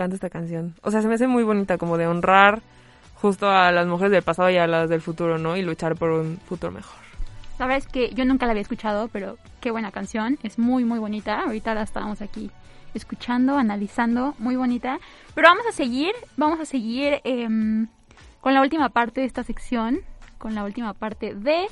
encanta 0.03 0.17
esta 0.17 0.31
canción. 0.31 0.75
O 0.83 0.91
sea, 0.91 1.03
se 1.03 1.09
me 1.09 1.15
hace 1.15 1.27
muy 1.27 1.45
bonita, 1.45 1.79
como 1.79 1.97
de 1.97 2.07
honrar 2.07 2.63
justo 3.15 3.49
a 3.49 3.71
las 3.71 3.87
mujeres 3.87 4.11
del 4.11 4.23
pasado 4.23 4.51
y 4.51 4.57
a 4.57 4.67
las 4.67 4.91
del 4.91 5.01
futuro, 5.01 5.39
¿no? 5.39 5.57
Y 5.57 5.63
luchar 5.63 5.95
por 5.95 6.11
un 6.11 6.39
futuro 6.39 6.73
mejor. 6.73 6.97
La 7.59 7.67
verdad 7.67 7.79
es 7.87 7.93
que 7.93 8.11
yo 8.15 8.25
nunca 8.25 8.47
la 8.47 8.53
había 8.53 8.63
escuchado, 8.63 9.09
pero 9.13 9.39
qué 9.61 9.71
buena 9.71 9.93
canción. 9.93 10.39
Es 10.43 10.59
muy, 10.59 10.85
muy 10.85 10.99
bonita. 10.99 11.43
Ahorita 11.43 11.75
la 11.75 11.83
estábamos 11.83 12.21
aquí 12.21 12.51
escuchando, 12.95 13.57
analizando. 13.57 14.35
Muy 14.39 14.57
bonita. 14.57 14.99
Pero 15.35 15.49
vamos 15.49 15.67
a 15.69 15.73
seguir, 15.73 16.13
vamos 16.37 16.59
a 16.59 16.65
seguir 16.65 17.21
em, 17.23 17.87
con 18.41 18.55
la 18.55 18.61
última 18.61 18.89
parte 18.89 19.21
de 19.21 19.29
esta 19.29 19.45
sección. 19.45 20.01
Con 20.39 20.57
la 20.57 20.65
última 20.65 20.93
parte 20.93 21.35
de 21.35 21.67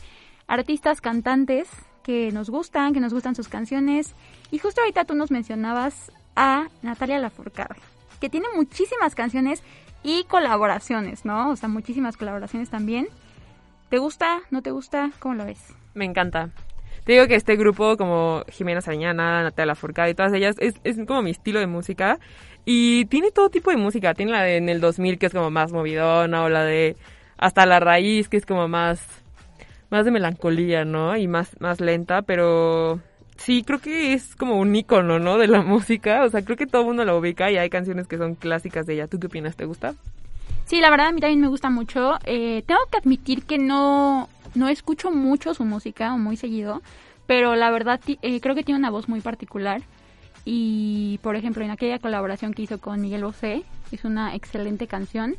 artistas, 0.47 1.01
cantantes 1.01 1.69
que 2.05 2.31
nos 2.31 2.49
gustan, 2.49 2.93
que 2.95 3.01
nos 3.01 3.13
gustan 3.13 3.35
sus 3.35 3.49
canciones. 3.49 4.15
Y 4.53 4.59
justo 4.59 4.81
ahorita 4.83 5.05
tú 5.05 5.15
nos 5.17 5.33
mencionabas 5.33 6.13
a 6.37 6.69
Natalia 6.83 7.19
Lafourcade, 7.19 7.81
que 8.21 8.29
tiene 8.29 8.47
muchísimas 8.55 9.15
canciones 9.15 9.63
y 10.03 10.25
colaboraciones, 10.25 11.25
¿no? 11.25 11.51
O 11.51 11.57
sea, 11.57 11.69
muchísimas 11.69 12.17
colaboraciones 12.17 12.71
también. 12.71 13.09
¿Te 13.89 13.99
gusta? 13.99 14.41
¿No 14.51 14.63
te 14.63 14.71
gusta? 14.71 15.11
¿Cómo 15.19 15.35
lo 15.35 15.45
ves? 15.45 15.75
Me 15.95 16.05
encanta. 16.05 16.51
Te 17.05 17.13
digo 17.13 17.27
que 17.27 17.35
este 17.35 17.57
grupo, 17.57 17.97
como 17.97 18.45
Jimena 18.49 18.81
Sariñana, 18.81 19.43
Natalia 19.43 19.67
Lafourcade 19.67 20.11
y 20.11 20.15
todas 20.15 20.33
ellas, 20.33 20.57
es, 20.61 20.75
es 20.85 20.97
como 21.07 21.23
mi 21.23 21.31
estilo 21.31 21.59
de 21.59 21.67
música. 21.67 22.19
Y 22.65 23.07
tiene 23.07 23.31
todo 23.31 23.49
tipo 23.49 23.71
de 23.71 23.77
música. 23.77 24.15
Tiene 24.15 24.33
la 24.33 24.43
de 24.43 24.59
en 24.59 24.69
el 24.69 24.81
2000, 24.81 25.19
que 25.19 25.27
es 25.27 25.33
como 25.33 25.51
más 25.51 25.73
movidona, 25.73 26.45
o 26.45 26.49
la 26.49 26.65
de 26.65 26.97
hasta 27.37 27.67
la 27.67 27.81
raíz, 27.81 28.29
que 28.29 28.37
es 28.37 28.47
como 28.47 28.69
más, 28.69 29.05
más 29.91 30.05
de 30.05 30.11
melancolía, 30.11 30.85
¿no? 30.85 31.17
Y 31.17 31.27
más, 31.27 31.59
más 31.59 31.81
lenta, 31.81 32.23
pero 32.23 33.01
sí, 33.45 33.63
creo 33.65 33.81
que 33.81 34.13
es 34.13 34.37
como 34.37 34.59
un 34.59 34.75
icono, 34.75 35.19
¿no? 35.19 35.39
De 35.39 35.49
la 35.49 35.63
música. 35.75 36.25
O 36.25 36.31
sea, 36.31 36.43
creo 36.45 36.57
que 36.57 36.67
todo 36.67 36.83
el 36.83 36.89
mundo 36.89 37.05
la 37.05 37.15
ubica 37.15 37.51
y 37.51 37.57
hay 37.57 37.71
canciones 37.71 38.07
que 38.07 38.19
son 38.19 38.35
clásicas 38.35 38.87
de 38.87 38.95
ella. 38.95 39.09
¿Tú 39.09 39.19
qué 39.19 39.27
opinas? 39.27 39.57
¿Te 39.57 39.65
gusta? 39.65 39.95
Sí, 40.67 40.81
la 40.81 40.91
verdad 40.91 41.09
a 41.09 41.13
mí 41.13 41.21
también 41.21 41.41
me 41.41 41.49
gusta 41.49 41.71
mucho. 41.71 42.19
Eh, 42.25 42.63
tengo 42.67 42.81
que 42.91 42.99
admitir 42.99 43.45
que 43.45 43.59
no, 43.59 44.29
no 44.55 44.69
escucho 44.69 45.11
mucho 45.11 45.55
su 45.55 45.65
música 45.65 46.15
o 46.15 46.19
muy 46.19 46.37
seguido, 46.37 46.83
pero 47.27 47.57
la 47.57 47.71
verdad 47.71 48.01
eh, 48.07 48.41
creo 48.41 48.55
que 48.55 48.63
tiene 48.63 48.79
una 48.79 48.91
voz 48.91 49.09
muy 49.09 49.21
particular. 49.21 49.83
Y 50.45 51.19
por 51.23 51.37
ejemplo, 51.37 51.65
en 51.65 51.71
aquella 51.71 51.99
colaboración 51.99 52.55
que 52.55 52.63
hizo 52.63 52.79
con 52.81 53.01
Miguel 53.01 53.25
Bosé, 53.25 53.65
es 53.91 54.05
una 54.05 54.35
excelente 54.35 54.87
canción. 54.87 55.37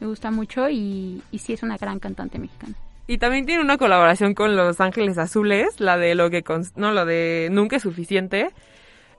Me 0.00 0.06
gusta 0.06 0.30
mucho 0.30 0.68
y 0.68 1.22
sí 1.38 1.52
es 1.52 1.62
una 1.62 1.76
gran 1.78 1.98
cantante 1.98 2.38
mexicana. 2.38 2.74
Y 3.06 3.18
también 3.18 3.44
tiene 3.44 3.60
una 3.62 3.76
colaboración 3.76 4.34
con 4.34 4.56
Los 4.56 4.80
Ángeles 4.80 5.18
Azules, 5.18 5.78
la 5.78 5.98
de 5.98 6.14
lo 6.14 6.30
que 6.30 6.42
cons- 6.42 6.72
no, 6.76 6.92
lo 6.92 7.04
de 7.04 7.48
Nunca 7.52 7.76
es 7.76 7.82
suficiente. 7.82 8.50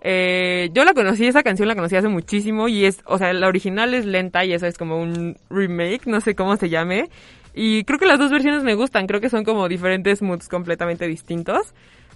Eh, 0.01 0.69
yo 0.73 0.85
la 0.85 0.93
conocí, 0.93 1.25
esa 1.27 1.43
canción 1.43 1.67
la 1.67 1.75
conocí 1.75 1.95
hace 1.95 2.07
muchísimo 2.07 2.67
y 2.67 2.85
es, 2.85 3.01
o 3.05 3.17
sea, 3.17 3.33
la 3.33 3.47
original 3.47 3.93
es 3.93 4.05
lenta 4.05 4.43
y 4.45 4.53
eso 4.53 4.67
es 4.67 4.77
como 4.77 4.99
un 5.01 5.37
remake, 5.49 6.05
no 6.07 6.19
sé 6.21 6.35
cómo 6.35 6.57
se 6.57 6.69
llame. 6.69 7.09
Y 7.53 7.83
creo 7.85 7.99
que 7.99 8.05
las 8.05 8.19
dos 8.19 8.31
versiones 8.31 8.63
me 8.63 8.73
gustan, 8.75 9.07
creo 9.07 9.21
que 9.21 9.29
son 9.29 9.43
como 9.43 9.67
diferentes 9.67 10.21
moods 10.21 10.49
completamente 10.49 11.07
distintos. 11.07 11.73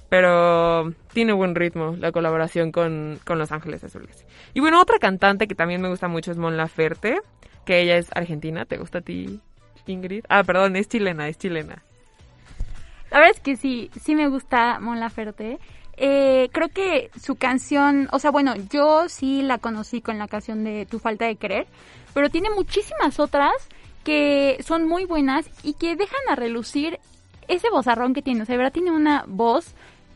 Pero 0.09 0.91
tiene 1.13 1.33
buen 1.33 1.53
ritmo 1.53 1.95
la 1.99 2.11
colaboración 2.11 2.71
con, 2.71 3.19
con 3.25 3.37
Los 3.37 3.51
Ángeles 3.51 3.83
Azules. 3.83 4.25
Y 4.55 4.59
bueno, 4.59 4.81
otra 4.81 4.97
cantante 4.97 5.47
que 5.47 5.53
también 5.53 5.81
me 5.81 5.89
gusta 5.89 6.07
mucho 6.07 6.31
es 6.31 6.37
Mon 6.37 6.57
Laferte, 6.57 7.19
que 7.63 7.79
ella 7.81 7.95
es 7.97 8.07
argentina. 8.15 8.65
¿Te 8.65 8.77
gusta 8.77 8.97
a 8.99 9.01
ti, 9.01 9.39
Ingrid? 9.89 10.25
Ah, 10.29 10.43
perdón, 10.43 10.75
es 10.75 10.87
chilena, 10.87 11.27
es 11.27 11.37
chilena. 11.37 11.83
La 13.11 13.19
verdad 13.19 13.35
es 13.35 13.41
que 13.41 13.55
sí, 13.55 13.89
sí 13.99 14.15
me 14.15 14.27
gusta 14.27 14.79
Mon 14.79 14.99
Laferte. 14.99 15.59
Eh, 15.97 16.49
creo 16.53 16.69
que 16.69 17.09
su 17.19 17.35
canción, 17.35 18.07
o 18.11 18.19
sea, 18.19 18.31
bueno, 18.31 18.53
yo 18.71 19.09
sí 19.09 19.41
la 19.41 19.57
conocí 19.57 20.01
con 20.01 20.17
la 20.17 20.27
canción 20.27 20.63
de 20.63 20.85
Tu 20.85 20.99
falta 20.99 21.25
de 21.25 21.35
querer, 21.35 21.67
pero 22.13 22.29
tiene 22.29 22.49
muchísimas 22.49 23.19
otras 23.19 23.51
que 24.03 24.57
son 24.65 24.87
muy 24.87 25.05
buenas 25.05 25.49
y 25.63 25.73
que 25.73 25.95
dejan 25.95 26.21
a 26.29 26.35
relucir 26.35 26.99
ese 27.49 27.69
vozarrón 27.69 28.13
que 28.13 28.21
tiene. 28.21 28.43
O 28.43 28.45
sea, 28.45 28.53
de 28.53 28.57
verdad 28.57 28.73
tiene 28.73 28.91
una 28.91 29.25
voz 29.27 29.73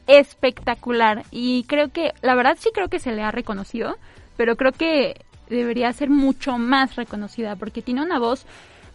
espectacular 0.07 1.23
y 1.31 1.63
creo 1.65 1.89
que, 1.91 2.13
la 2.21 2.35
verdad 2.35 2.57
sí 2.59 2.69
creo 2.73 2.87
que 2.87 2.99
se 2.99 3.11
le 3.11 3.23
ha 3.23 3.31
reconocido, 3.31 3.97
pero 4.37 4.55
creo 4.55 4.71
que 4.71 5.25
debería 5.49 5.91
ser 5.93 6.09
mucho 6.09 6.57
más 6.57 6.95
reconocida 6.95 7.55
porque 7.55 7.81
tiene 7.81 8.01
una 8.01 8.19
voz 8.19 8.45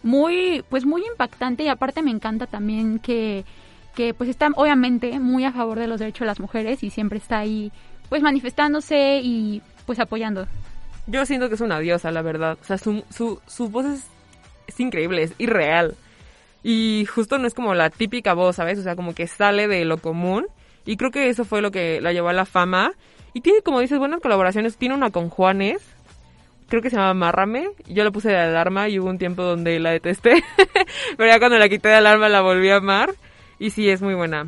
muy, 0.03 0.63
pues 0.69 0.85
muy 0.85 1.03
impactante 1.05 1.63
y 1.63 1.67
aparte 1.67 2.01
me 2.01 2.11
encanta 2.11 2.47
también 2.47 2.99
que, 2.99 3.45
que 3.95 4.13
pues 4.13 4.29
está 4.29 4.49
obviamente 4.55 5.19
muy 5.19 5.45
a 5.45 5.51
favor 5.51 5.79
de 5.79 5.87
los 5.87 5.99
derechos 5.99 6.21
de 6.21 6.25
las 6.27 6.39
mujeres 6.39 6.83
y 6.83 6.89
siempre 6.89 7.17
está 7.17 7.39
ahí 7.39 7.71
pues 8.09 8.21
manifestándose 8.21 9.21
y 9.23 9.61
pues 9.85 9.99
apoyando. 9.99 10.47
Yo 11.07 11.25
siento 11.25 11.49
que 11.49 11.55
es 11.55 11.61
una 11.61 11.79
diosa, 11.79 12.11
la 12.11 12.21
verdad. 12.21 12.57
O 12.61 12.63
sea, 12.63 12.77
su, 12.77 13.03
su, 13.09 13.41
su 13.47 13.69
voz 13.69 13.85
es, 13.85 14.07
es 14.67 14.79
increíble, 14.79 15.23
es 15.23 15.33
irreal. 15.37 15.95
Y 16.63 17.05
justo 17.05 17.37
no 17.37 17.47
es 17.47 17.53
como 17.53 17.73
la 17.73 17.89
típica 17.89 18.33
voz, 18.33 18.57
¿sabes? 18.57 18.77
O 18.79 18.83
sea, 18.83 18.95
como 18.95 19.15
que 19.15 19.27
sale 19.27 19.67
de 19.67 19.85
lo 19.85 19.97
común. 19.97 20.45
Y 20.85 20.97
creo 20.97 21.11
que 21.11 21.29
eso 21.29 21.45
fue 21.45 21.61
lo 21.61 21.71
que 21.71 22.01
la 22.01 22.13
llevó 22.13 22.29
a 22.29 22.33
la 22.33 22.45
fama. 22.45 22.91
Y 23.33 23.41
tiene, 23.41 23.61
como 23.61 23.79
dices, 23.79 23.97
buenas 23.97 24.21
colaboraciones. 24.21 24.77
Tiene 24.77 24.95
una 24.95 25.09
con 25.09 25.29
Juanes. 25.29 25.81
Creo 26.69 26.81
que 26.81 26.89
se 26.89 26.95
llama 26.95 27.13
Márrame. 27.13 27.69
Yo 27.87 28.03
la 28.03 28.11
puse 28.11 28.29
de 28.29 28.37
alarma 28.37 28.89
y 28.89 28.99
hubo 28.99 29.09
un 29.09 29.17
tiempo 29.17 29.43
donde 29.43 29.79
la 29.79 29.91
detesté. 29.91 30.43
Pero 31.17 31.29
ya 31.29 31.39
cuando 31.39 31.57
la 31.57 31.67
quité 31.67 31.89
de 31.89 31.95
alarma 31.95 32.29
la 32.29 32.41
volví 32.41 32.69
a 32.69 32.77
amar. 32.77 33.11
Y 33.57 33.71
sí, 33.71 33.89
es 33.89 34.01
muy 34.01 34.13
buena. 34.13 34.47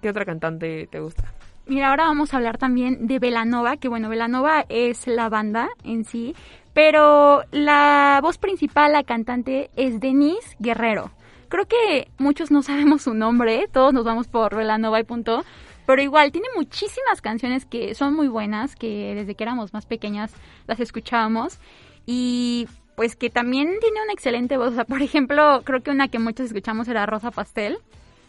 ¿Qué 0.00 0.08
otra 0.08 0.24
cantante 0.24 0.88
te 0.90 0.98
gusta? 0.98 1.24
Mira, 1.66 1.90
ahora 1.90 2.04
vamos 2.04 2.34
a 2.34 2.38
hablar 2.38 2.58
también 2.58 3.06
de 3.06 3.20
Velanova, 3.20 3.76
que 3.76 3.88
bueno, 3.88 4.08
Velanova 4.08 4.64
es 4.68 5.06
la 5.06 5.28
banda 5.28 5.68
en 5.84 6.04
sí, 6.04 6.34
pero 6.74 7.44
la 7.52 8.18
voz 8.20 8.36
principal, 8.36 8.92
la 8.92 9.04
cantante, 9.04 9.70
es 9.76 10.00
Denise 10.00 10.56
Guerrero. 10.58 11.12
Creo 11.48 11.66
que 11.66 12.08
muchos 12.18 12.50
no 12.50 12.62
sabemos 12.62 13.02
su 13.02 13.14
nombre, 13.14 13.68
todos 13.72 13.94
nos 13.94 14.04
vamos 14.04 14.26
por 14.26 14.56
Velanova 14.56 14.98
y 14.98 15.04
punto, 15.04 15.44
pero 15.86 16.02
igual 16.02 16.32
tiene 16.32 16.48
muchísimas 16.56 17.20
canciones 17.20 17.64
que 17.64 17.94
son 17.94 18.14
muy 18.14 18.28
buenas, 18.28 18.76
que 18.76 19.14
desde 19.14 19.34
que 19.34 19.44
éramos 19.44 19.72
más 19.72 19.86
pequeñas 19.86 20.32
las 20.66 20.80
escuchábamos 20.80 21.58
y 22.06 22.68
pues 22.96 23.16
que 23.16 23.30
también 23.30 23.68
tiene 23.80 24.02
una 24.02 24.12
excelente 24.12 24.56
voz. 24.56 24.72
O 24.72 24.74
sea, 24.74 24.84
por 24.84 25.02
ejemplo, 25.02 25.62
creo 25.64 25.82
que 25.82 25.90
una 25.90 26.08
que 26.08 26.18
muchos 26.18 26.46
escuchamos 26.46 26.88
era 26.88 27.06
Rosa 27.06 27.30
Pastel. 27.30 27.78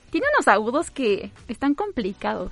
Tiene 0.10 0.28
unos 0.36 0.48
agudos 0.48 0.92
que 0.92 1.32
están 1.48 1.74
complicados. 1.74 2.52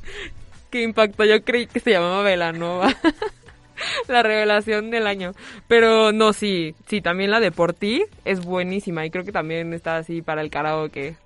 Qué 0.70 0.82
impacto, 0.82 1.24
yo 1.24 1.42
creí 1.44 1.66
que 1.66 1.80
se 1.80 1.92
llamaba 1.92 2.22
Velanova. 2.22 2.94
la 4.08 4.22
revelación 4.22 4.90
del 4.90 5.06
año. 5.06 5.32
Pero 5.68 6.12
no, 6.12 6.32
sí, 6.32 6.74
sí, 6.86 7.00
también 7.00 7.30
la 7.30 7.40
de 7.40 7.52
Por 7.52 7.74
Ti 7.74 8.04
es 8.24 8.44
buenísima 8.44 9.04
y 9.06 9.10
creo 9.10 9.24
que 9.24 9.32
también 9.32 9.72
está 9.72 9.96
así 9.96 10.22
para 10.22 10.42
el 10.42 10.50
karaoke. 10.50 11.16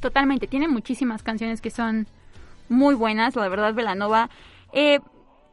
Totalmente, 0.00 0.46
tiene 0.46 0.68
muchísimas 0.68 1.22
canciones 1.22 1.60
que 1.60 1.70
son 1.70 2.06
muy 2.68 2.94
buenas, 2.94 3.36
la 3.36 3.48
verdad, 3.48 3.74
Velanova. 3.74 4.30
Eh, 4.72 5.00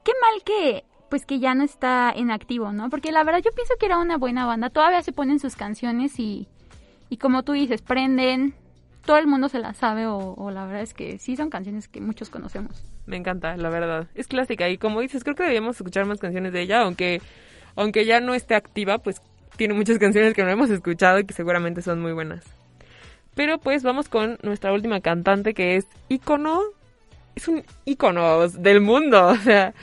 qué 0.04 0.12
mal 0.22 0.44
que, 0.46 0.86
pues 1.10 1.26
que 1.26 1.40
ya 1.40 1.54
no 1.54 1.64
está 1.64 2.12
en 2.16 2.32
activo, 2.32 2.72
¿no? 2.72 2.90
Porque 2.90 3.12
la 3.12 3.24
verdad 3.24 3.42
yo 3.44 3.52
pienso 3.54 3.74
que 3.80 3.88
era 3.88 3.98
una 3.98 4.18
buena 4.18 4.46
banda, 4.46 4.70
todavía 4.70 5.02
se 5.02 5.12
ponen 5.12 5.40
sus 5.40 5.56
canciones 5.56 6.20
y, 6.20 6.48
y 7.10 7.18
como 7.18 7.44
tú 7.44 7.52
dices, 7.54 7.82
prenden, 7.82 8.54
todo 9.06 9.18
el 9.18 9.28
mundo 9.28 9.50
se 9.50 9.60
las 9.60 9.78
sabe 9.78 10.06
o, 10.08 10.18
o 10.18 10.52
la 10.52 10.66
verdad 10.66 10.82
es 10.82 10.94
que 10.94 11.18
sí 11.18 11.36
son 11.36 11.50
canciones 11.50 11.88
que 11.88 12.00
muchos 12.00 12.30
conocemos. 12.30 12.84
Me 13.06 13.18
encanta, 13.18 13.56
la 13.58 13.70
verdad. 13.70 14.08
Es 14.16 14.28
clásica 14.28 14.70
y 14.70 14.78
como 14.78 15.02
dices, 15.02 15.24
creo 15.24 15.36
que 15.36 15.44
deberíamos 15.44 15.76
escuchar 15.78 16.06
más 16.06 16.20
canciones 16.20 16.54
de 16.54 16.62
ella, 16.62 16.82
aunque 16.82 17.22
aunque 17.76 18.06
ya 18.06 18.20
no 18.20 18.34
esté 18.34 18.56
activa, 18.56 18.98
pues 18.98 19.22
tiene 19.56 19.74
muchas 19.74 20.00
canciones 20.00 20.34
que 20.34 20.44
no 20.44 20.50
hemos 20.50 20.70
escuchado 20.70 21.20
y 21.20 21.26
que 21.26 21.34
seguramente 21.34 21.82
son 21.82 22.02
muy 22.02 22.12
buenas. 22.12 22.44
Pero 23.38 23.60
pues 23.60 23.84
vamos 23.84 24.10
con 24.10 24.40
nuestra 24.42 24.74
última 24.74 25.00
cantante 25.00 25.54
que 25.54 25.76
es 25.76 25.86
ícono, 26.10 26.60
es 27.36 27.48
un 27.48 27.64
ícono 27.86 28.50
del 28.50 28.82
mundo, 28.82 29.28
o 29.28 29.36
sea, 29.36 29.76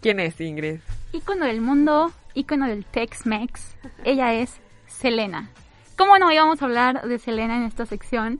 ¿quién 0.00 0.20
es 0.20 0.40
Ingrid? 0.40 0.78
Ícono 1.12 1.44
del 1.44 1.60
mundo, 1.60 2.12
ícono 2.34 2.68
del 2.68 2.84
Tex-Mex, 2.84 3.76
ella 4.04 4.34
es 4.34 4.60
Selena. 4.86 5.50
¿Cómo 5.98 6.18
no 6.18 6.30
íbamos 6.30 6.62
a 6.62 6.66
hablar 6.66 7.02
de 7.02 7.18
Selena 7.18 7.56
en 7.56 7.64
esta 7.64 7.84
sección? 7.84 8.38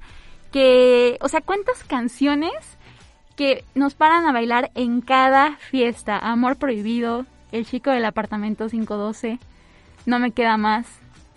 Que, 0.52 1.18
o 1.20 1.26
sea, 1.26 1.40
¿cuántas 1.40 1.82
canciones 1.82 2.52
que 3.34 3.64
nos 3.74 3.94
paran 3.94 4.24
a 4.24 4.32
bailar 4.32 4.70
en 4.76 5.01
cada 5.01 5.56
fiesta? 5.56 6.16
Amor 6.16 6.59
prohibido, 6.59 7.26
El 7.51 7.66
chico 7.66 7.90
del 7.90 8.05
apartamento 8.05 8.68
512, 8.68 9.40
No 10.06 10.20
me 10.20 10.30
queda 10.30 10.56
más, 10.56 10.86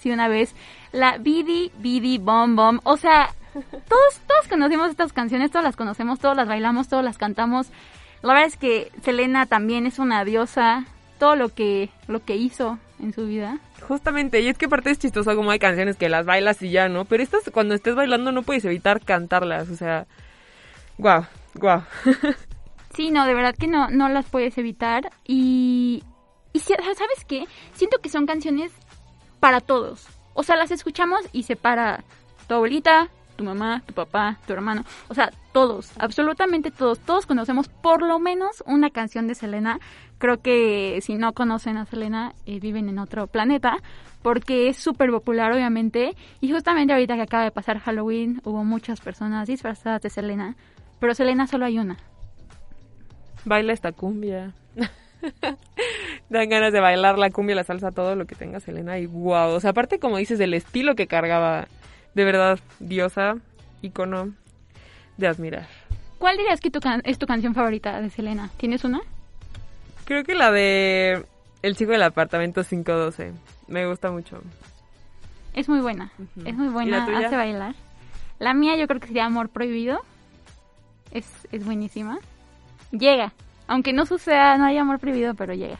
si 0.03 0.11
una 0.11 0.27
vez, 0.27 0.53
la 0.91 1.17
Bidi 1.17 1.71
Bidi 1.79 2.17
Bom 2.17 2.55
Bom, 2.55 2.79
o 2.83 2.97
sea, 2.97 3.29
todos, 3.53 4.19
todos 4.27 4.47
conocemos 4.49 4.91
estas 4.91 5.13
canciones, 5.13 5.49
todas 5.49 5.63
las 5.63 5.75
conocemos, 5.75 6.19
todas 6.19 6.35
las 6.35 6.47
bailamos, 6.47 6.89
todas 6.89 7.05
las 7.05 7.17
cantamos. 7.17 7.69
La 8.21 8.33
verdad 8.33 8.47
es 8.47 8.57
que 8.57 8.91
Selena 9.01 9.45
también 9.45 9.85
es 9.85 9.99
una 9.99 10.25
diosa, 10.25 10.85
todo 11.19 11.35
lo 11.35 11.49
que, 11.49 11.89
lo 12.07 12.23
que 12.23 12.35
hizo 12.35 12.79
en 12.99 13.13
su 13.13 13.25
vida. 13.27 13.59
Justamente, 13.87 14.41
y 14.41 14.47
es 14.47 14.57
que 14.57 14.65
aparte 14.65 14.91
es 14.91 14.99
chistoso 14.99 15.35
como 15.35 15.51
hay 15.51 15.59
canciones 15.59 15.95
que 15.95 16.09
las 16.09 16.25
bailas 16.25 16.61
y 16.61 16.69
ya, 16.69 16.89
¿no? 16.89 17.05
Pero 17.05 17.23
estas 17.23 17.49
cuando 17.51 17.73
estés 17.73 17.95
bailando 17.95 18.31
no 18.31 18.43
puedes 18.43 18.65
evitar 18.65 19.01
cantarlas, 19.01 19.69
o 19.69 19.75
sea, 19.75 20.05
guau, 20.97 21.25
guau. 21.55 21.81
Sí, 22.95 23.09
no, 23.09 23.25
de 23.25 23.33
verdad 23.33 23.55
que 23.55 23.65
no, 23.65 23.89
no 23.89 24.07
las 24.07 24.29
puedes 24.29 24.55
evitar. 24.59 25.09
Y 25.25 26.03
Y 26.53 26.59
¿sabes 26.59 27.25
qué? 27.27 27.45
Siento 27.73 27.97
que 27.97 28.09
son 28.09 28.27
canciones 28.27 28.71
para 29.43 29.59
todos. 29.59 30.07
O 30.35 30.43
sea, 30.43 30.55
las 30.55 30.71
escuchamos 30.71 31.19
y 31.33 31.43
se 31.43 31.57
para 31.57 32.05
tu 32.47 32.53
abuelita, 32.53 33.09
tu 33.35 33.43
mamá, 33.43 33.83
tu 33.85 33.93
papá, 33.93 34.39
tu 34.47 34.53
hermano. 34.53 34.85
O 35.09 35.13
sea, 35.13 35.33
todos, 35.51 35.91
absolutamente 35.97 36.71
todos. 36.71 36.99
Todos 36.99 37.25
conocemos 37.25 37.67
por 37.67 38.03
lo 38.03 38.19
menos 38.19 38.63
una 38.65 38.89
canción 38.89 39.27
de 39.27 39.35
Selena. 39.35 39.81
Creo 40.17 40.41
que 40.41 40.99
si 41.01 41.15
no 41.15 41.33
conocen 41.33 41.75
a 41.75 41.85
Selena, 41.85 42.35
eh, 42.45 42.61
viven 42.61 42.87
en 42.87 42.99
otro 42.99 43.27
planeta. 43.27 43.79
Porque 44.21 44.69
es 44.69 44.77
súper 44.77 45.11
popular, 45.11 45.51
obviamente. 45.51 46.15
Y 46.39 46.49
justamente 46.49 46.93
ahorita 46.93 47.15
que 47.15 47.23
acaba 47.23 47.43
de 47.43 47.51
pasar 47.51 47.79
Halloween, 47.79 48.39
hubo 48.45 48.63
muchas 48.63 49.01
personas 49.01 49.49
disfrazadas 49.49 50.01
de 50.03 50.09
Selena. 50.09 50.55
Pero 51.01 51.13
Selena 51.15 51.47
solo 51.47 51.65
hay 51.65 51.79
una. 51.79 51.97
Baila 53.43 53.73
esta 53.73 53.91
cumbia. 53.91 54.53
Dan 56.29 56.49
ganas 56.49 56.73
de 56.73 56.79
bailar 56.79 57.17
la 57.17 57.29
cumbia, 57.29 57.55
la 57.55 57.63
salsa, 57.63 57.91
todo 57.91 58.15
lo 58.15 58.25
que 58.25 58.35
tenga 58.35 58.59
Selena. 58.59 58.97
Y 58.99 59.05
wow. 59.05 59.49
O 59.51 59.59
sea, 59.59 59.71
aparte, 59.71 59.99
como 59.99 60.17
dices, 60.17 60.39
del 60.39 60.53
estilo 60.53 60.95
que 60.95 61.07
cargaba. 61.07 61.67
De 62.13 62.23
verdad, 62.25 62.59
diosa, 62.79 63.35
icono 63.81 64.33
de 65.17 65.27
admirar. 65.27 65.67
¿Cuál 66.19 66.37
dirías 66.37 66.59
que 66.61 66.69
tu 66.69 66.79
can- 66.79 67.01
es 67.05 67.17
tu 67.17 67.25
canción 67.25 67.55
favorita 67.55 67.99
de 68.01 68.09
Selena? 68.11 68.49
¿Tienes 68.57 68.83
una? 68.83 69.01
Creo 70.05 70.23
que 70.23 70.35
la 70.35 70.51
de 70.51 71.25
El 71.63 71.75
chico 71.75 71.91
del 71.91 72.03
apartamento 72.03 72.63
512. 72.63 73.31
Me 73.67 73.87
gusta 73.87 74.11
mucho. 74.11 74.41
Es 75.53 75.67
muy 75.69 75.79
buena. 75.79 76.11
Es 76.45 76.55
muy 76.55 76.67
¿Y 76.67 76.69
buena, 76.71 77.05
hace 77.05 77.35
bailar. 77.35 77.73
La 78.39 78.53
mía 78.53 78.75
yo 78.75 78.87
creo 78.87 78.99
que 78.99 79.07
sería 79.07 79.25
Amor 79.25 79.49
Prohibido. 79.49 80.01
Es, 81.11 81.25
es 81.51 81.63
buenísima. 81.65 82.19
Llega. 82.91 83.33
Aunque 83.67 83.93
no 83.93 84.05
suceda, 84.05 84.57
no 84.57 84.65
hay 84.65 84.77
amor 84.77 84.99
prohibido, 84.99 85.33
pero 85.35 85.53
llega. 85.53 85.79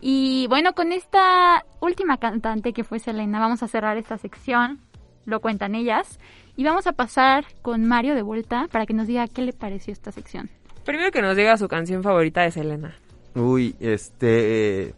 Y 0.00 0.46
bueno, 0.48 0.72
con 0.74 0.92
esta 0.92 1.64
última 1.80 2.16
cantante 2.16 2.72
que 2.72 2.84
fue 2.84 2.98
Selena, 2.98 3.38
vamos 3.38 3.62
a 3.62 3.68
cerrar 3.68 3.96
esta 3.96 4.18
sección. 4.18 4.80
Lo 5.24 5.40
cuentan 5.40 5.74
ellas. 5.74 6.18
Y 6.56 6.64
vamos 6.64 6.86
a 6.86 6.92
pasar 6.92 7.44
con 7.62 7.86
Mario 7.86 8.14
de 8.14 8.22
vuelta 8.22 8.68
para 8.70 8.84
que 8.84 8.94
nos 8.94 9.06
diga 9.06 9.26
qué 9.28 9.42
le 9.42 9.52
pareció 9.52 9.92
esta 9.92 10.12
sección. 10.12 10.50
Primero 10.84 11.12
que 11.12 11.22
nos 11.22 11.36
diga 11.36 11.56
su 11.56 11.68
canción 11.68 12.02
favorita 12.02 12.42
de 12.42 12.50
Selena. 12.50 12.94
Uy, 13.34 13.76
este... 13.80 14.88
eh, 14.88 14.94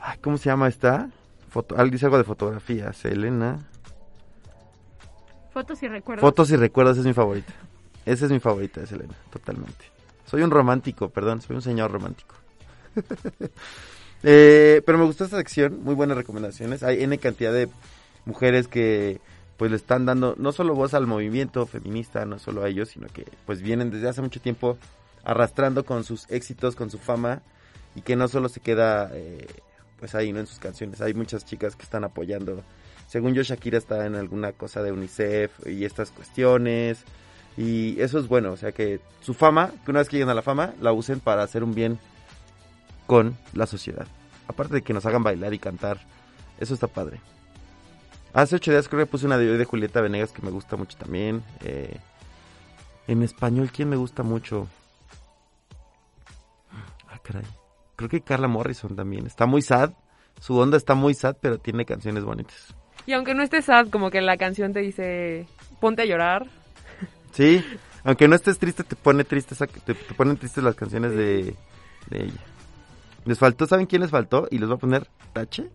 ay, 0.00 0.18
¿Cómo 0.22 0.38
se 0.38 0.48
llama 0.48 0.68
esta? 0.68 1.10
Foto, 1.50 1.74
dice 1.86 2.06
algo 2.06 2.18
de 2.18 2.24
fotografía. 2.24 2.92
Selena. 2.92 3.58
Fotos 5.52 5.82
y 5.82 5.88
recuerdos. 5.88 6.20
Fotos 6.20 6.50
y 6.52 6.56
recuerdos 6.56 6.98
es 6.98 7.04
mi 7.04 7.12
favorita. 7.12 7.52
Esa 8.06 8.26
es 8.26 8.30
mi 8.30 8.38
favorita 8.38 8.80
de 8.80 8.86
Selena, 8.86 9.14
totalmente. 9.30 9.97
Soy 10.28 10.42
un 10.42 10.50
romántico, 10.50 11.08
perdón, 11.08 11.40
soy 11.40 11.56
un 11.56 11.62
señor 11.62 11.90
romántico. 11.90 12.34
Eh, 14.24 14.82
pero 14.84 14.98
me 14.98 15.04
gustó 15.04 15.22
esta 15.22 15.36
sección, 15.36 15.84
muy 15.84 15.94
buenas 15.94 16.16
recomendaciones. 16.16 16.82
Hay 16.82 17.04
N 17.04 17.16
cantidad 17.18 17.52
de 17.52 17.68
mujeres 18.24 18.66
que 18.66 19.20
pues 19.56 19.70
le 19.70 19.76
están 19.76 20.06
dando 20.06 20.34
no 20.36 20.50
solo 20.50 20.74
voz 20.74 20.92
al 20.92 21.06
movimiento 21.06 21.64
feminista, 21.66 22.24
no 22.24 22.40
solo 22.40 22.64
a 22.64 22.68
ellos, 22.68 22.88
sino 22.88 23.06
que 23.06 23.26
pues 23.46 23.62
vienen 23.62 23.92
desde 23.92 24.08
hace 24.08 24.20
mucho 24.20 24.40
tiempo 24.40 24.76
arrastrando 25.22 25.84
con 25.84 26.02
sus 26.02 26.28
éxitos, 26.30 26.74
con 26.74 26.90
su 26.90 26.98
fama 26.98 27.42
y 27.94 28.00
que 28.00 28.16
no 28.16 28.26
solo 28.26 28.48
se 28.48 28.58
queda 28.58 29.08
eh, 29.14 29.46
pues 30.00 30.16
ahí, 30.16 30.32
¿no? 30.32 30.40
En 30.40 30.48
sus 30.48 30.58
canciones. 30.58 31.00
Hay 31.00 31.14
muchas 31.14 31.44
chicas 31.44 31.76
que 31.76 31.84
están 31.84 32.02
apoyando. 32.02 32.64
Según 33.06 33.34
yo, 33.34 33.42
Shakira 33.42 33.78
está 33.78 34.04
en 34.04 34.16
alguna 34.16 34.50
cosa 34.50 34.82
de 34.82 34.90
UNICEF 34.90 35.64
y 35.64 35.84
estas 35.84 36.10
cuestiones. 36.10 37.04
Y 37.58 38.00
eso 38.00 38.20
es 38.20 38.28
bueno, 38.28 38.52
o 38.52 38.56
sea 38.56 38.70
que 38.70 39.00
su 39.20 39.34
fama, 39.34 39.72
que 39.84 39.90
una 39.90 39.98
vez 39.98 40.08
que 40.08 40.16
lleguen 40.16 40.28
a 40.28 40.34
la 40.34 40.42
fama, 40.42 40.74
la 40.80 40.92
usen 40.92 41.18
para 41.18 41.42
hacer 41.42 41.64
un 41.64 41.74
bien 41.74 41.98
con 43.08 43.36
la 43.52 43.66
sociedad. 43.66 44.06
Aparte 44.46 44.74
de 44.74 44.82
que 44.82 44.94
nos 44.94 45.04
hagan 45.06 45.24
bailar 45.24 45.52
y 45.52 45.58
cantar, 45.58 45.98
eso 46.60 46.72
está 46.72 46.86
padre. 46.86 47.20
Hace 48.32 48.54
ocho 48.54 48.70
días 48.70 48.88
creo 48.88 49.04
que 49.04 49.10
puse 49.10 49.26
una 49.26 49.36
de 49.38 49.58
de 49.58 49.64
Julieta 49.64 50.00
Venegas 50.00 50.30
que 50.30 50.40
me 50.40 50.52
gusta 50.52 50.76
mucho 50.76 50.96
también. 50.98 51.42
Eh, 51.64 51.96
en 53.08 53.24
español, 53.24 53.70
¿quién 53.72 53.88
me 53.88 53.96
gusta 53.96 54.22
mucho? 54.22 54.68
Ah, 57.08 57.18
caray. 57.24 57.42
Creo 57.96 58.08
que 58.08 58.20
Carla 58.20 58.46
Morrison 58.46 58.94
también. 58.94 59.26
Está 59.26 59.46
muy 59.46 59.62
sad. 59.62 59.90
Su 60.38 60.56
onda 60.56 60.76
está 60.76 60.94
muy 60.94 61.12
sad, 61.12 61.36
pero 61.40 61.58
tiene 61.58 61.84
canciones 61.84 62.22
bonitas. 62.22 62.72
Y 63.04 63.14
aunque 63.14 63.34
no 63.34 63.42
esté 63.42 63.62
sad, 63.62 63.88
como 63.88 64.10
que 64.10 64.20
la 64.20 64.36
canción 64.36 64.72
te 64.72 64.78
dice, 64.78 65.48
ponte 65.80 66.02
a 66.02 66.04
llorar. 66.04 66.46
Sí, 67.32 67.64
aunque 68.04 68.28
no 68.28 68.34
estés 68.34 68.58
triste, 68.58 68.84
te 68.84 68.96
pone 68.96 69.24
triste 69.24 69.54
te, 69.54 69.94
te 69.94 70.14
ponen 70.14 70.36
tristes 70.36 70.64
las 70.64 70.74
canciones 70.74 71.12
de, 71.12 71.54
ella. 72.10 72.44
Les 73.24 73.38
faltó, 73.38 73.66
¿saben 73.66 73.86
quién 73.86 74.02
les 74.02 74.10
faltó? 74.10 74.48
Y 74.50 74.58
les 74.58 74.68
voy 74.68 74.76
a 74.76 74.80
poner 74.80 75.08
tache. 75.32 75.70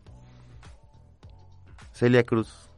Celia 1.91 2.23
Cruz. 2.23 2.69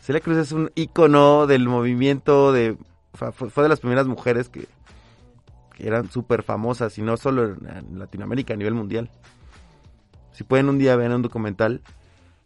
Celia 0.00 0.20
Cruz 0.20 0.38
es 0.38 0.52
un 0.52 0.70
ícono 0.74 1.46
del 1.46 1.68
movimiento 1.68 2.52
de... 2.52 2.76
Fue, 3.14 3.62
de 3.62 3.68
las 3.68 3.80
primeras 3.80 4.06
mujeres 4.06 4.48
que, 4.48 4.66
eran 5.78 6.10
súper 6.10 6.42
famosas, 6.42 6.96
y 6.98 7.02
no 7.02 7.16
solo 7.16 7.44
en, 7.44 7.68
en 7.68 7.98
Latinoamérica, 7.98 8.54
a 8.54 8.56
nivel 8.56 8.74
mundial. 8.74 9.10
Si 10.32 10.44
pueden 10.44 10.68
un 10.68 10.78
día 10.78 10.96
ver 10.96 11.10
un 11.10 11.22
documental 11.22 11.82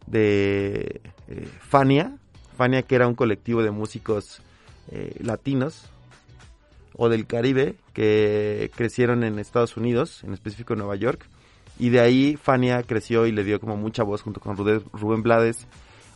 de 0.05 1.01
eh, 1.27 1.49
Fania, 1.61 2.17
Fania 2.57 2.81
que 2.81 2.95
era 2.95 3.07
un 3.07 3.15
colectivo 3.15 3.61
de 3.61 3.71
músicos 3.71 4.41
eh, 4.91 5.15
latinos 5.19 5.89
o 6.95 7.09
del 7.09 7.27
Caribe 7.27 7.75
que 7.93 8.71
crecieron 8.75 9.23
en 9.23 9.39
Estados 9.39 9.77
Unidos, 9.77 10.23
en 10.23 10.33
específico 10.33 10.73
en 10.73 10.79
Nueva 10.79 10.95
York. 10.95 11.25
Y 11.79 11.89
de 11.89 11.99
ahí 11.99 12.37
Fania 12.37 12.81
creció 12.83 13.27
y 13.27 13.31
le 13.31 13.43
dio 13.43 13.59
como 13.59 13.77
mucha 13.77 14.03
voz 14.03 14.23
junto 14.23 14.39
con 14.39 14.57
Rubén 14.57 15.21
Blades, 15.21 15.67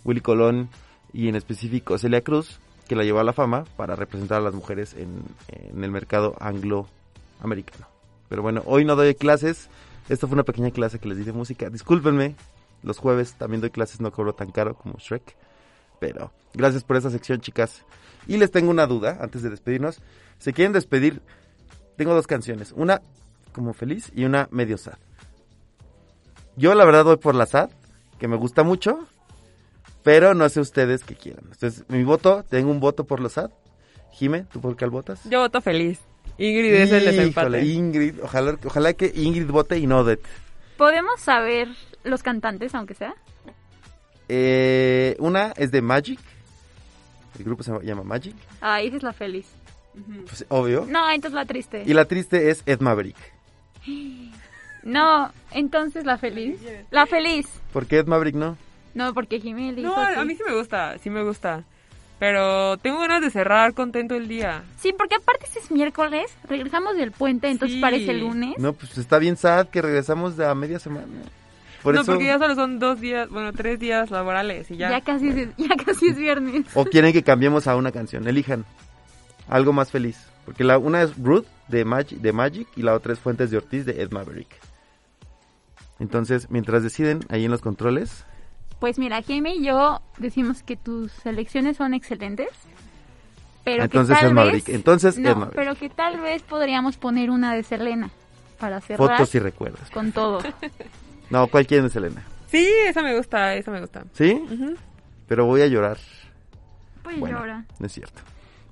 Willy 0.04 0.22
Colón 0.22 0.70
y 1.14 1.28
en 1.28 1.36
específico 1.36 1.98
Celia 1.98 2.22
Cruz, 2.22 2.60
que 2.88 2.96
la 2.96 3.04
llevó 3.04 3.20
a 3.20 3.24
la 3.24 3.34
fama 3.34 3.66
para 3.78 3.96
representar 3.96 4.40
a 4.40 4.44
las 4.44 4.56
mujeres 4.56 4.96
en, 4.96 5.24
en 5.50 5.84
el 5.84 5.92
mercado 5.92 6.36
angloamericano. 6.40 7.88
Pero 8.28 8.42
bueno, 8.42 8.64
hoy 8.66 8.86
no 8.86 8.96
doy 8.96 9.14
clases. 9.14 9.70
Esta 10.10 10.26
fue 10.26 10.34
una 10.34 10.44
pequeña 10.44 10.72
clase 10.72 11.00
que 11.00 11.08
les 11.08 11.18
di 11.18 11.24
de 11.24 11.34
música. 11.34 11.70
Discúlpenme, 11.70 12.36
los 12.82 12.98
jueves 12.98 13.36
también 13.36 13.62
doy 13.62 13.70
clases, 13.70 14.02
no 14.02 14.12
cobro 14.12 14.34
tan 14.34 14.52
caro 14.52 14.74
como 14.76 14.96
Shrek. 14.98 15.36
Pero 16.00 16.32
gracias 16.54 16.84
por 16.84 16.98
esta 16.98 17.10
sección, 17.12 17.42
chicas. 17.42 17.86
Y 18.28 18.38
les 18.38 18.52
tengo 18.52 18.70
una 18.70 18.88
duda 18.88 19.18
antes 19.22 19.42
de 19.42 19.50
despedirnos. 19.50 20.00
¿Se 20.38 20.54
quieren 20.54 20.74
despedir? 20.74 21.22
Tengo 21.98 22.14
dos 22.14 22.28
canciones. 22.28 22.72
Una 22.76 23.02
como 23.52 23.74
feliz 23.74 24.12
y 24.16 24.26
una 24.26 24.48
medio 24.52 24.78
sad. 24.78 24.98
Yo 26.56 26.76
la 26.76 26.86
verdad 26.86 27.06
voy 27.06 27.18
por 27.18 27.36
la 27.36 27.46
sad, 27.46 27.70
que 28.20 28.28
me 28.28 28.38
gusta 28.38 28.64
mucho. 28.64 29.08
Pero 30.04 30.34
no 30.34 30.50
sé 30.50 30.60
ustedes 30.60 31.04
qué 31.04 31.16
quieran. 31.16 31.46
Entonces, 31.52 31.84
mi 31.88 32.04
voto, 32.04 32.44
tengo 32.50 32.72
un 32.72 32.80
voto 32.80 33.04
por 33.04 33.20
la 33.20 33.30
sad. 33.30 33.52
Jime, 34.12 34.46
¿tú 34.52 34.60
por 34.60 34.76
qué 34.76 34.86
votas? 34.86 35.22
Yo 35.30 35.40
voto 35.40 35.62
feliz. 35.62 36.00
Ingrid 36.38 36.74
es 36.74 36.92
el 36.92 37.06
desempate. 37.06 37.64
Ingrid, 37.64 38.16
ojalá, 38.24 38.58
ojalá 38.66 38.94
que 38.94 39.12
Ingrid 39.14 39.48
vote 39.48 39.78
y 39.78 39.86
no 39.86 40.00
Odette. 40.00 40.26
¿Podemos 40.78 41.20
saber 41.20 41.68
los 42.04 42.24
cantantes, 42.24 42.74
aunque 42.74 42.96
sea? 42.96 43.14
Eh, 44.28 45.16
una 45.20 45.54
es 45.56 45.72
de 45.72 45.82
Magic. 45.82 46.20
El 47.38 47.46
grupo 47.46 47.64
se 47.64 47.72
llama 47.84 48.04
Magic. 48.04 48.36
Ah, 48.62 48.82
esa 48.82 48.98
es 48.98 49.04
la 49.04 49.14
feliz. 49.14 49.48
Pues, 50.26 50.46
obvio. 50.50 50.86
No, 50.88 51.10
entonces 51.12 51.34
la 51.36 51.46
triste. 51.46 51.84
Y 51.86 51.94
la 51.94 52.06
triste 52.06 52.50
es 52.50 52.64
Ed 52.66 52.80
Maverick. 52.82 53.16
No, 54.84 55.32
entonces 55.52 56.06
la 56.06 56.18
feliz. 56.18 56.60
La 56.90 57.06
feliz. 57.06 57.48
¿Por 57.72 57.86
qué 57.86 58.00
Ed 58.00 58.08
Maverick 58.08 58.34
no? 58.36 58.58
No, 58.96 59.14
porque 59.14 59.40
Jiménez 59.40 59.76
dijo 59.76 59.90
No, 59.90 59.96
que- 60.08 60.16
a 60.20 60.26
mí 60.26 60.36
sí 60.36 60.42
me 60.48 60.56
gusta, 60.56 60.98
sí 60.98 61.10
me 61.12 61.24
gusta. 61.24 61.64
Pero 62.18 62.78
tengo 62.78 63.00
ganas 63.00 63.22
de 63.22 63.30
cerrar 63.30 63.74
contento 63.76 64.16
el 64.16 64.28
día. 64.28 64.64
Sí, 64.80 64.92
porque 64.96 65.16
aparte 65.16 65.46
este 65.46 65.60
es 65.60 65.70
miércoles, 65.72 66.32
regresamos 66.48 66.96
del 66.96 67.12
puente, 67.12 67.50
entonces 67.50 67.76
Sí. 67.76 67.82
parece 67.82 68.14
lunes. 68.14 68.56
No, 68.58 68.74
pues 68.74 68.98
está 68.98 69.20
bien 69.20 69.38
sad 69.38 69.68
que 69.70 69.82
regresamos 69.84 70.36
de 70.36 70.48
a 70.48 70.54
media 70.56 70.80
semana. 70.80 71.06
Por 71.84 71.96
no, 71.96 72.02
eso, 72.02 72.12
porque 72.12 72.26
ya 72.28 72.38
solo 72.38 72.56
son 72.56 72.80
dos 72.80 73.00
días, 73.00 73.30
bueno, 73.30 73.52
tres 73.54 73.80
días 73.80 74.12
laborales 74.12 74.70
y 74.72 74.78
ya. 74.78 74.90
Ya 74.92 75.02
casi, 75.02 75.30
es, 75.30 75.50
ya 75.58 75.76
casi 75.84 76.10
es 76.10 76.18
viernes. 76.18 76.66
O 76.76 76.86
quieren 76.86 77.12
que 77.14 77.24
cambiemos 77.24 77.68
a 77.68 77.76
una 77.76 77.92
canción. 77.92 78.28
Elijan 78.28 78.66
algo 79.48 79.74
más 79.74 79.90
feliz. 79.92 80.18
Porque 80.46 80.64
la 80.64 80.78
una 80.78 81.02
es 81.04 81.18
Ruth 81.18 81.46
de 81.68 81.86
Magic, 81.86 82.20
de 82.20 82.34
Magic 82.34 82.68
y 82.76 82.82
la 82.82 82.94
otra 82.94 83.14
es 83.14 83.20
Fuentes 83.20 83.52
de 83.52 83.58
Ortiz 83.58 83.86
de 83.86 84.02
Ed 84.02 84.12
Maverick. 84.12 84.50
Entonces, 86.00 86.50
mientras 86.50 86.84
deciden 86.84 87.20
ahí 87.30 87.46
en 87.46 87.52
los 87.52 87.62
controles, 87.62 88.26
Pues 88.80 88.98
mira, 88.98 89.22
Jaime 89.22 89.56
y 89.56 89.64
yo 89.64 90.02
decimos 90.18 90.64
que 90.64 90.76
tus 90.76 91.12
selecciones 91.12 91.78
son 91.78 91.94
excelentes. 91.94 92.50
Pero 93.64 93.84
Entonces 93.84 94.16
que 94.18 94.22
tal 94.22 94.32
Ed 94.32 94.36
Maverick. 94.36 94.66
vez, 94.66 94.76
Entonces 94.76 95.18
Ed 95.18 95.24
no, 95.24 95.36
Maverick. 95.36 95.56
pero 95.56 95.76
que 95.76 95.90
tal 95.90 96.20
vez 96.20 96.42
podríamos 96.42 96.98
poner 96.98 97.30
una 97.30 97.54
de 97.54 97.62
Selena 97.64 98.10
para 98.60 98.82
cerrar 98.82 99.18
fotos 99.18 99.36
y 99.36 99.40
recuerdos. 99.40 99.90
con 99.92 100.12
todo. 100.12 100.40
No, 101.32 101.48
¿cuál 101.48 101.66
quieren 101.66 101.86
de 101.88 101.90
Selena? 101.92 102.24
Sí, 102.48 102.68
esa 102.88 103.02
me 103.02 103.16
gusta, 103.18 103.56
esa 103.56 103.72
me 103.72 103.80
gusta. 103.82 104.04
¿Sí? 104.14 104.44
Pero 105.28 105.46
voy 105.46 105.62
a 105.62 105.68
llorar. 105.68 105.98
Pues 107.04 107.20
Bueno. 107.20 107.40
llora. 107.40 107.66
No 107.80 107.86
es 107.86 107.94
cierto. 107.94 108.22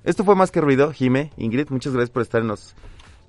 Esto 0.04 0.24
fue 0.24 0.34
más 0.36 0.50
que 0.50 0.60
ruido, 0.60 0.92
Jime, 0.92 1.30
Ingrid, 1.36 1.68
muchas 1.70 1.92
gracias 1.92 2.10
por 2.10 2.22
estar 2.22 2.40
en 2.42 2.48
los 2.48 2.74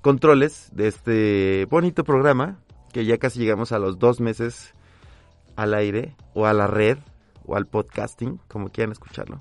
controles 0.02 0.68
de 0.72 0.88
este 0.88 1.66
bonito 1.70 2.04
programa. 2.04 2.58
que 2.92 3.06
ya 3.06 3.16
casi 3.16 3.38
llegamos 3.38 3.72
a 3.72 3.78
los 3.78 3.98
dos 3.98 4.20
meses 4.20 4.74
al 5.56 5.72
aire, 5.72 6.14
o 6.34 6.44
a 6.44 6.52
la 6.52 6.66
red, 6.66 6.98
o 7.46 7.56
al 7.56 7.64
podcasting, 7.66 8.38
como 8.48 8.68
quieran 8.68 8.92
escucharlo. 8.92 9.40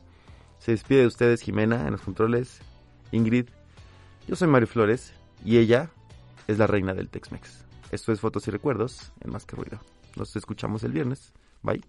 Se 0.60 0.72
despide 0.72 1.02
de 1.02 1.08
ustedes 1.08 1.42
Jimena 1.42 1.86
en 1.86 1.92
los 1.92 2.00
controles, 2.02 2.62
Ingrid. 3.12 3.48
Yo 4.26 4.38
soy 4.38 4.48
Mario 4.48 4.68
Flores 4.68 5.14
y 5.44 5.58
ella 5.58 5.90
es 6.48 6.60
la 6.60 6.68
reina 6.68 6.94
del 6.94 7.10
Tex-Mex. 7.10 7.66
Esto 7.92 8.14
es 8.14 8.22
Fotos 8.22 8.48
y 8.48 8.52
Recuerdos 8.52 9.12
en 9.20 9.32
Más 9.32 9.46
que 9.46 9.58
Ruido. 9.58 9.80
Nos 10.16 10.34
escuchamos 10.38 10.84
el 10.86 10.94
viernes. 10.94 11.34
Bye. 11.62 11.82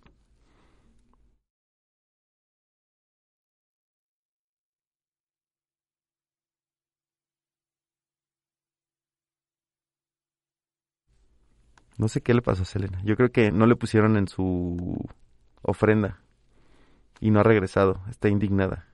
No 11.98 12.08
sé 12.08 12.20
qué 12.20 12.34
le 12.34 12.42
pasó 12.42 12.62
a 12.62 12.64
Selena. 12.64 13.00
Yo 13.04 13.14
creo 13.16 13.30
que 13.30 13.52
no 13.52 13.66
le 13.66 13.76
pusieron 13.76 14.16
en 14.16 14.26
su 14.26 15.08
ofrenda. 15.62 16.20
Y 17.20 17.30
no 17.30 17.38
ha 17.38 17.44
regresado. 17.44 18.02
Está 18.10 18.28
indignada. 18.28 18.88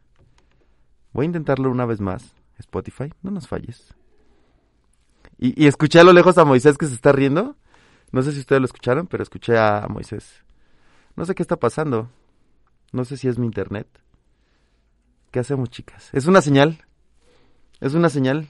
Voy 1.14 1.24
a 1.24 1.26
intentarlo 1.28 1.70
una 1.70 1.86
vez 1.86 2.02
más. 2.02 2.34
Spotify, 2.58 3.10
no 3.22 3.30
nos 3.30 3.48
falles. 3.48 3.94
Y, 5.38 5.66
escuché 5.66 6.00
a 6.00 6.04
lo 6.04 6.12
lejos 6.12 6.36
a 6.36 6.44
Moisés 6.44 6.76
que 6.76 6.86
se 6.86 6.94
está 6.94 7.12
riendo. 7.12 7.56
No 8.10 8.22
sé 8.22 8.32
si 8.32 8.40
ustedes 8.40 8.60
lo 8.60 8.66
escucharon, 8.66 9.06
pero 9.06 9.22
escuché 9.22 9.56
a 9.56 9.86
Moisés. 9.88 10.44
No 11.14 11.24
sé 11.24 11.34
qué 11.34 11.42
está 11.42 11.56
pasando. 11.56 12.10
No 12.92 13.04
sé 13.04 13.16
si 13.16 13.28
es 13.28 13.38
mi 13.38 13.46
internet. 13.46 13.86
¿Qué 15.30 15.38
hacemos, 15.38 15.70
chicas? 15.70 16.08
¿Es 16.12 16.26
una 16.26 16.40
señal? 16.40 16.84
¿Es 17.80 17.94
una 17.94 18.08
señal? 18.08 18.48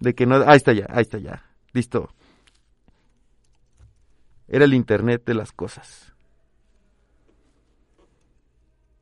De 0.00 0.14
que 0.14 0.24
no... 0.24 0.36
Ahí 0.46 0.56
está 0.56 0.72
ya, 0.72 0.86
ahí 0.88 1.02
está 1.02 1.18
ya. 1.18 1.44
Listo. 1.72 2.10
Era 4.48 4.64
el 4.64 4.74
internet 4.74 5.22
de 5.26 5.34
las 5.34 5.52
cosas. 5.52 6.12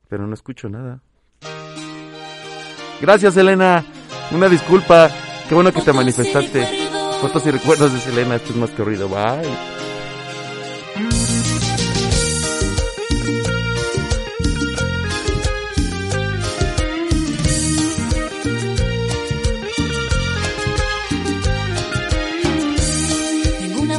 Pero 0.08 0.26
no 0.26 0.34
escucho 0.34 0.68
nada. 0.68 1.02
Gracias, 3.00 3.36
Elena. 3.36 3.84
Una 4.32 4.48
disculpa. 4.48 5.10
Qué 5.50 5.54
bueno 5.56 5.72
que 5.72 5.82
te 5.82 5.92
manifestaste. 5.92 6.64
Fotos 7.20 7.44
y 7.44 7.50
recuerdos 7.50 7.92
de 7.92 7.98
Selena. 7.98 8.36
Esto 8.36 8.50
es 8.50 8.56
más 8.56 8.70
que 8.70 8.84
ruido. 8.84 9.08
Bye. 9.08 9.50
Tengo 23.58 23.82
una 23.82 23.98